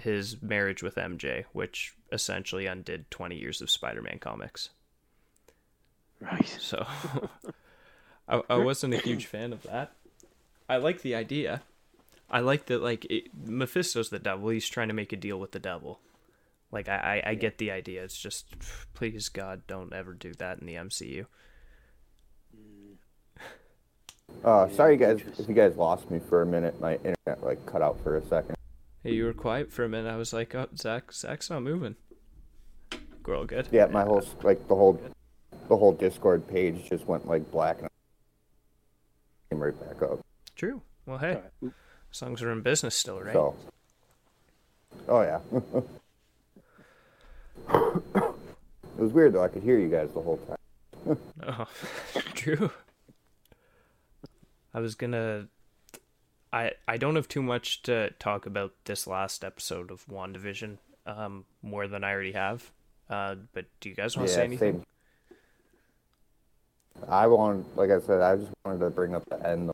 his 0.00 0.40
marriage 0.42 0.82
with 0.82 0.96
MJ, 0.96 1.44
which 1.52 1.94
essentially 2.12 2.66
undid 2.66 3.10
20 3.10 3.36
years 3.36 3.60
of 3.60 3.70
Spider 3.70 4.02
Man 4.02 4.18
comics. 4.18 4.70
Right. 6.20 6.56
So 6.58 6.86
I, 8.28 8.42
I 8.48 8.56
wasn't 8.56 8.94
a 8.94 8.98
huge 8.98 9.26
fan 9.26 9.52
of 9.52 9.62
that. 9.64 9.92
I 10.68 10.76
like 10.76 11.02
the 11.02 11.14
idea. 11.14 11.62
I 12.30 12.40
like 12.40 12.66
that, 12.66 12.80
like, 12.80 13.04
it, 13.06 13.24
Mephisto's 13.44 14.10
the 14.10 14.20
devil. 14.20 14.50
He's 14.50 14.68
trying 14.68 14.88
to 14.88 14.94
make 14.94 15.12
a 15.12 15.16
deal 15.16 15.40
with 15.40 15.50
the 15.50 15.58
devil. 15.58 15.98
Like, 16.70 16.88
I, 16.88 17.22
I, 17.24 17.30
I 17.30 17.34
get 17.34 17.58
the 17.58 17.72
idea. 17.72 18.04
It's 18.04 18.16
just, 18.16 18.46
please, 18.94 19.28
God, 19.28 19.62
don't 19.66 19.92
ever 19.92 20.12
do 20.12 20.32
that 20.34 20.60
in 20.60 20.66
the 20.66 20.74
MCU. 20.74 21.26
Uh, 24.44 24.68
sorry, 24.68 24.96
guys, 24.96 25.20
if 25.38 25.48
you 25.48 25.54
guys 25.54 25.76
lost 25.76 26.08
me 26.08 26.20
for 26.20 26.42
a 26.42 26.46
minute. 26.46 26.80
My 26.80 26.94
internet, 26.96 27.42
like, 27.42 27.66
cut 27.66 27.82
out 27.82 27.98
for 28.04 28.16
a 28.16 28.24
second. 28.26 28.54
Hey, 29.02 29.14
you 29.14 29.24
were 29.24 29.32
quiet 29.32 29.72
for 29.72 29.82
a 29.82 29.88
minute. 29.88 30.12
I 30.12 30.16
was 30.16 30.34
like, 30.34 30.54
oh, 30.54 30.68
Zach, 30.76 31.10
Zach's 31.12 31.48
not 31.48 31.62
moving. 31.62 31.96
We're 33.24 33.36
all 33.36 33.46
good. 33.46 33.68
Yeah, 33.70 33.86
my 33.86 34.02
whole 34.02 34.22
like 34.42 34.68
the 34.68 34.74
whole 34.74 35.00
the 35.68 35.76
whole 35.76 35.92
Discord 35.92 36.46
page 36.48 36.88
just 36.88 37.06
went 37.06 37.26
like 37.26 37.50
black 37.50 37.80
and 37.80 37.88
came 39.50 39.62
right 39.62 39.78
back 39.80 40.02
up. 40.02 40.20
True. 40.56 40.82
Well, 41.06 41.18
hey, 41.18 41.40
right. 41.62 41.72
as 42.12 42.20
long 42.20 42.34
as 42.34 42.42
we're 42.42 42.50
in 42.50 42.60
business 42.60 42.94
still, 42.94 43.20
right? 43.20 43.32
So, 43.32 43.54
oh 45.08 45.22
yeah. 45.22 45.40
it 47.72 48.98
was 48.98 49.12
weird 49.12 49.32
though. 49.32 49.44
I 49.44 49.48
could 49.48 49.62
hear 49.62 49.78
you 49.78 49.88
guys 49.88 50.10
the 50.12 50.20
whole 50.20 50.38
time. 50.38 51.18
oh, 51.46 51.66
true. 52.34 52.70
I 54.74 54.80
was 54.80 54.94
gonna 54.94 55.46
I 56.52 56.72
I 56.88 56.96
don't 56.96 57.16
have 57.16 57.28
too 57.28 57.42
much 57.42 57.82
to 57.82 58.10
talk 58.18 58.46
about 58.46 58.72
this 58.84 59.06
last 59.06 59.44
episode 59.44 59.90
of 59.90 60.06
WandaVision, 60.06 60.78
um, 61.06 61.44
more 61.62 61.86
than 61.86 62.04
I 62.04 62.12
already 62.12 62.32
have. 62.32 62.70
Uh, 63.08 63.36
but 63.52 63.66
do 63.80 63.88
you 63.88 63.94
guys 63.94 64.16
want 64.16 64.28
to 64.28 64.32
yeah, 64.32 64.36
say 64.36 64.44
anything? 64.44 64.72
Same. 64.74 64.86
I 67.08 67.26
want, 67.26 67.76
like 67.76 67.90
I 67.90 68.00
said, 68.00 68.20
I 68.20 68.36
just 68.36 68.50
wanted 68.64 68.80
to 68.80 68.90
bring 68.90 69.14
up 69.14 69.24
the 69.28 69.48
end 69.48 69.70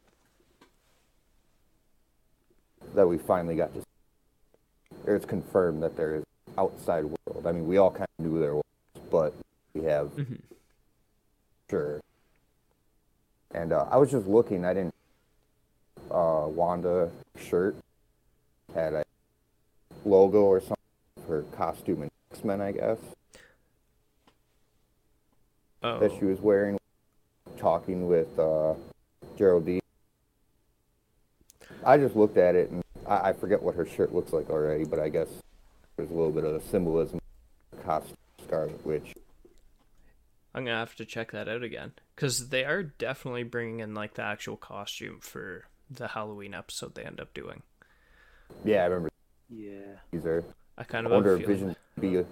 that 2.95 3.07
we 3.07 3.19
finally 3.19 3.57
got 3.57 3.75
to. 3.75 3.83
It's 5.07 5.25
confirmed 5.25 5.83
that 5.83 5.97
there 5.97 6.17
is 6.17 6.25
outside 6.57 7.05
world. 7.05 7.47
I 7.47 7.53
mean, 7.53 7.67
we 7.67 7.79
all 7.79 7.91
kind 7.91 8.09
of 8.19 8.25
knew 8.25 8.41
there 8.41 8.55
was, 8.55 8.65
but 9.11 9.35
we 9.75 9.85
have 9.85 10.09
mm-hmm. 10.09 10.35
sure. 11.69 12.01
And 13.53 13.73
uh, 13.73 13.87
I 13.91 13.97
was 13.97 14.11
just 14.11 14.27
looking. 14.27 14.65
I 14.65 14.75
didn't 14.75 14.95
uh, 16.11 16.47
Wanda 16.49 17.11
shirt 17.39 17.77
had 18.75 18.95
a 18.95 19.05
logo 20.05 20.43
or 20.43 20.61
something 20.61 20.77
for 21.27 21.37
her 21.37 21.43
costume 21.57 22.03
in 22.03 22.11
X 22.33 22.45
Men, 22.45 22.61
I 22.61 22.73
guess. 22.73 22.99
Oh. 25.83 25.99
That 25.99 26.13
she 26.19 26.25
was 26.25 26.41
wearing, 26.41 26.79
talking 27.57 28.07
with 28.07 28.39
uh, 28.39 28.75
Geraldine. 29.37 29.81
I 31.85 31.99
just 31.99 32.17
looked 32.17 32.37
at 32.37 32.55
it 32.55 32.71
and 32.71 32.83
I, 33.07 33.29
I 33.29 33.33
forget 33.33 33.63
what 33.63 33.75
her 33.77 33.87
shirt 33.87 34.13
looks 34.13 34.33
like 34.33 34.51
already, 34.51 34.85
but 34.85 34.99
I 34.99 35.09
guess 35.09 35.29
there's 35.97 36.11
a 36.11 36.15
little 36.15 36.33
bit 36.33 36.45
of 36.45 36.63
symbolism. 36.65 37.21
Costume 37.85 38.17
Scarlet 38.45 38.85
Witch. 38.85 39.15
I'm 40.55 40.65
gonna 40.65 40.79
have 40.79 40.97
to 40.97 41.05
check 41.05 41.33
that 41.33 41.49
out 41.49 41.63
again 41.63 41.93
because 42.15 42.49
they 42.49 42.65
are 42.65 42.83
definitely 42.83 43.43
bringing 43.43 43.81
in 43.81 43.95
like 43.95 44.15
the 44.15 44.23
actual 44.23 44.57
costume 44.57 45.21
for 45.21 45.67
the 45.91 46.09
Halloween 46.09 46.55
episode 46.55 46.95
they 46.95 47.05
end 47.05 47.21
up 47.21 47.33
doing. 47.35 47.63
Yeah, 48.65 48.83
I 48.83 48.87
remember. 48.87 49.11
Yeah. 49.49 49.99
These. 50.11 50.27
I 50.79 50.85
kind 50.85 51.07
of 51.07 51.13
wonder 51.13 51.37
if 51.37 51.47
Vision 51.47 51.77
be. 51.99 52.25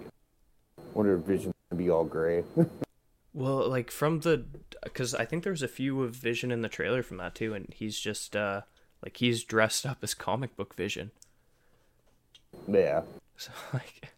Wonder 0.93 1.15
if 1.15 1.21
Vision 1.21 1.53
be 1.75 1.89
all 1.89 2.05
gray. 2.05 2.43
well, 3.33 3.67
like 3.67 3.91
from 3.91 4.21
the, 4.21 4.45
because 4.83 5.15
I 5.15 5.25
think 5.25 5.43
there's 5.43 5.63
a 5.63 5.67
few 5.67 6.03
of 6.03 6.15
Vision 6.15 6.51
in 6.51 6.61
the 6.61 6.69
trailer 6.69 7.03
from 7.03 7.17
that 7.17 7.35
too, 7.35 7.53
and 7.53 7.73
he's 7.73 7.99
just 7.99 8.35
uh 8.35 8.61
like 9.03 9.17
he's 9.17 9.43
dressed 9.43 9.85
up 9.85 9.99
as 10.01 10.13
comic 10.13 10.55
book 10.55 10.75
Vision. 10.75 11.11
Yeah. 12.67 13.01
So 13.37 13.51
like. 13.73 14.13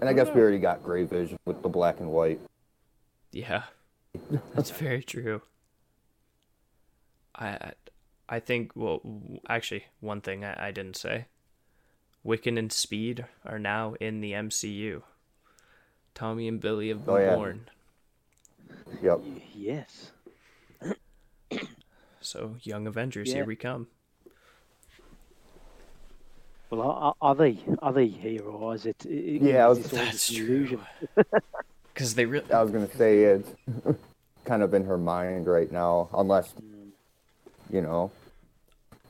And 0.00 0.10
I 0.10 0.12
guess 0.12 0.28
we 0.28 0.42
already 0.42 0.58
got 0.58 0.82
Gray 0.82 1.04
Vision 1.04 1.38
with 1.46 1.62
the 1.62 1.70
black 1.70 2.00
and 2.00 2.10
white. 2.10 2.38
Yeah, 3.32 3.62
that's 4.54 4.70
very 4.70 5.02
true. 5.02 5.40
I 7.34 7.72
I 8.32 8.40
think 8.40 8.72
well 8.74 9.02
actually 9.46 9.84
one 10.00 10.22
thing 10.22 10.42
I, 10.42 10.68
I 10.68 10.70
didn't 10.70 10.96
say. 10.96 11.26
Wiccan 12.24 12.58
and 12.58 12.72
Speed 12.72 13.26
are 13.44 13.58
now 13.58 13.92
in 14.00 14.22
the 14.22 14.32
MCU. 14.32 15.02
Tommy 16.14 16.48
and 16.48 16.58
Billy 16.58 16.88
have 16.88 17.04
been 17.04 17.14
Oh, 17.14 17.18
yeah. 17.18 17.34
born. 17.34 17.68
Yep. 19.02 19.20
Yes. 19.54 20.12
So, 22.24 22.54
Young 22.62 22.86
Avengers, 22.86 23.28
Yeah. 23.30 23.34
here 23.38 23.44
we 23.44 23.56
come. 23.56 23.88
Well, 26.70 26.82
are, 26.82 27.14
are 27.20 27.34
they 27.34 27.58
are 27.82 27.92
they 27.92 28.06
here 28.06 28.44
or 28.44 28.76
is 28.76 28.86
it? 28.86 29.04
i- 29.04 29.10
i- 29.10 29.50
Yeah, 29.50 29.70
is 29.72 29.78
was- 29.78 29.90
That's 29.90 30.32
true. 30.32 30.80
Because 31.92 32.14
they 32.14 32.24
really. 32.24 32.50
I 32.50 32.62
was 32.62 32.70
gonna 32.70 32.88
say 32.96 33.24
it's 33.24 33.50
kind 34.46 34.62
of 34.62 34.72
in 34.72 34.84
her 34.86 34.96
mind 34.96 35.46
right 35.46 35.70
now, 35.70 36.08
unless 36.14 36.54
mm. 36.54 36.92
you 37.70 37.82
know 37.82 38.10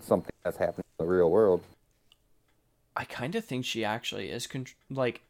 something 0.05 0.35
that's 0.45 0.57
happening 0.57 0.85
in 0.99 1.07
the 1.07 1.11
real 1.11 1.31
world. 1.31 1.63
I 2.97 3.05
kind 3.05 3.35
of 3.35 3.45
think 3.45 3.65
she 3.65 3.85
actually 3.85 4.31
is 4.31 4.47
con- 4.47 4.67
like 4.91 5.23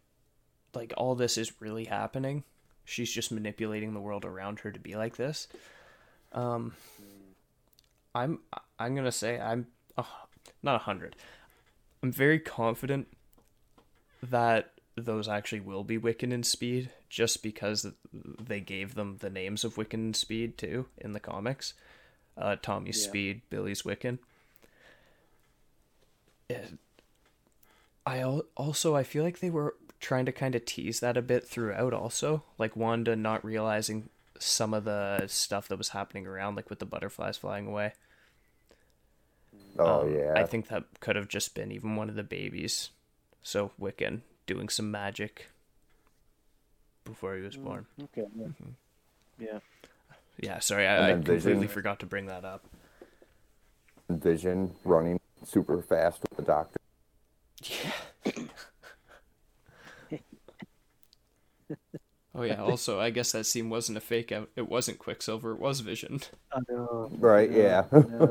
like 0.75 0.93
all 0.97 1.14
this 1.14 1.39
is 1.39 1.61
really 1.61 1.85
happening. 1.85 2.45
She's 2.85 3.12
just 3.12 3.31
manipulating 3.31 3.95
the 3.95 4.01
world 4.01 4.25
around 4.25 4.61
her 4.61 4.73
to 4.73 4.81
be 4.81 4.97
like 4.97 5.16
this. 5.16 5.49
Um 6.33 6.73
I'm 8.14 8.41
I'm 8.79 8.95
going 8.95 9.05
to 9.05 9.12
say 9.12 9.41
I'm 9.41 9.68
uh, 9.97 10.03
not 10.62 10.73
a 10.73 10.85
100. 10.85 11.16
I'm 12.03 12.12
very 12.12 12.39
confident 12.39 13.07
that 14.23 14.73
those 14.97 15.29
actually 15.29 15.61
will 15.61 15.85
be 15.85 15.99
Wiccan 15.99 16.33
and 16.33 16.45
Speed 16.45 16.91
just 17.09 17.43
because 17.43 17.87
they 18.12 18.61
gave 18.61 18.95
them 18.95 19.18
the 19.20 19.31
names 19.31 19.64
of 19.64 19.77
Wiccan 19.77 19.95
and 19.95 20.16
Speed 20.16 20.59
too 20.59 20.87
in 20.99 21.12
the 21.12 21.20
comics. 21.20 21.75
Uh, 22.37 22.57
Tommy's 22.57 23.03
Yeah. 23.03 23.09
Speed, 23.09 23.43
Billy's 23.51 23.83
Wiccan. 23.83 24.18
It- 26.53 26.78
I 28.05 28.22
also 28.57 28.96
I 28.96 29.05
feel 29.05 29.22
like 29.22 29.38
they 29.38 29.50
were 29.50 29.76
trying 30.00 30.26
to 30.26 30.32
kind 30.32 30.55
of 30.57 30.64
tease 30.64 30.98
that 31.00 31.16
a 31.16 31.22
bit 31.22 31.46
throughout 31.46 31.92
also, 31.92 32.42
like 32.59 32.74
Wanda 32.76 33.14
not 33.14 33.44
realizing 33.44 34.09
some 34.40 34.74
of 34.74 34.82
the 34.84 35.28
stuff 35.28 35.68
that 35.68 35.78
was 35.78 35.90
happening 35.90 36.26
around 36.26 36.57
like 36.57 36.68
with 36.68 36.80
the 36.80 36.86
butterflies 36.86 37.36
flying 37.36 37.68
away. 37.68 37.92
Oh 39.78 40.00
Um, 40.03 40.14
yeah, 40.14 40.32
I 40.34 40.44
think 40.44 40.66
that 40.68 40.84
could 40.98 41.14
have 41.14 41.28
just 41.28 41.55
been 41.55 41.70
even 41.70 41.94
one 41.94 42.09
of 42.09 42.16
the 42.16 42.24
babies. 42.24 42.90
So 43.44 43.70
Wiccan 43.80 44.22
doing 44.46 44.68
some 44.68 44.90
magic 44.90 45.46
before 47.05 47.36
he 47.36 47.42
was 47.42 47.57
born. 47.57 47.86
Okay. 48.03 48.26
Yeah. 48.36 48.46
Mm-hmm. 48.46 48.70
yeah. 49.38 49.59
Yeah, 50.40 50.59
sorry, 50.59 50.86
I, 50.88 50.96
I 50.96 51.07
then 51.09 51.22
completely 51.22 51.55
Vision. 51.55 51.68
forgot 51.68 52.00
to 52.00 52.07
bring 52.07 52.26
that 52.26 52.44
up. 52.44 52.64
Vision 54.09 54.74
running 54.84 55.20
super 55.45 55.80
fast 55.82 56.22
with 56.22 56.36
the 56.36 56.43
doctor. 56.43 56.78
Yeah. 57.62 58.32
Oh 62.34 62.45
yeah, 62.45 62.62
also 62.62 62.99
I 62.99 63.11
guess 63.11 63.32
that 63.32 63.45
scene 63.45 63.68
wasn't 63.68 63.99
a 63.99 64.01
fake 64.01 64.32
out. 64.32 64.49
It 64.57 64.68
wasn't 64.68 64.99
Quicksilver, 64.99 65.53
it 65.53 65.61
was 65.61 65.80
Vision. 65.80 66.20
I 66.53 66.61
know. 66.68 67.11
Right? 67.18 67.51
Yeah. 67.51 67.84
yeah. 67.93 68.26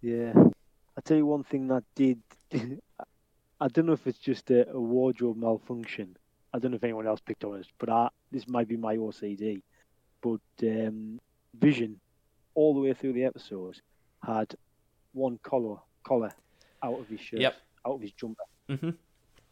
yeah. 0.00 0.32
I 0.96 1.00
tell 1.02 1.18
you 1.18 1.26
one 1.26 1.44
thing 1.44 1.68
that 1.68 1.84
did. 1.94 2.22
I 3.60 3.68
don't 3.68 3.86
know 3.86 3.92
if 3.92 4.06
it's 4.06 4.18
just 4.18 4.50
a, 4.50 4.70
a 4.70 4.80
wardrobe 4.80 5.36
malfunction. 5.36 6.16
I 6.54 6.58
don't 6.58 6.70
know 6.70 6.76
if 6.76 6.84
anyone 6.84 7.06
else 7.06 7.20
picked 7.20 7.44
on 7.44 7.58
it, 7.58 7.66
but 7.78 7.90
I, 7.90 8.08
this 8.32 8.48
might 8.48 8.68
be 8.68 8.78
my 8.78 8.96
OCD. 8.96 9.60
But 10.22 10.40
um, 10.62 11.20
Vision, 11.58 12.00
all 12.54 12.74
the 12.74 12.80
way 12.80 12.94
through 12.94 13.12
the 13.12 13.24
episode, 13.24 13.78
had 14.22 14.54
one 15.12 15.38
collar 15.42 15.76
collar 16.06 16.32
out 16.82 16.98
of 17.00 17.08
his 17.08 17.20
shirt, 17.20 17.40
Yep. 17.40 17.54
out 17.86 17.94
of 17.94 18.00
his 18.00 18.12
jumper. 18.12 18.44
hmm 18.68 18.90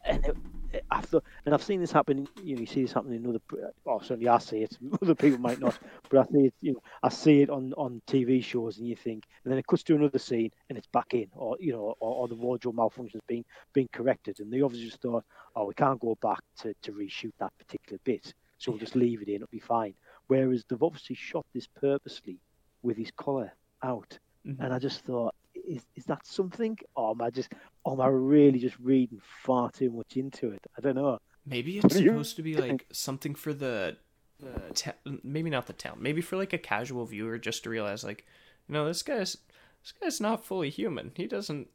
and 0.06 0.22
it, 0.26 0.36
it, 0.74 0.84
I 0.90 1.00
thought, 1.00 1.24
and 1.46 1.54
I've 1.54 1.62
seen 1.62 1.80
this 1.80 1.90
happen. 1.90 2.28
You 2.42 2.56
know, 2.56 2.60
you 2.60 2.66
see 2.66 2.82
this 2.82 2.92
happening 2.92 3.24
in 3.24 3.26
other. 3.30 3.40
Oh, 3.86 4.00
certainly 4.00 4.28
I 4.28 4.36
see 4.36 4.58
it. 4.58 4.76
Other 5.02 5.14
people 5.14 5.38
might 5.38 5.58
not, 5.60 5.78
but 6.10 6.18
I 6.18 6.24
see 6.30 6.44
it. 6.48 6.54
You 6.60 6.72
know, 6.74 6.82
I 7.02 7.08
see 7.08 7.40
it 7.40 7.48
on 7.48 7.72
on 7.78 8.02
TV 8.06 8.44
shows, 8.44 8.76
and 8.76 8.86
you 8.86 8.96
think, 8.96 9.24
and 9.44 9.50
then 9.50 9.58
it 9.58 9.66
cuts 9.66 9.82
to 9.84 9.94
another 9.94 10.18
scene, 10.18 10.50
and 10.68 10.76
it's 10.76 10.88
back 10.88 11.14
in, 11.14 11.28
or 11.32 11.56
you 11.58 11.72
know, 11.72 11.94
or, 12.00 12.16
or 12.16 12.28
the 12.28 12.34
wardrobe 12.34 12.74
malfunction's 12.76 13.22
being 13.26 13.46
being 13.72 13.88
corrected, 13.94 14.40
and 14.40 14.52
they 14.52 14.60
obviously 14.60 14.90
just 14.90 15.00
thought, 15.00 15.24
oh, 15.56 15.64
we 15.64 15.72
can't 15.74 16.00
go 16.00 16.18
back 16.20 16.40
to 16.58 16.74
to 16.82 16.92
reshoot 16.92 17.32
that 17.38 17.56
particular 17.58 17.98
bit, 18.04 18.34
so 18.58 18.72
we'll 18.72 18.78
just 18.80 18.96
leave 18.96 19.22
it 19.22 19.28
in. 19.28 19.36
It'll 19.36 19.48
be 19.50 19.58
fine. 19.58 19.94
Whereas 20.26 20.64
they've 20.68 20.82
obviously 20.82 21.16
shot 21.16 21.46
this 21.54 21.66
purposely 21.80 22.36
with 22.82 22.98
his 22.98 23.10
collar 23.16 23.50
out, 23.82 24.18
Mhm. 24.46 24.56
and 24.60 24.74
I 24.74 24.78
just 24.78 25.00
thought, 25.00 25.34
is 25.66 25.84
is 25.94 26.04
that 26.06 26.26
something? 26.26 26.78
Or 26.94 27.10
am 27.10 27.22
I 27.22 27.30
just, 27.30 27.52
or 27.84 27.94
am 27.94 28.00
I 28.00 28.08
really 28.08 28.58
just 28.58 28.78
reading 28.78 29.20
far 29.42 29.70
too 29.70 29.90
much 29.90 30.16
into 30.16 30.50
it? 30.50 30.66
I 30.76 30.80
don't 30.80 30.96
know. 30.96 31.18
Maybe 31.46 31.76
it's 31.76 31.84
What 31.84 31.92
do 31.92 32.02
you 32.02 32.10
supposed 32.10 32.36
to 32.36 32.42
be 32.42 32.56
like 32.56 32.86
something 32.92 33.34
for 33.34 33.52
the, 33.52 33.96
the 34.40 34.60
ta- 34.74 34.94
maybe 35.22 35.50
not 35.50 35.66
the 35.66 35.72
town. 35.74 35.98
Maybe 36.00 36.20
for 36.20 36.36
like 36.36 36.52
a 36.52 36.58
casual 36.58 37.04
viewer, 37.04 37.38
just 37.38 37.64
to 37.64 37.70
realize 37.70 38.02
like, 38.02 38.24
you 38.68 38.72
know, 38.72 38.86
this 38.86 39.02
guy's 39.02 39.36
this 39.82 39.92
guy's 40.00 40.20
not 40.20 40.44
fully 40.44 40.70
human. 40.70 41.12
He 41.14 41.26
doesn't. 41.26 41.68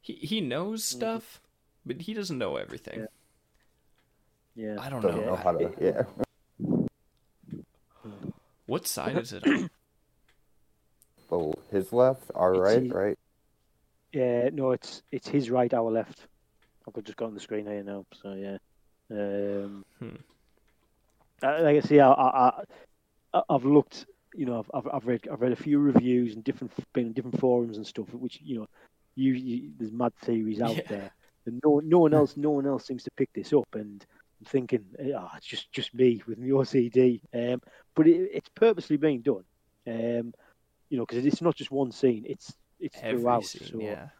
He 0.00 0.14
he 0.14 0.40
knows 0.40 0.82
mm-hmm. 0.82 0.98
stuff, 0.98 1.40
but 1.84 2.02
he 2.02 2.14
doesn't 2.14 2.38
know 2.38 2.56
everything. 2.56 3.06
Yeah. 4.54 4.76
I 4.80 4.90
don't 4.90 5.00
Doesn't 5.00 5.20
know. 5.20 5.26
know 5.28 5.36
how 5.36 5.52
to. 5.52 5.72
Yeah. 5.80 6.02
What 8.66 8.86
side 8.86 9.18
is 9.18 9.32
it 9.32 9.46
on? 9.46 9.70
Oh, 11.34 11.54
his 11.70 11.94
left, 11.94 12.30
our 12.34 12.52
It's 12.52 12.60
right, 12.60 12.82
he- 12.82 12.90
right. 12.90 13.18
Yeah, 14.12 14.50
no, 14.52 14.72
it's 14.72 15.02
it's 15.10 15.28
his 15.28 15.50
right, 15.50 15.72
our 15.72 15.90
left. 15.90 16.26
I've 16.86 17.04
just 17.04 17.16
got 17.16 17.26
on 17.26 17.34
the 17.34 17.40
screen 17.40 17.66
here 17.66 17.82
now, 17.82 18.04
so 18.22 18.34
yeah. 18.34 18.56
Um, 19.10 19.84
Hmm. 19.98 20.16
like 21.42 21.76
I 21.76 21.80
say, 21.80 22.00
I, 22.00 22.10
I, 22.10 22.62
I, 23.34 23.42
I've 23.48 23.64
looked, 23.64 24.06
you 24.34 24.46
know, 24.46 24.58
I've, 24.58 24.70
I've, 24.74 24.94
I've 24.94 25.06
read, 25.06 25.28
I've 25.30 25.40
read 25.40 25.52
a 25.52 25.56
few 25.56 25.78
reviews 25.78 26.34
and 26.34 26.44
different, 26.44 26.72
been 26.92 27.06
in 27.06 27.12
different 27.12 27.40
forums 27.40 27.76
and 27.76 27.86
stuff, 27.86 28.12
which 28.14 28.40
you 28.42 28.60
know, 28.60 28.66
you, 29.16 29.32
you 29.32 29.70
there's 29.78 29.92
mad 29.92 30.12
theories 30.22 30.60
out 30.60 30.76
Yeah. 30.76 30.82
there, 30.88 31.12
and 31.46 31.60
no, 31.64 31.80
no 31.84 32.00
one 32.00 32.14
else, 32.14 32.36
no 32.36 32.50
one 32.50 32.66
else 32.66 32.86
seems 32.86 33.04
to 33.04 33.10
pick 33.16 33.30
this 33.34 33.52
up, 33.52 33.68
and 33.74 34.04
I'm 34.40 34.46
thinking, 34.46 34.84
ah, 35.16 35.32
it's 35.36 35.46
just, 35.46 35.72
just 35.72 35.94
me 35.94 36.22
with 36.26 36.38
my 36.38 36.48
OCD, 36.48 37.20
um, 37.34 37.60
but 37.94 38.06
it, 38.06 38.30
it's 38.32 38.50
purposely 38.54 38.96
being 38.96 39.22
done, 39.22 39.44
um, 39.86 40.32
you 40.90 40.98
know, 40.98 41.06
because 41.06 41.24
it's 41.24 41.42
not 41.42 41.56
just 41.56 41.70
one 41.70 41.92
scene, 41.92 42.24
it's, 42.26 42.54
it's 42.82 43.02
Every 43.02 43.20
throughout, 43.22 43.42
scene, 43.42 43.62
so 43.62 43.78
yeah. 43.78 44.10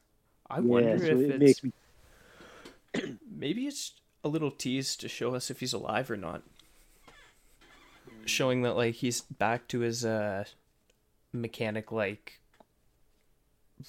I 0.50 0.60
yeah, 0.60 0.60
wonder 0.60 0.98
so 0.98 1.18
if 1.18 1.28
it 1.28 1.36
it's 1.36 1.36
makes 1.36 1.62
me 1.64 1.72
maybe 3.30 3.66
it's 3.66 3.92
a 4.24 4.28
little 4.28 4.50
tease 4.50 4.96
to 4.96 5.08
show 5.08 5.34
us 5.34 5.50
if 5.50 5.60
he's 5.60 5.72
alive 5.72 6.10
or 6.10 6.16
not. 6.16 6.42
Showing 8.24 8.62
that 8.62 8.76
like 8.76 8.94
he's 8.96 9.20
back 9.20 9.68
to 9.68 9.80
his 9.80 10.04
uh 10.04 10.44
mechanic 11.32 11.92
like 11.92 12.40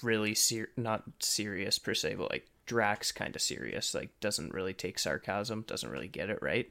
really 0.02 0.34
ser- 0.34 0.70
not 0.76 1.04
serious 1.20 1.78
per 1.78 1.94
se, 1.94 2.14
but 2.14 2.30
like 2.30 2.46
Drax 2.66 3.12
kind 3.12 3.34
of 3.36 3.42
serious, 3.42 3.94
like 3.94 4.18
doesn't 4.20 4.54
really 4.54 4.74
take 4.74 4.98
sarcasm, 4.98 5.62
doesn't 5.66 5.90
really 5.90 6.08
get 6.08 6.30
it 6.30 6.38
right. 6.42 6.70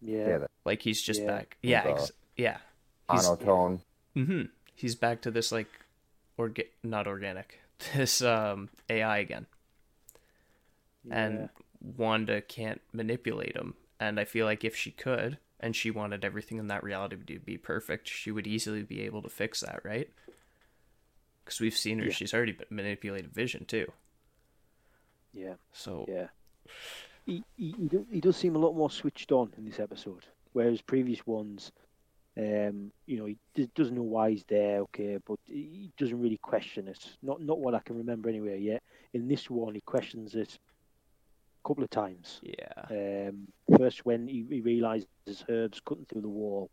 Yeah, 0.00 0.26
Yeah, 0.26 0.38
that 0.38 0.50
Like 0.64 0.82
he's 0.82 1.02
just 1.02 1.20
Yeah. 1.20 1.26
back. 1.26 1.56
Yeah, 1.62 1.84
Uh, 1.84 1.88
ex- 1.90 2.12
yeah. 2.36 2.58
He's 3.10 3.32
monotone. 3.38 3.82
mhm. 4.16 4.50
He's 4.74 4.94
back 4.94 5.22
to 5.22 5.30
this 5.30 5.52
like 5.52 5.85
orga- 6.38 6.68
not 6.82 7.06
organic. 7.06 7.60
This 7.94 8.22
um 8.22 8.70
AI 8.88 9.18
again. 9.18 9.46
and 11.10 11.48
Wanda 11.80 12.40
can't 12.40 12.80
manipulate 12.92 13.54
him. 13.54 13.74
And 14.00 14.18
I 14.18 14.24
feel 14.24 14.46
like 14.46 14.64
if 14.64 14.74
she 14.76 14.90
could, 14.90 15.38
and 15.60 15.74
she 15.76 15.90
wanted 15.90 16.24
everything 16.24 16.58
in 16.58 16.68
that 16.68 16.82
reality 16.82 17.16
to 17.16 17.38
be 17.38 17.56
perfect, 17.58 18.08
she 18.08 18.30
would 18.30 18.46
easily 18.46 18.82
be 18.82 19.02
able 19.02 19.22
to 19.22 19.28
fix 19.28 19.60
that, 19.60 19.80
right? 19.84 20.10
Because 21.44 21.60
we've 21.60 21.76
seen 21.76 21.98
her; 22.00 22.06
Yeah. 22.06 22.12
she's 22.12 22.34
already 22.34 22.56
manipulated 22.70 23.32
Vision 23.32 23.64
too. 23.66 23.90
yeah, 25.32 25.54
So 25.72 26.04
yeah. 26.08 26.28
He, 27.24 27.42
he, 27.56 27.74
he 28.10 28.20
does 28.20 28.36
seem 28.36 28.54
a 28.56 28.58
lot 28.58 28.74
more 28.74 28.90
switched 28.90 29.32
on 29.32 29.52
in 29.58 29.64
this 29.64 29.80
episode, 29.80 30.24
whereas 30.52 30.80
previous 30.80 31.26
ones, 31.26 31.72
um, 32.38 32.92
you 33.06 33.18
know, 33.18 33.26
he 33.26 33.38
d- 33.54 33.70
doesn't 33.74 33.94
know 33.94 34.02
why 34.02 34.30
he's 34.30 34.44
there, 34.48 34.80
okay, 34.80 35.18
but 35.26 35.38
he 35.44 35.90
doesn't 35.96 36.20
really 36.20 36.38
question 36.42 36.86
it. 36.88 37.16
Not 37.22 37.40
not 37.40 37.58
what 37.60 37.74
I 37.74 37.80
can 37.80 37.96
remember 37.96 38.28
anyway. 38.28 38.60
Yet 38.60 38.82
in 39.14 39.26
this 39.26 39.48
one, 39.48 39.74
he 39.74 39.80
questions 39.80 40.34
it 40.34 40.58
a 41.64 41.68
couple 41.68 41.84
of 41.84 41.90
times. 41.90 42.40
yeah, 42.42 43.28
Um, 43.28 43.48
first, 43.78 44.04
when 44.04 44.28
he, 44.28 44.44
he 44.50 44.60
realizes 44.60 45.06
Herb's 45.48 45.80
cutting 45.80 46.04
through 46.06 46.22
the 46.22 46.28
wall, 46.28 46.70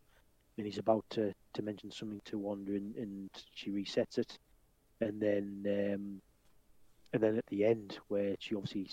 and 0.58 0.66
he's 0.66 0.78
about 0.78 1.04
to, 1.10 1.32
to 1.54 1.62
mention 1.62 1.90
something 1.90 2.20
to 2.26 2.38
Wanda, 2.38 2.72
and, 2.72 2.94
and 2.96 3.30
she 3.54 3.70
resets 3.70 4.18
it, 4.18 4.38
and 5.00 5.20
then 5.20 5.64
um, 5.66 6.20
and 7.12 7.22
then 7.22 7.38
at 7.38 7.46
the 7.46 7.64
end, 7.64 7.98
where 8.08 8.34
she 8.38 8.54
obviously 8.54 8.90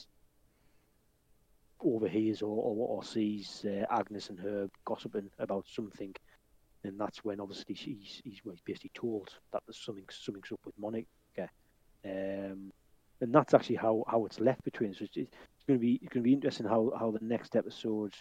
overhears 1.83 2.41
or, 2.41 2.47
or, 2.49 2.87
or 2.97 3.03
sees 3.03 3.65
uh, 3.65 3.85
Agnes 3.89 4.29
and 4.29 4.39
Herb 4.39 4.69
gossiping 4.85 5.29
about 5.39 5.65
something, 5.67 6.13
and 6.83 6.99
that's 6.99 7.23
when 7.23 7.39
obviously 7.39 7.75
she's 7.75 8.21
he's, 8.23 8.41
well, 8.43 8.53
he's 8.53 8.61
basically 8.61 8.91
told 8.93 9.29
that 9.53 9.61
there's 9.65 9.77
something 9.77 10.05
something's 10.09 10.51
up 10.51 10.59
with 10.65 10.77
Monica, 10.79 11.49
um, 12.05 12.71
and 13.21 13.33
that's 13.33 13.53
actually 13.53 13.75
how, 13.75 14.03
how 14.07 14.25
it's 14.25 14.39
left 14.39 14.63
between 14.63 14.91
us. 14.91 15.01
It's, 15.01 15.15
it's 15.15 15.65
going 15.67 15.79
to 15.79 15.81
be 15.81 15.99
it's 16.01 16.13
going 16.13 16.23
to 16.23 16.27
be 16.27 16.33
interesting 16.33 16.65
how, 16.65 16.91
how 16.97 17.11
the 17.11 17.23
next 17.23 17.55
episode 17.55 18.13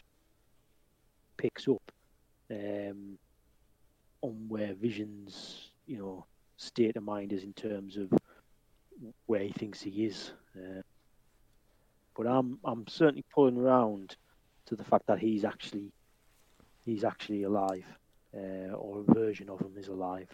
picks 1.36 1.66
up 1.68 1.82
um, 2.50 3.18
on 4.22 4.44
where 4.48 4.74
Vision's 4.74 5.70
you 5.86 5.98
know 5.98 6.26
state 6.56 6.96
of 6.96 7.02
mind 7.02 7.32
is 7.32 7.44
in 7.44 7.54
terms 7.54 7.96
of 7.96 8.12
where 9.26 9.40
he 9.40 9.52
thinks 9.52 9.80
he 9.80 10.04
is. 10.04 10.32
Uh, 10.54 10.82
but 12.16 12.26
I'm 12.26 12.58
I'm 12.64 12.86
certainly 12.86 13.24
pulling 13.32 13.56
around 13.56 14.16
to 14.66 14.76
the 14.76 14.84
fact 14.84 15.06
that 15.06 15.18
he's 15.18 15.44
actually 15.44 15.90
he's 16.84 17.04
actually 17.04 17.44
alive, 17.44 17.86
uh, 18.34 18.72
or 18.74 19.00
a 19.06 19.14
version 19.14 19.48
of 19.50 19.60
him 19.60 19.72
is 19.76 19.88
alive. 19.88 20.28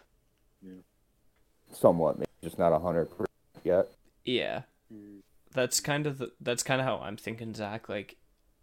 Somewhat, 1.72 2.18
maybe 2.18 2.28
just 2.42 2.58
not 2.58 2.72
a 2.72 2.78
hundred 2.78 3.10
percent 3.10 3.28
yet. 3.64 3.88
Yeah, 4.24 4.62
Mm. 4.92 5.20
that's 5.52 5.80
kind 5.80 6.06
of 6.06 6.18
the, 6.18 6.30
that's 6.40 6.62
kind 6.62 6.80
of 6.80 6.86
how 6.86 6.98
I'm 6.98 7.16
thinking, 7.16 7.54
Zach. 7.54 7.88
Like, 7.88 8.16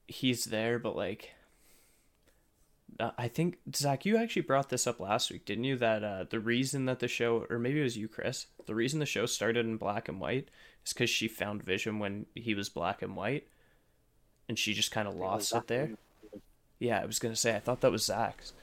he's 0.07 0.45
there, 0.45 0.79
but 0.79 0.95
like, 0.95 1.31
uh, 2.99 3.11
I 3.17 3.27
think 3.27 3.57
Zach, 3.75 4.05
you 4.05 4.15
actually 4.17 4.43
brought 4.43 4.69
this 4.69 4.87
up 4.87 4.99
last 5.01 5.29
week, 5.31 5.45
didn't 5.45 5.65
you? 5.65 5.75
That 5.77 6.03
uh, 6.03 6.25
the 6.29 6.39
reason 6.39 6.85
that 6.85 6.99
the 6.99 7.07
show, 7.09 7.45
or 7.49 7.59
maybe 7.59 7.79
it 7.81 7.83
was 7.83 7.97
you, 7.97 8.07
Chris, 8.07 8.47
the 8.65 8.75
reason 8.75 8.99
the 8.99 9.05
show 9.05 9.25
started 9.25 9.65
in 9.65 9.75
black 9.77 10.07
and 10.07 10.19
white 10.21 10.49
is 10.85 10.93
because 10.93 11.09
she 11.09 11.27
found 11.27 11.63
Vision 11.63 11.99
when 11.99 12.25
he 12.35 12.55
was 12.55 12.69
black 12.69 13.01
and 13.01 13.15
white, 13.15 13.47
and 14.47 14.57
she 14.57 14.73
just 14.73 14.91
kind 14.91 15.07
of 15.07 15.15
lost 15.15 15.53
it 15.53 15.67
there. 15.67 15.91
Yeah, 16.79 16.99
I 17.01 17.05
was 17.05 17.19
gonna 17.19 17.35
say 17.35 17.55
I 17.55 17.59
thought 17.59 17.81
that 17.81 17.91
was 17.91 18.05
Zach's, 18.05 18.53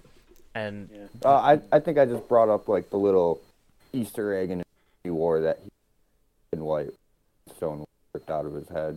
and 0.55 0.89
Yeah. 0.93 1.07
Uh, 1.25 1.37
I 1.37 1.61
I 1.77 1.81
think 1.81 1.99
I 1.99 2.05
just 2.05 2.29
brought 2.29 2.49
up 2.49 2.69
like 2.69 2.91
the 2.91 2.97
little 2.99 3.41
Easter 3.93 4.35
egg 4.35 4.51
in 4.51 4.63
Infinity 5.05 5.19
War 5.19 5.41
that 5.41 5.61
he 5.63 5.71
in 6.53 6.65
white 6.65 6.91
stone 7.57 7.85
ripped 8.13 8.31
out 8.31 8.47
of 8.47 8.55
his 8.55 8.69
head. 8.69 8.97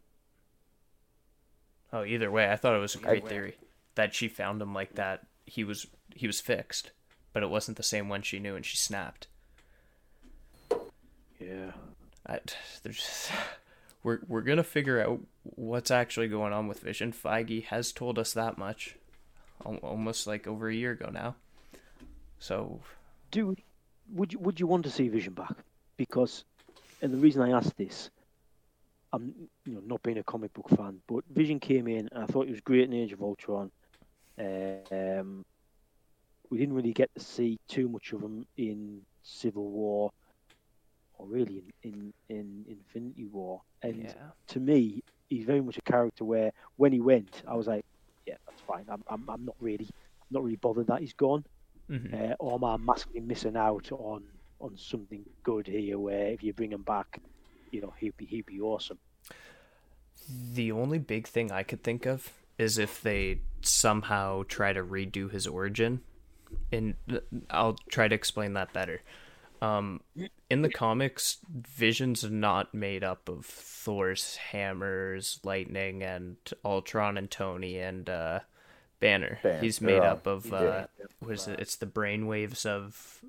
Oh, 1.91 2.03
either 2.03 2.31
way, 2.31 2.51
I 2.51 2.55
thought 2.55 2.75
it 2.75 2.79
was 2.79 2.95
a 2.95 2.99
great 2.99 3.27
theory 3.27 3.55
that 3.95 4.15
she 4.15 4.27
found 4.27 4.61
him 4.61 4.73
like 4.73 4.95
that. 4.95 5.27
He 5.45 5.63
was 5.63 5.85
he 6.15 6.25
was 6.27 6.41
fixed, 6.41 6.91
but 7.33 7.43
it 7.43 7.49
wasn't 7.49 7.77
the 7.77 7.83
same 7.83 8.09
one 8.09 8.21
she 8.21 8.39
knew, 8.39 8.55
and 8.55 8.65
she 8.65 8.77
snapped. 8.77 9.27
Yeah. 11.39 11.71
I, 12.27 12.39
there's, 12.83 13.29
we're 14.03 14.19
we're 14.27 14.41
gonna 14.41 14.63
figure 14.63 15.01
out 15.01 15.21
what's 15.43 15.91
actually 15.91 16.27
going 16.27 16.53
on 16.53 16.67
with 16.67 16.79
Vision. 16.79 17.11
Feige 17.11 17.65
has 17.65 17.91
told 17.91 18.17
us 18.17 18.33
that 18.33 18.57
much, 18.57 18.95
almost 19.65 20.27
like 20.27 20.47
over 20.47 20.67
a 20.67 20.73
year 20.75 20.91
ago 20.91 21.09
now. 21.11 21.35
So 22.39 22.79
do 23.31 23.55
would 24.13 24.33
you 24.33 24.39
would 24.39 24.59
you 24.59 24.67
want 24.67 24.83
to 24.83 24.91
see 24.91 25.07
Vision 25.07 25.33
back? 25.33 25.55
Because, 25.97 26.43
and 27.01 27.13
the 27.13 27.17
reason 27.17 27.41
I 27.41 27.51
ask 27.51 27.75
this, 27.75 28.09
I'm 29.11 29.33
you 29.65 29.75
know 29.75 29.81
not 29.85 30.03
being 30.03 30.17
a 30.17 30.23
comic 30.23 30.53
book 30.53 30.69
fan, 30.69 30.99
but 31.07 31.23
Vision 31.29 31.59
came 31.59 31.87
in 31.87 32.09
and 32.11 32.23
I 32.23 32.25
thought 32.25 32.45
he 32.45 32.51
was 32.51 32.61
great 32.61 32.83
in 32.83 32.93
Age 32.93 33.13
of 33.13 33.21
Ultron. 33.21 33.71
Um, 34.37 35.45
we 36.49 36.57
didn't 36.57 36.75
really 36.75 36.93
get 36.93 37.13
to 37.15 37.21
see 37.21 37.59
too 37.67 37.87
much 37.87 38.13
of 38.13 38.21
him 38.21 38.45
in 38.57 39.01
Civil 39.23 39.69
War, 39.69 40.11
or 41.17 41.25
really 41.27 41.63
in 41.83 42.13
in, 42.29 42.65
in 42.65 42.65
Infinity 42.67 43.25
War. 43.25 43.61
And 43.81 44.03
yeah, 44.03 44.13
to 44.47 44.59
me, 44.59 45.03
he's 45.29 45.45
very 45.45 45.61
much 45.61 45.77
a 45.77 45.81
character 45.81 46.25
where 46.25 46.51
when 46.75 46.91
he 46.91 46.99
went, 46.99 47.43
I 47.47 47.55
was 47.55 47.67
like, 47.67 47.85
yeah, 48.25 48.35
that's 48.45 48.61
fine. 48.61 48.85
I'm 48.89 49.03
I'm, 49.07 49.29
I'm 49.29 49.45
not 49.45 49.55
really 49.59 49.89
not 50.31 50.43
really 50.43 50.55
bothered 50.57 50.87
that 50.87 51.01
he's 51.01 51.13
gone 51.13 51.45
hmm 51.89 52.13
uh, 52.13 52.33
or 52.39 52.55
am 52.55 52.63
I 52.63 52.77
massively 52.77 53.19
missing 53.21 53.57
out 53.57 53.91
on 53.91 54.23
on 54.59 54.77
something 54.77 55.23
good 55.43 55.67
here? 55.67 55.99
Where 55.99 56.27
if 56.27 56.43
you 56.43 56.53
bring 56.53 56.71
him 56.71 56.83
back, 56.83 57.19
you 57.71 57.81
know 57.81 57.93
he'd 57.99 58.17
be 58.17 58.25
he'd 58.25 58.45
be 58.45 58.61
awesome. 58.61 58.99
the 60.29 60.71
only 60.71 60.99
big 60.99 61.27
thing 61.27 61.51
I 61.51 61.63
could 61.63 61.83
think 61.83 62.05
of 62.05 62.31
is 62.57 62.77
if 62.77 63.01
they 63.01 63.41
somehow 63.61 64.43
try 64.47 64.73
to 64.73 64.83
redo 64.83 65.29
his 65.29 65.47
origin, 65.47 66.01
and 66.71 66.95
I'll 67.49 67.75
try 67.89 68.07
to 68.07 68.15
explain 68.15 68.53
that 68.53 68.73
better. 68.73 69.01
Um, 69.63 70.01
in 70.49 70.61
the 70.61 70.69
comics, 70.69 71.37
Vision's 71.49 72.23
not 72.29 72.73
made 72.73 73.03
up 73.03 73.29
of 73.29 73.45
Thor's 73.45 74.35
hammers, 74.35 75.39
lightning, 75.43 76.03
and 76.03 76.35
Ultron 76.65 77.17
and 77.17 77.31
Tony 77.31 77.77
and 77.79 78.09
uh, 78.09 78.39
Banner. 78.99 79.39
Banner, 79.41 79.61
He's 79.61 79.79
made 79.79 79.97
yeah. 80.03 80.11
up 80.11 80.27
of 80.27 80.51
uh, 80.53 80.87
what 81.19 81.31
is 81.33 81.47
it? 81.47 81.59
It's 81.59 81.77
the 81.77 81.85
brainwaves 81.85 82.65
of 82.65 83.23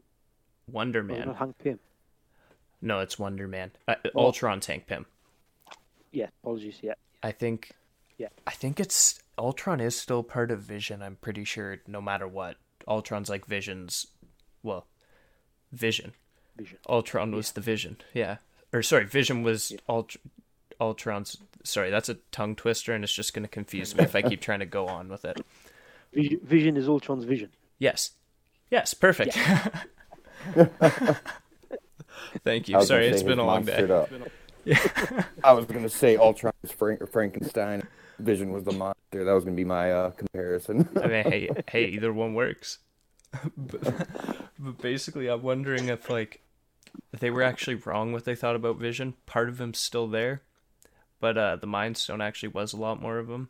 Wonder 0.71 1.03
Man. 1.03 1.29
not 1.29 1.37
Hank 1.37 1.59
Pym. 1.59 1.79
No, 2.83 3.01
it's 3.01 3.19
Wonder 3.19 3.47
Man. 3.49 3.71
Uh, 3.87 3.95
Oh. 4.15 4.27
Ultron's 4.27 4.67
Hank 4.67 4.87
Pym. 4.87 5.07
Yeah, 6.11 6.29
apologies. 6.43 6.79
Yeah, 6.83 6.95
I 7.23 7.31
think. 7.33 7.71
Yeah. 8.19 8.29
I 8.47 8.53
think 8.53 8.79
it's 8.81 9.21
Ultron 9.39 9.81
is 9.81 9.99
still 9.99 10.23
part 10.23 10.51
of 10.51 10.61
Vision. 10.61 11.03
I'm 11.03 11.17
pretty 11.17 11.45
sure, 11.45 11.79
no 11.87 12.01
matter 12.01 12.29
what, 12.29 12.57
Ultron's 12.87 13.29
like 13.29 13.47
Vision's. 13.47 14.07
Well, 14.63 14.87
Vision. 15.73 16.13
Vision. 16.57 16.79
Ultron 16.89 17.33
was 17.35 17.53
the 17.53 17.61
Vision. 17.61 17.97
Yeah. 18.13 18.37
Or 18.73 18.83
sorry, 18.83 19.05
Vision 19.07 19.43
was 19.43 19.73
Ult- 19.89 20.17
Ultron's. 20.81 21.37
Sorry, 21.63 21.91
that's 21.91 22.09
a 22.09 22.15
tongue 22.33 22.55
twister, 22.57 22.93
and 22.93 23.03
it's 23.05 23.13
just 23.13 23.33
going 23.35 23.43
to 23.45 23.49
confuse 23.49 23.95
me 23.97 24.05
if 24.05 24.15
I 24.15 24.23
keep 24.23 24.41
trying 24.41 24.61
to 24.61 24.67
go 24.67 24.87
on 24.87 25.09
with 25.09 25.25
it. 25.25 25.41
Vision, 26.13 26.41
Vision 26.45 26.77
is 26.77 26.89
Ultron's 26.89 27.25
vision. 27.25 27.51
Yes. 27.79 28.11
Yes. 28.71 28.95
Perfect. 28.95 29.37
Thank 32.45 32.69
you. 32.69 32.83
Sorry, 32.85 33.07
it's 33.09 33.23
been 33.23 33.39
a 33.39 33.45
long 33.47 33.65
day. 33.65 33.83
up. 33.91 34.11
I 35.45 35.53
was 35.53 35.67
gonna 35.67 35.89
say 35.89 36.17
Ultron 36.17 36.53
is 36.63 36.73
Frank- 36.73 37.11
Frankenstein. 37.11 37.87
Vision 38.19 38.53
was 38.53 38.65
the 38.65 38.73
monster. 38.73 39.25
That 39.25 39.33
was 39.33 39.45
gonna 39.45 39.57
be 39.57 39.65
my 39.65 39.93
uh, 39.93 40.11
comparison. 40.11 40.89
I 41.03 41.07
mean, 41.07 41.25
hey, 41.25 41.49
hey, 41.69 41.85
either 41.87 42.13
one 42.13 42.35
works. 42.35 42.79
but, 43.57 44.09
but 44.59 44.79
basically, 44.79 45.29
I'm 45.29 45.43
wondering 45.43 45.89
if 45.89 46.09
like 46.09 46.41
they 47.13 47.31
were 47.31 47.43
actually 47.43 47.77
wrong 47.77 48.13
what 48.13 48.25
they 48.25 48.35
thought 48.35 48.57
about 48.57 48.79
Vision. 48.79 49.15
Part 49.27 49.49
of 49.49 49.59
him's 49.59 49.79
still 49.79 50.09
there, 50.09 50.43
but 51.21 51.39
uh, 51.39 51.57
the 51.57 51.67
Mind 51.67 51.97
Stone 51.97 52.21
actually 52.21 52.51
was 52.51 52.73
a 52.73 52.79
lot 52.79 53.01
more 53.01 53.19
of 53.19 53.29
him. 53.29 53.49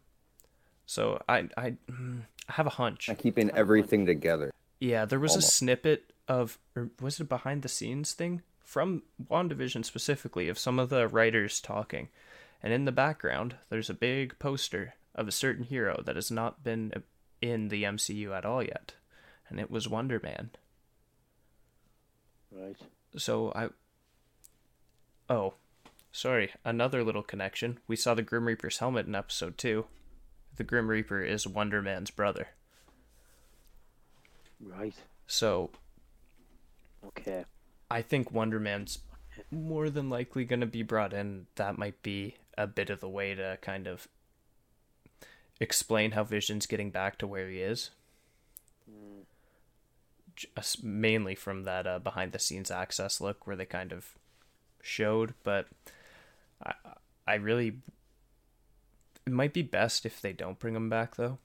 So 0.87 1.23
I 1.29 1.49
I, 1.57 1.77
mm, 1.91 2.23
I 2.49 2.53
have 2.53 2.67
a 2.67 2.71
hunch. 2.71 3.09
I'm 3.09 3.17
keeping 3.17 3.51
everything 3.51 4.07
together. 4.07 4.53
Yeah, 4.81 5.05
there 5.05 5.21
was 5.21 5.35
a 5.37 5.43
snippet 5.43 6.13
of, 6.29 6.59
or 6.77 6.91
was 7.01 7.15
it 7.15 7.23
a 7.23 7.25
behind 7.25 7.63
the 7.63 7.69
scenes 7.69 8.13
thing 8.13 8.43
from 8.61 9.03
WandaVision 9.31 9.85
specifically 9.85 10.49
of 10.49 10.59
some 10.59 10.79
of 10.79 10.91
the 10.91 11.09
writers 11.09 11.61
talking, 11.61 12.09
and 12.63 12.73
in 12.73 12.85
the 12.85 12.93
background 12.93 13.57
there's 13.71 13.89
a 13.89 13.95
big 13.95 14.39
poster 14.39 14.95
of 15.15 15.29
a 15.29 15.33
certain 15.33 15.65
hero 15.65 16.03
that 16.05 16.17
has 16.17 16.31
not 16.31 16.65
been 16.65 16.93
in 17.41 17.69
the 17.69 17.85
MCU 17.85 18.37
at 18.37 18.45
all 18.45 18.63
yet, 18.63 18.95
and 19.49 19.59
it 19.59 19.71
was 19.71 19.89
Wonder 19.89 20.21
Man. 20.23 20.51
Right. 22.51 22.77
So 23.17 23.53
I. 23.55 23.69
Oh, 25.29 25.55
sorry. 26.13 26.53
Another 26.65 27.03
little 27.03 27.23
connection. 27.23 27.79
We 27.87 27.97
saw 27.97 28.15
the 28.15 28.23
Grim 28.23 28.47
Reaper's 28.47 28.79
helmet 28.79 29.07
in 29.07 29.15
episode 29.15 29.57
two. 29.59 29.87
The 30.57 30.65
Grim 30.65 30.89
Reaper 30.89 31.23
is 31.23 31.47
Wonder 31.47 31.83
Man's 31.83 32.11
brother. 32.11 32.49
Right. 34.61 34.95
So 35.27 35.71
Okay. 37.07 37.45
I 37.91 38.03
think 38.03 38.33
Wonder 38.33 38.59
Man's 38.59 38.99
more 39.51 39.91
than 39.91 40.11
likely 40.11 40.45
going 40.45 40.61
to 40.61 40.67
be 40.67 40.83
brought 40.83 41.13
in. 41.13 41.47
That 41.57 41.79
might 41.79 42.03
be 42.03 42.37
a 42.57 42.67
bit 42.67 42.91
of 42.91 43.01
the 43.01 43.09
way 43.09 43.35
to 43.35 43.59
kind 43.61 43.87
of 43.87 44.09
explain 45.61 46.13
how 46.13 46.25
Vision's 46.25 46.67
getting 46.67 46.91
back 46.91 47.19
to 47.19 47.27
where 47.27 47.49
he 47.49 47.61
is. 47.61 47.91
Just 48.87 49.34
mainly 50.83 51.35
from 51.35 51.65
that 51.65 51.87
uh, 51.87 51.99
behind 51.99 52.33
the 52.33 52.39
scenes 52.39 52.71
access 52.71 53.21
look 53.21 53.47
where 53.47 53.57
they 53.57 53.67
kind 53.67 53.93
of 53.93 54.15
showed, 54.83 55.35
but 55.43 55.69
I, 56.65 56.75
I 57.27 57.35
really. 57.35 57.79
It 59.27 59.33
might 59.33 59.55
be 59.55 59.63
best 59.63 60.05
if 60.05 60.21
they 60.21 60.35
don't 60.35 60.59
bring 60.59 60.77
him 60.77 60.91
back 60.91 61.17
though. 61.17 61.39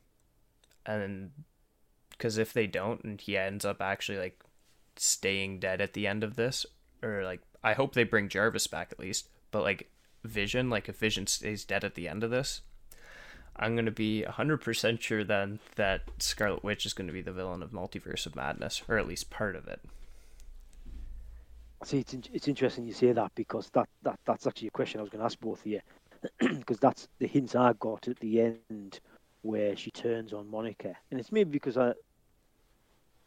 And 0.85 1.31
because 2.19 2.37
if 2.37 2.51
they 2.51 2.67
don't 2.67 3.03
and 3.03 3.19
he 3.19 3.37
ends 3.37 3.63
up 3.63 3.81
actually 3.81 4.17
like 4.17 4.43
staying 4.97 5.59
dead 5.59 5.79
at 5.79 5.93
the 5.93 6.05
end 6.05 6.23
of 6.23 6.35
this 6.35 6.65
or 7.01 7.23
like 7.23 7.39
I 7.63 7.73
hope 7.73 7.93
they 7.93 8.03
bring 8.03 8.27
Jarvis 8.27 8.67
back 8.67 8.89
at 8.91 8.99
least 8.99 9.29
but 9.51 9.63
like 9.63 9.89
Vision 10.25 10.69
like 10.69 10.89
if 10.89 10.97
Vision 10.97 11.25
stays 11.27 11.63
dead 11.63 11.85
at 11.85 11.95
the 11.95 12.09
end 12.09 12.23
of 12.23 12.29
this 12.29 12.61
I'm 13.59 13.75
going 13.75 13.85
to 13.85 13.91
be 13.91 14.23
100% 14.27 15.01
sure 15.01 15.23
then 15.23 15.59
that 15.75 16.03
Scarlet 16.17 16.63
Witch 16.63 16.85
is 16.85 16.93
going 16.93 17.07
to 17.07 17.13
be 17.13 17.21
the 17.21 17.33
villain 17.33 17.61
of 17.61 17.71
Multiverse 17.71 18.25
of 18.25 18.35
Madness 18.35 18.81
or 18.87 18.97
at 18.97 19.07
least 19.07 19.29
part 19.29 19.55
of 19.55 19.67
it. 19.67 19.81
See, 21.83 21.99
it's 21.99 22.13
in- 22.13 22.23
it's 22.33 22.47
interesting 22.47 22.85
you 22.85 22.93
say 22.93 23.11
that 23.11 23.33
because 23.35 23.69
that, 23.71 23.87
that 24.03 24.19
that's 24.25 24.47
actually 24.47 24.67
a 24.69 24.71
question 24.71 24.99
I 24.99 25.03
was 25.03 25.09
going 25.09 25.19
to 25.19 25.25
ask 25.25 25.39
both 25.39 25.59
of 25.59 25.67
you 25.67 25.79
because 26.39 26.79
that's 26.79 27.07
the 27.19 27.27
hint 27.27 27.55
I 27.55 27.73
got 27.73 28.07
at 28.07 28.19
the 28.19 28.41
end 28.41 28.99
where 29.41 29.75
she 29.77 29.91
turns 29.91 30.33
on 30.33 30.51
Monica, 30.51 30.93
and 31.09 31.19
it's 31.19 31.31
maybe 31.31 31.51
because 31.51 31.77
I 31.77 31.93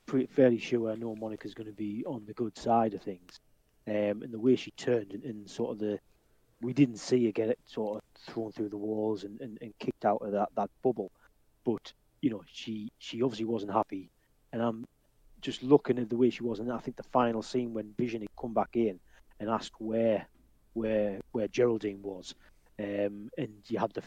pretty 0.04 0.26
fairly 0.26 0.58
sure 0.58 0.90
I 0.90 0.96
know 0.96 1.16
Monica's 1.16 1.54
going 1.54 1.68
to 1.68 1.72
be 1.72 2.04
on 2.06 2.24
the 2.26 2.34
good 2.34 2.58
side 2.58 2.92
of 2.92 3.02
things, 3.02 3.40
um, 3.86 4.22
and 4.22 4.30
the 4.30 4.38
way 4.38 4.56
she 4.56 4.70
turned 4.72 5.12
and, 5.12 5.24
and 5.24 5.48
sort 5.48 5.72
of 5.72 5.78
the 5.78 5.98
we 6.62 6.72
didn't 6.72 6.98
see 6.98 7.26
her 7.26 7.32
get 7.32 7.48
it 7.50 7.58
sort 7.66 7.96
of 7.96 8.32
thrown 8.32 8.52
through 8.52 8.68
the 8.70 8.76
walls 8.76 9.24
and, 9.24 9.40
and, 9.40 9.58
and 9.60 9.72
kicked 9.78 10.04
out 10.04 10.22
of 10.22 10.32
that, 10.32 10.48
that 10.56 10.70
bubble, 10.82 11.10
but 11.64 11.92
you 12.20 12.30
know, 12.30 12.42
she 12.46 12.88
she 12.98 13.20
obviously 13.22 13.44
wasn't 13.46 13.72
happy, 13.72 14.08
and 14.52 14.62
I'm 14.62 14.84
just 15.40 15.62
looking 15.62 15.98
at 15.98 16.08
the 16.08 16.16
way 16.16 16.30
she 16.30 16.44
was, 16.44 16.60
and 16.60 16.70
I 16.72 16.78
think 16.78 16.96
the 16.96 17.02
final 17.12 17.42
scene 17.42 17.74
when 17.74 17.92
Vision 17.98 18.20
had 18.20 18.30
come 18.40 18.54
back 18.54 18.70
in 18.74 19.00
and 19.40 19.50
asked 19.50 19.72
where 19.78 20.26
where 20.74 21.20
where 21.32 21.48
Geraldine 21.48 22.00
was, 22.02 22.34
um, 22.78 23.28
and 23.36 23.50
you 23.68 23.78
had 23.78 23.92
the 23.92 24.02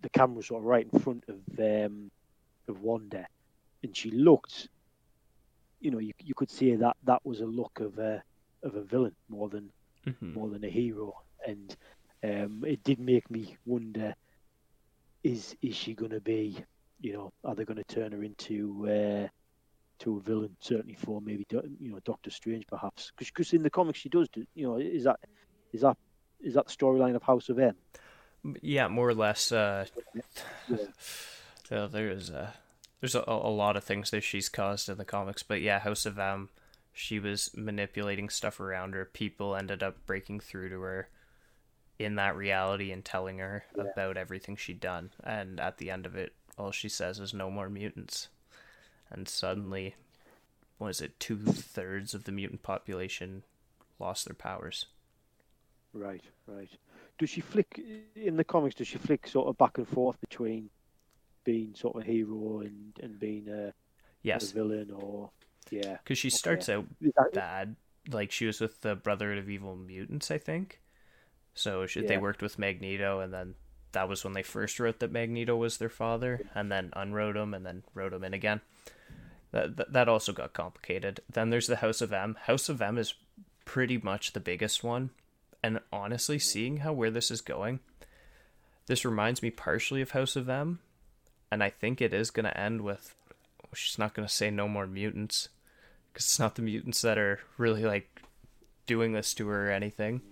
the 0.00 0.08
camera 0.10 0.42
sort 0.42 0.62
of 0.62 0.66
right 0.66 0.88
in 0.90 1.00
front 1.00 1.24
of 1.28 1.36
um, 1.58 2.10
of 2.66 2.80
Wanda, 2.80 3.26
and 3.82 3.94
she 3.96 4.10
looked, 4.10 4.68
you 5.80 5.90
know, 5.90 5.98
you 5.98 6.12
you 6.22 6.34
could 6.34 6.50
see 6.50 6.74
that 6.76 6.96
that 7.04 7.20
was 7.24 7.40
a 7.40 7.46
look 7.46 7.80
of 7.80 7.98
a 7.98 8.22
of 8.62 8.74
a 8.74 8.82
villain 8.82 9.14
more 9.28 9.48
than 9.48 9.70
Mhm. 10.06 10.34
more 10.34 10.48
than 10.48 10.64
a 10.64 10.70
hero, 10.70 11.12
and 11.48 11.76
um, 12.22 12.64
it 12.66 12.82
did 12.84 13.00
make 13.00 13.30
me 13.30 13.56
wonder: 13.64 14.14
is 15.24 15.56
is 15.62 15.74
she 15.74 15.94
going 15.94 16.10
to 16.10 16.20
be, 16.20 16.58
you 17.00 17.12
know, 17.12 17.32
are 17.44 17.54
they 17.54 17.64
going 17.64 17.82
to 17.82 17.84
turn 17.84 18.12
her 18.12 18.22
into 18.22 18.86
uh, 18.86 19.28
to 20.00 20.16
a 20.16 20.20
villain? 20.20 20.56
Certainly 20.60 20.94
for 20.94 21.20
maybe 21.20 21.46
you 21.50 21.92
know 21.92 22.00
Doctor 22.04 22.30
Strange, 22.30 22.66
perhaps, 22.66 23.12
because 23.16 23.52
in 23.52 23.62
the 23.62 23.70
comics 23.70 23.98
she 23.98 24.08
does, 24.08 24.28
do, 24.28 24.44
you 24.54 24.66
know, 24.66 24.76
is 24.76 25.04
that 25.04 25.20
is 25.72 25.80
that 25.82 25.96
is 26.40 26.54
that 26.54 26.66
the 26.66 26.72
storyline 26.72 27.16
of 27.16 27.22
House 27.22 27.48
of 27.48 27.58
M? 27.58 27.74
Yeah, 28.62 28.88
more 28.88 29.08
or 29.08 29.14
less. 29.14 29.50
Uh, 29.50 29.86
Yeah. 30.68 30.76
uh, 31.70 31.86
there's 31.86 32.30
uh, 32.30 32.52
there's 33.00 33.14
a, 33.14 33.24
a 33.26 33.50
lot 33.50 33.76
of 33.76 33.84
things 33.84 34.10
that 34.10 34.22
she's 34.22 34.48
caused 34.48 34.88
in 34.88 34.98
the 34.98 35.04
comics, 35.04 35.42
but 35.42 35.60
yeah, 35.60 35.78
House 35.80 36.04
of 36.04 36.18
M, 36.18 36.48
she 36.92 37.18
was 37.18 37.50
manipulating 37.54 38.28
stuff 38.28 38.60
around 38.60 38.94
her. 38.94 39.04
People 39.04 39.54
ended 39.54 39.82
up 39.82 40.04
breaking 40.04 40.40
through 40.40 40.68
to 40.70 40.80
her 40.80 41.08
in 41.98 42.14
that 42.16 42.36
reality 42.36 42.92
and 42.92 43.04
telling 43.04 43.38
her 43.38 43.64
about 43.78 44.16
everything 44.16 44.56
she'd 44.56 44.80
done. 44.80 45.10
And 45.24 45.58
at 45.60 45.78
the 45.78 45.90
end 45.90 46.06
of 46.06 46.14
it, 46.14 46.32
all 46.56 46.70
she 46.70 46.88
says 46.88 47.18
is 47.18 47.34
no 47.34 47.50
more 47.50 47.68
mutants. 47.68 48.28
And 49.10 49.28
suddenly, 49.28 49.94
what 50.78 50.88
is 50.88 51.00
it? 51.00 51.18
Two 51.18 51.38
thirds 51.38 52.14
of 52.14 52.24
the 52.24 52.32
mutant 52.32 52.62
population 52.62 53.42
lost 53.98 54.26
their 54.26 54.34
powers. 54.34 54.86
Right, 55.92 56.22
right. 56.46 56.70
Does 57.18 57.30
she 57.30 57.40
flick 57.40 57.80
in 58.14 58.36
the 58.36 58.44
comics? 58.44 58.76
Does 58.76 58.86
she 58.88 58.98
flick 58.98 59.26
sort 59.26 59.48
of 59.48 59.58
back 59.58 59.78
and 59.78 59.88
forth 59.88 60.20
between 60.20 60.70
being 61.44 61.74
sort 61.74 61.96
of 61.96 62.02
a 62.02 62.04
hero 62.04 62.60
and 62.60 62.92
and 63.02 63.18
being 63.18 63.48
a, 63.48 63.68
a 63.68 63.72
Yes, 64.22 64.52
villain, 64.52 64.90
or 64.92 65.30
yeah? 65.70 65.96
because 66.04 66.18
she 66.18 66.30
starts 66.30 66.68
out 66.68 66.84
that- 67.00 67.32
bad. 67.32 67.76
Like 68.10 68.30
she 68.30 68.46
was 68.46 68.60
with 68.60 68.80
the 68.82 68.94
Brotherhood 68.96 69.38
of 69.38 69.50
Evil 69.50 69.76
Mutants, 69.76 70.30
I 70.30 70.38
think. 70.38 70.80
So 71.58 71.86
she, 71.86 72.02
they 72.02 72.18
worked 72.18 72.40
with 72.40 72.58
Magneto, 72.58 73.20
and 73.20 73.32
then 73.34 73.54
that 73.92 74.08
was 74.08 74.22
when 74.22 74.32
they 74.32 74.44
first 74.44 74.78
wrote 74.78 75.00
that 75.00 75.10
Magneto 75.10 75.56
was 75.56 75.78
their 75.78 75.88
father, 75.88 76.48
and 76.54 76.70
then 76.70 76.90
unwrote 76.94 77.36
him, 77.36 77.52
and 77.52 77.66
then 77.66 77.82
wrote 77.94 78.12
him 78.12 78.22
in 78.22 78.32
again. 78.32 78.60
That, 79.50 79.76
that 79.76 79.92
that 79.92 80.08
also 80.08 80.32
got 80.32 80.52
complicated. 80.52 81.20
Then 81.30 81.50
there's 81.50 81.66
the 81.66 81.76
House 81.76 82.00
of 82.00 82.12
M. 82.12 82.36
House 82.42 82.68
of 82.68 82.80
M 82.80 82.96
is 82.96 83.14
pretty 83.64 83.98
much 83.98 84.32
the 84.32 84.40
biggest 84.40 84.84
one, 84.84 85.10
and 85.62 85.80
honestly, 85.92 86.38
seeing 86.38 86.78
how 86.78 86.92
where 86.92 87.10
this 87.10 87.30
is 87.30 87.40
going, 87.40 87.80
this 88.86 89.04
reminds 89.04 89.42
me 89.42 89.50
partially 89.50 90.00
of 90.00 90.12
House 90.12 90.36
of 90.36 90.48
M, 90.48 90.78
and 91.50 91.62
I 91.62 91.70
think 91.70 92.00
it 92.00 92.14
is 92.14 92.30
going 92.30 92.44
to 92.44 92.58
end 92.58 92.82
with. 92.82 93.14
She's 93.74 93.98
not 93.98 94.14
going 94.14 94.26
to 94.26 94.32
say 94.32 94.50
no 94.50 94.68
more 94.68 94.86
mutants 94.86 95.48
because 96.12 96.24
it's 96.24 96.38
not 96.38 96.54
the 96.54 96.62
mutants 96.62 97.02
that 97.02 97.18
are 97.18 97.40
really 97.58 97.84
like 97.84 98.22
doing 98.86 99.12
this 99.12 99.34
to 99.34 99.48
her 99.48 99.68
or 99.68 99.72
anything. 99.72 100.22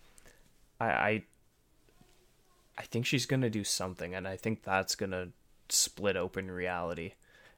I 0.80 0.86
I, 0.86 1.22
I 2.78 2.82
think 2.82 3.06
she's 3.06 3.26
gonna 3.26 3.50
do 3.50 3.64
something, 3.64 4.14
and 4.14 4.26
I 4.26 4.36
think 4.36 4.62
that's 4.62 4.94
gonna 4.94 5.28
split 5.68 6.16
open 6.16 6.50
reality 6.50 7.12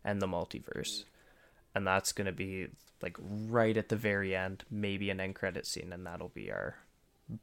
and 0.05 0.23
the 0.23 0.27
multiverse, 0.27 1.05
and 1.75 1.87
that's 1.87 2.13
gonna 2.13 2.33
be 2.33 2.69
like 3.03 3.17
right 3.21 3.77
at 3.77 3.89
the 3.89 3.97
very 3.97 4.35
end, 4.35 4.65
maybe 4.71 5.11
an 5.11 5.21
end 5.21 5.35
credit 5.35 5.67
scene, 5.67 5.93
and 5.93 6.07
that'll 6.07 6.31
be 6.31 6.51
our 6.51 6.77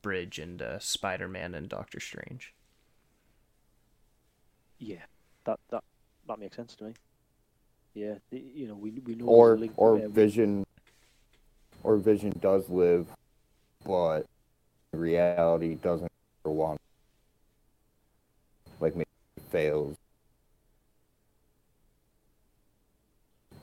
bridge 0.01 0.39
into 0.39 0.79
Spider-Man 0.79 1.53
and 1.53 1.69
Doctor 1.69 1.99
Strange. 1.99 2.53
Yeah, 4.79 5.05
that 5.45 5.59
that 5.69 5.83
that 6.27 6.39
makes 6.39 6.55
sense 6.55 6.75
to 6.75 6.85
me. 6.85 6.93
Yeah, 7.93 8.15
you 8.31 8.67
know, 8.67 8.75
we 8.75 8.91
we 9.05 9.15
know 9.15 9.25
or 9.25 9.49
there's 9.49 9.57
a 9.57 9.61
link 9.61 9.73
or. 9.77 10.07
Vision, 10.09 10.65
or 11.83 11.97
Vision 11.97 12.33
does 12.41 12.67
live, 12.69 13.07
but 13.85 14.25
reality 14.95 15.75
doesn't 15.75 16.11
want. 16.43 16.79
Like 18.79 18.95
maybe 18.95 19.07
it 19.37 19.43
fails. 19.51 19.95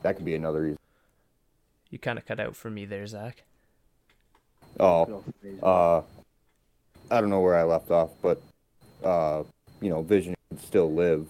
That 0.03 0.17
could 0.17 0.25
be 0.25 0.35
another 0.35 0.63
reason. 0.63 0.79
You 1.91 1.99
kind 1.99 2.19
of 2.19 2.27
cut 2.27 2.41
out 2.41 2.57
for 2.57 2.71
me 2.71 2.85
there, 2.85 3.07
Zach. 3.07 3.45
Oh, 4.81 5.23
uh, 5.63 6.03
I 7.11 7.21
don't 7.21 7.29
know 7.29 7.41
where 7.41 7.57
I 7.57 7.63
left 7.63 7.91
off, 7.91 8.11
but 8.23 8.41
uh, 9.05 9.43
you 9.81 9.91
know, 9.91 10.03
Vision 10.03 10.35
could 10.49 10.63
still 10.63 10.93
live, 10.93 11.29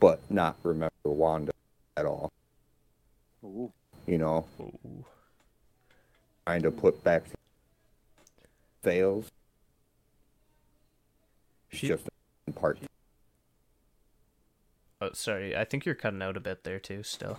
but 0.00 0.20
not 0.30 0.56
remember 0.64 0.90
Wanda 1.04 1.52
at 1.96 2.04
all. 2.04 2.32
Ooh, 3.44 3.72
You 4.06 4.18
know, 4.18 4.46
Ooh. 4.60 5.04
trying 6.44 6.62
to 6.62 6.70
put 6.70 7.02
back 7.04 7.22
fails. 8.90 9.26
It's 11.70 11.80
She- 11.80 11.88
just 11.88 12.04
in 12.46 12.52
part. 12.52 12.78
Oh, 15.00 15.10
sorry. 15.12 15.56
I 15.56 15.64
think 15.64 15.84
you're 15.84 15.96
cutting 15.96 16.22
out 16.22 16.36
a 16.36 16.40
bit 16.40 16.62
there 16.62 16.78
too. 16.78 17.02
Still. 17.02 17.36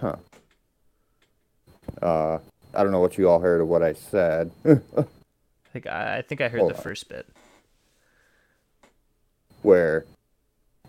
Huh. 0.00 0.16
Uh, 2.02 2.38
I 2.74 2.82
don't 2.82 2.90
know 2.92 3.00
what 3.00 3.16
you 3.16 3.28
all 3.28 3.38
heard 3.40 3.60
of 3.60 3.68
what 3.68 3.82
I 3.82 3.92
said. 3.94 4.50
I 4.66 5.04
think 5.72 5.86
I, 5.86 6.18
I 6.18 6.22
think 6.22 6.40
I 6.40 6.48
heard 6.48 6.58
Hold 6.60 6.72
the 6.72 6.76
on. 6.76 6.82
first 6.82 7.08
bit. 7.08 7.26
Where, 9.62 10.04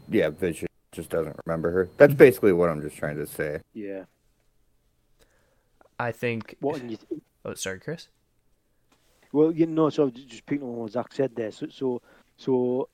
yeah, 0.09 0.29
Vision 0.29 0.67
just 0.91 1.09
doesn't 1.09 1.35
remember 1.45 1.71
her. 1.71 1.89
That's 1.97 2.13
basically 2.13 2.51
what 2.53 2.69
I'm 2.69 2.81
just 2.81 2.97
trying 2.97 3.17
to 3.17 3.27
say. 3.27 3.61
yeah. 3.73 4.05
I 6.01 6.11
think. 6.13 6.55
What? 6.61 6.79
And 6.81 6.91
you, 6.91 6.97
Oh, 7.45 7.53
sorry, 7.55 7.79
Chris. 7.79 8.07
Well, 9.31 9.51
you 9.51 9.65
know, 9.65 9.89
so 9.89 10.09
just 10.09 10.45
picking 10.45 10.67
on 10.67 10.75
what 10.75 10.91
Zach 10.91 11.13
said 11.13 11.35
there. 11.35 11.51
So, 11.51 11.67
so, 11.69 12.01
so, 12.37 12.89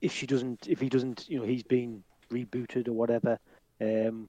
if 0.00 0.12
she 0.12 0.26
doesn't, 0.26 0.68
if 0.68 0.80
he 0.80 0.88
doesn't, 0.88 1.28
you 1.28 1.38
know, 1.38 1.46
he's 1.46 1.62
been 1.62 2.02
rebooted 2.30 2.88
or 2.88 2.92
whatever. 2.92 3.38
Um, 3.80 4.28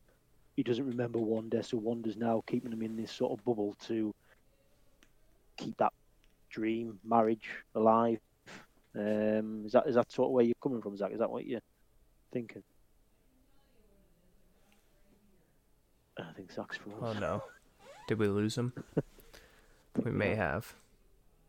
he 0.55 0.63
doesn't 0.63 0.87
remember 0.87 1.19
Wanda, 1.19 1.63
so 1.63 1.77
Wanda's 1.77 2.17
now 2.17 2.43
keeping 2.45 2.71
him 2.71 2.81
in 2.81 2.97
this 2.97 3.11
sort 3.11 3.31
of 3.31 3.43
bubble 3.45 3.75
to 3.87 4.13
keep 5.57 5.77
that 5.77 5.93
dream 6.49 6.99
marriage 7.03 7.49
alive. 7.75 8.19
Um, 8.95 9.63
is 9.65 9.71
that 9.73 9.87
is 9.87 9.95
that 9.95 10.11
sort 10.11 10.27
of 10.27 10.31
where 10.33 10.43
you're 10.43 10.55
coming 10.61 10.81
from, 10.81 10.97
Zach? 10.97 11.11
Is 11.11 11.19
that 11.19 11.29
what 11.29 11.45
you're 11.45 11.61
thinking? 12.33 12.63
I 16.17 16.33
think 16.33 16.51
Zach's 16.51 16.77
frozen. 16.77 17.01
Oh 17.01 17.13
no. 17.19 17.43
Did 18.07 18.19
we 18.19 18.27
lose 18.27 18.57
him? 18.57 18.73
We 20.03 20.11
may 20.11 20.35
have. 20.35 20.73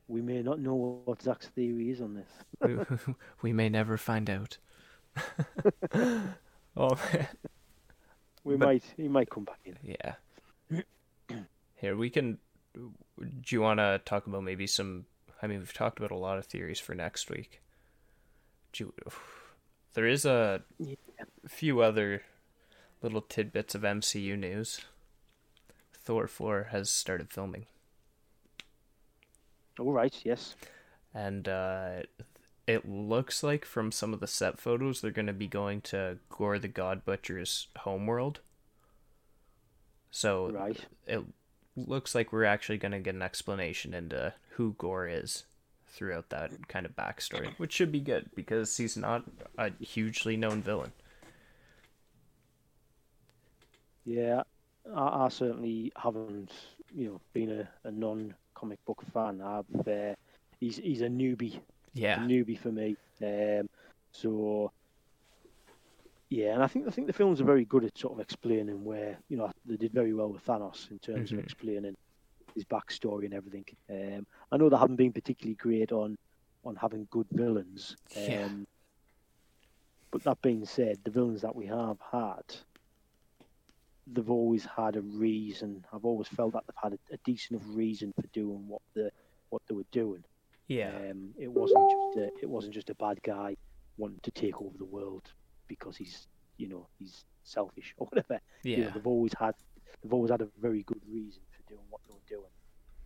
We 0.08 0.20
may 0.22 0.42
not 0.42 0.58
know 0.60 1.02
what 1.04 1.22
Zach's 1.22 1.48
theory 1.48 1.90
is 1.90 2.00
on 2.00 2.14
this. 2.14 2.30
We, 2.60 3.14
we 3.42 3.52
may 3.52 3.68
never 3.68 3.96
find 3.96 4.28
out. 4.28 4.58
oh 5.94 6.98
man. 7.12 7.28
We 8.44 8.56
But- 8.56 8.66
might. 8.66 8.84
He 8.96 9.08
might 9.08 9.30
come 9.30 9.44
back 9.44 9.60
in. 9.64 9.76
Yeah. 9.82 10.14
Here 11.74 11.96
we 11.96 12.10
can. 12.10 12.38
Do 12.74 12.90
you 13.48 13.60
want 13.60 13.78
to 13.78 14.00
talk 14.04 14.26
about 14.26 14.42
maybe 14.44 14.66
some? 14.66 15.06
I 15.42 15.46
mean, 15.46 15.58
we've 15.58 15.72
talked 15.72 15.98
about 15.98 16.10
a 16.10 16.16
lot 16.16 16.38
of 16.38 16.46
theories 16.46 16.78
for 16.80 16.94
next 16.94 17.30
week. 17.30 17.60
Do 18.72 18.84
you, 18.84 18.94
there 19.94 20.06
is 20.06 20.24
a 20.24 20.62
Yeah. 20.78 20.94
few 21.48 21.80
other 21.80 22.22
little 23.02 23.22
tidbits 23.22 23.74
of 23.74 23.82
MCU 23.82 24.38
news. 24.38 24.80
Thor 26.02 26.26
4 26.26 26.68
has 26.70 26.90
started 26.90 27.30
filming, 27.30 27.66
All 29.80 29.92
right. 29.92 30.14
Yes. 30.24 30.54
and 31.14 31.48
uh, 31.48 32.02
it 32.68 32.88
looks 32.88 33.42
like 33.42 33.64
from 33.64 33.90
some 33.90 34.14
of 34.14 34.20
the 34.20 34.28
set 34.28 34.58
photos 34.60 35.00
they're 35.00 35.10
going 35.10 35.26
to 35.26 35.32
be 35.32 35.48
going 35.48 35.80
to 35.80 36.18
Gorr 36.28 36.58
the 36.60 36.68
God 36.68 37.04
Butcher's 37.04 37.66
homeworld. 37.78 38.40
So 40.12 40.50
Right. 40.50 40.86
it 41.06 41.24
looks 41.76 42.14
like 42.14 42.32
we're 42.32 42.44
actually 42.44 42.78
going 42.78 42.92
to 42.92 43.00
get 43.00 43.14
an 43.14 43.22
explanation 43.22 43.94
into 43.94 44.34
who 44.50 44.74
Gorr 44.78 45.08
is 45.08 45.44
throughout 45.88 46.28
that 46.30 46.68
kind 46.68 46.86
of 46.86 46.94
backstory, 46.94 47.54
which 47.58 47.72
should 47.72 47.90
be 47.90 48.00
good 48.00 48.30
because 48.36 48.76
he's 48.76 48.96
not 48.96 49.24
a 49.58 49.72
hugely 49.80 50.36
known 50.36 50.62
villain. 50.62 50.92
Yeah. 54.04 54.42
I, 54.94 55.24
I 55.24 55.28
certainly 55.28 55.92
haven't, 55.96 56.52
you 56.94 57.08
know, 57.08 57.20
been 57.32 57.50
a, 57.50 57.68
a 57.88 57.90
non-comic 58.60 58.78
book 58.86 59.02
fan. 59.12 59.40
I've. 59.40 59.88
Uh, 59.88 60.14
he's 60.60 60.76
he's 60.76 61.02
a 61.02 61.08
newbie. 61.08 61.56
A 61.56 61.60
Yeah, 61.94 62.18
newbie 62.20 62.58
for 62.58 62.70
me. 62.72 62.96
Um, 63.22 63.66
so 64.12 64.70
Yeah, 66.30 66.54
and 66.54 66.62
I 66.62 66.66
think 66.66 66.86
I 66.86 66.90
think 66.90 67.06
the 67.06 67.12
films 67.12 67.40
are 67.40 67.44
very 67.44 67.64
good 67.64 67.84
at 67.84 67.98
sort 67.98 68.14
of 68.14 68.20
explaining 68.20 68.84
where 68.84 69.18
you 69.28 69.36
know 69.36 69.50
they 69.66 69.76
did 69.76 69.92
very 69.92 70.14
well 70.14 70.28
with 70.28 70.44
Thanos 70.44 70.90
in 70.90 70.98
terms 70.98 71.30
Mhm. 71.30 71.38
of 71.38 71.44
explaining 71.44 71.94
his 72.54 72.64
backstory 72.64 73.24
and 73.24 73.34
everything. 73.34 73.64
Um, 73.88 74.26
I 74.50 74.56
know 74.56 74.68
they 74.68 74.76
haven't 74.76 74.96
been 74.96 75.12
particularly 75.12 75.56
great 75.56 75.92
on 75.92 76.16
on 76.64 76.76
having 76.76 77.06
good 77.10 77.26
villains. 77.32 77.96
Um, 78.16 78.26
Yeah. 78.26 78.48
But 80.12 80.24
that 80.24 80.42
being 80.42 80.64
said, 80.66 80.98
the 81.04 81.10
villains 81.12 81.42
that 81.42 81.54
we 81.54 81.66
have 81.66 81.98
had, 82.10 82.42
they've 84.12 84.30
always 84.30 84.64
had 84.64 84.96
a 84.96 85.00
reason. 85.02 85.84
I've 85.92 86.04
always 86.04 86.28
felt 86.28 86.52
that 86.54 86.64
they've 86.66 86.82
had 86.82 86.92
a, 86.94 87.14
a 87.14 87.18
decent 87.24 87.60
enough 87.60 87.76
reason 87.76 88.12
for 88.20 88.26
doing 88.32 88.66
what 88.68 88.82
the 88.94 89.10
what 89.50 89.62
they 89.68 89.74
were 89.74 89.90
doing. 89.92 90.24
Yeah. 90.68 90.92
Um, 91.10 91.30
it 91.38 91.50
wasn't 91.50 91.90
just 91.90 92.16
a, 92.18 92.24
it 92.42 92.48
wasn't 92.48 92.74
just 92.74 92.90
a 92.90 92.94
bad 92.94 93.20
guy 93.22 93.56
wanting 93.96 94.20
to 94.22 94.30
take 94.30 94.60
over 94.60 94.76
the 94.78 94.84
world 94.84 95.32
because 95.68 95.96
he's 95.96 96.28
you 96.56 96.68
know 96.68 96.86
he's 96.98 97.24
selfish 97.44 97.94
or 97.98 98.06
whatever. 98.06 98.40
You 98.62 98.76
know, 98.78 98.82
Yeah. 98.84 98.90
they've 98.90 99.06
always 99.06 99.32
had 99.38 99.54
they've 100.02 100.12
always 100.12 100.30
had 100.30 100.42
a 100.42 100.48
very 100.60 100.82
good 100.84 101.02
reason 101.08 101.42
for 101.50 101.62
doing 101.68 101.84
what 101.90 102.00
they 102.06 102.12
were 102.14 102.28
doing. 102.28 102.52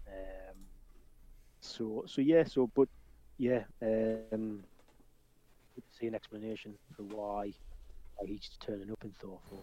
Um, 0.09 0.57
so 1.61 2.05
so 2.07 2.21
yeah 2.21 2.45
so 2.45 2.71
but 2.75 2.89
yeah 3.39 3.65
um, 3.83 4.63
see 5.99 6.07
an 6.07 6.15
explanation 6.15 6.75
for 6.95 7.03
why 7.05 7.53
why 8.17 8.27
he's 8.27 8.51
turning 8.61 8.91
up 8.91 9.03
in 9.05 9.11
Thor 9.13 9.39
4. 9.49 9.61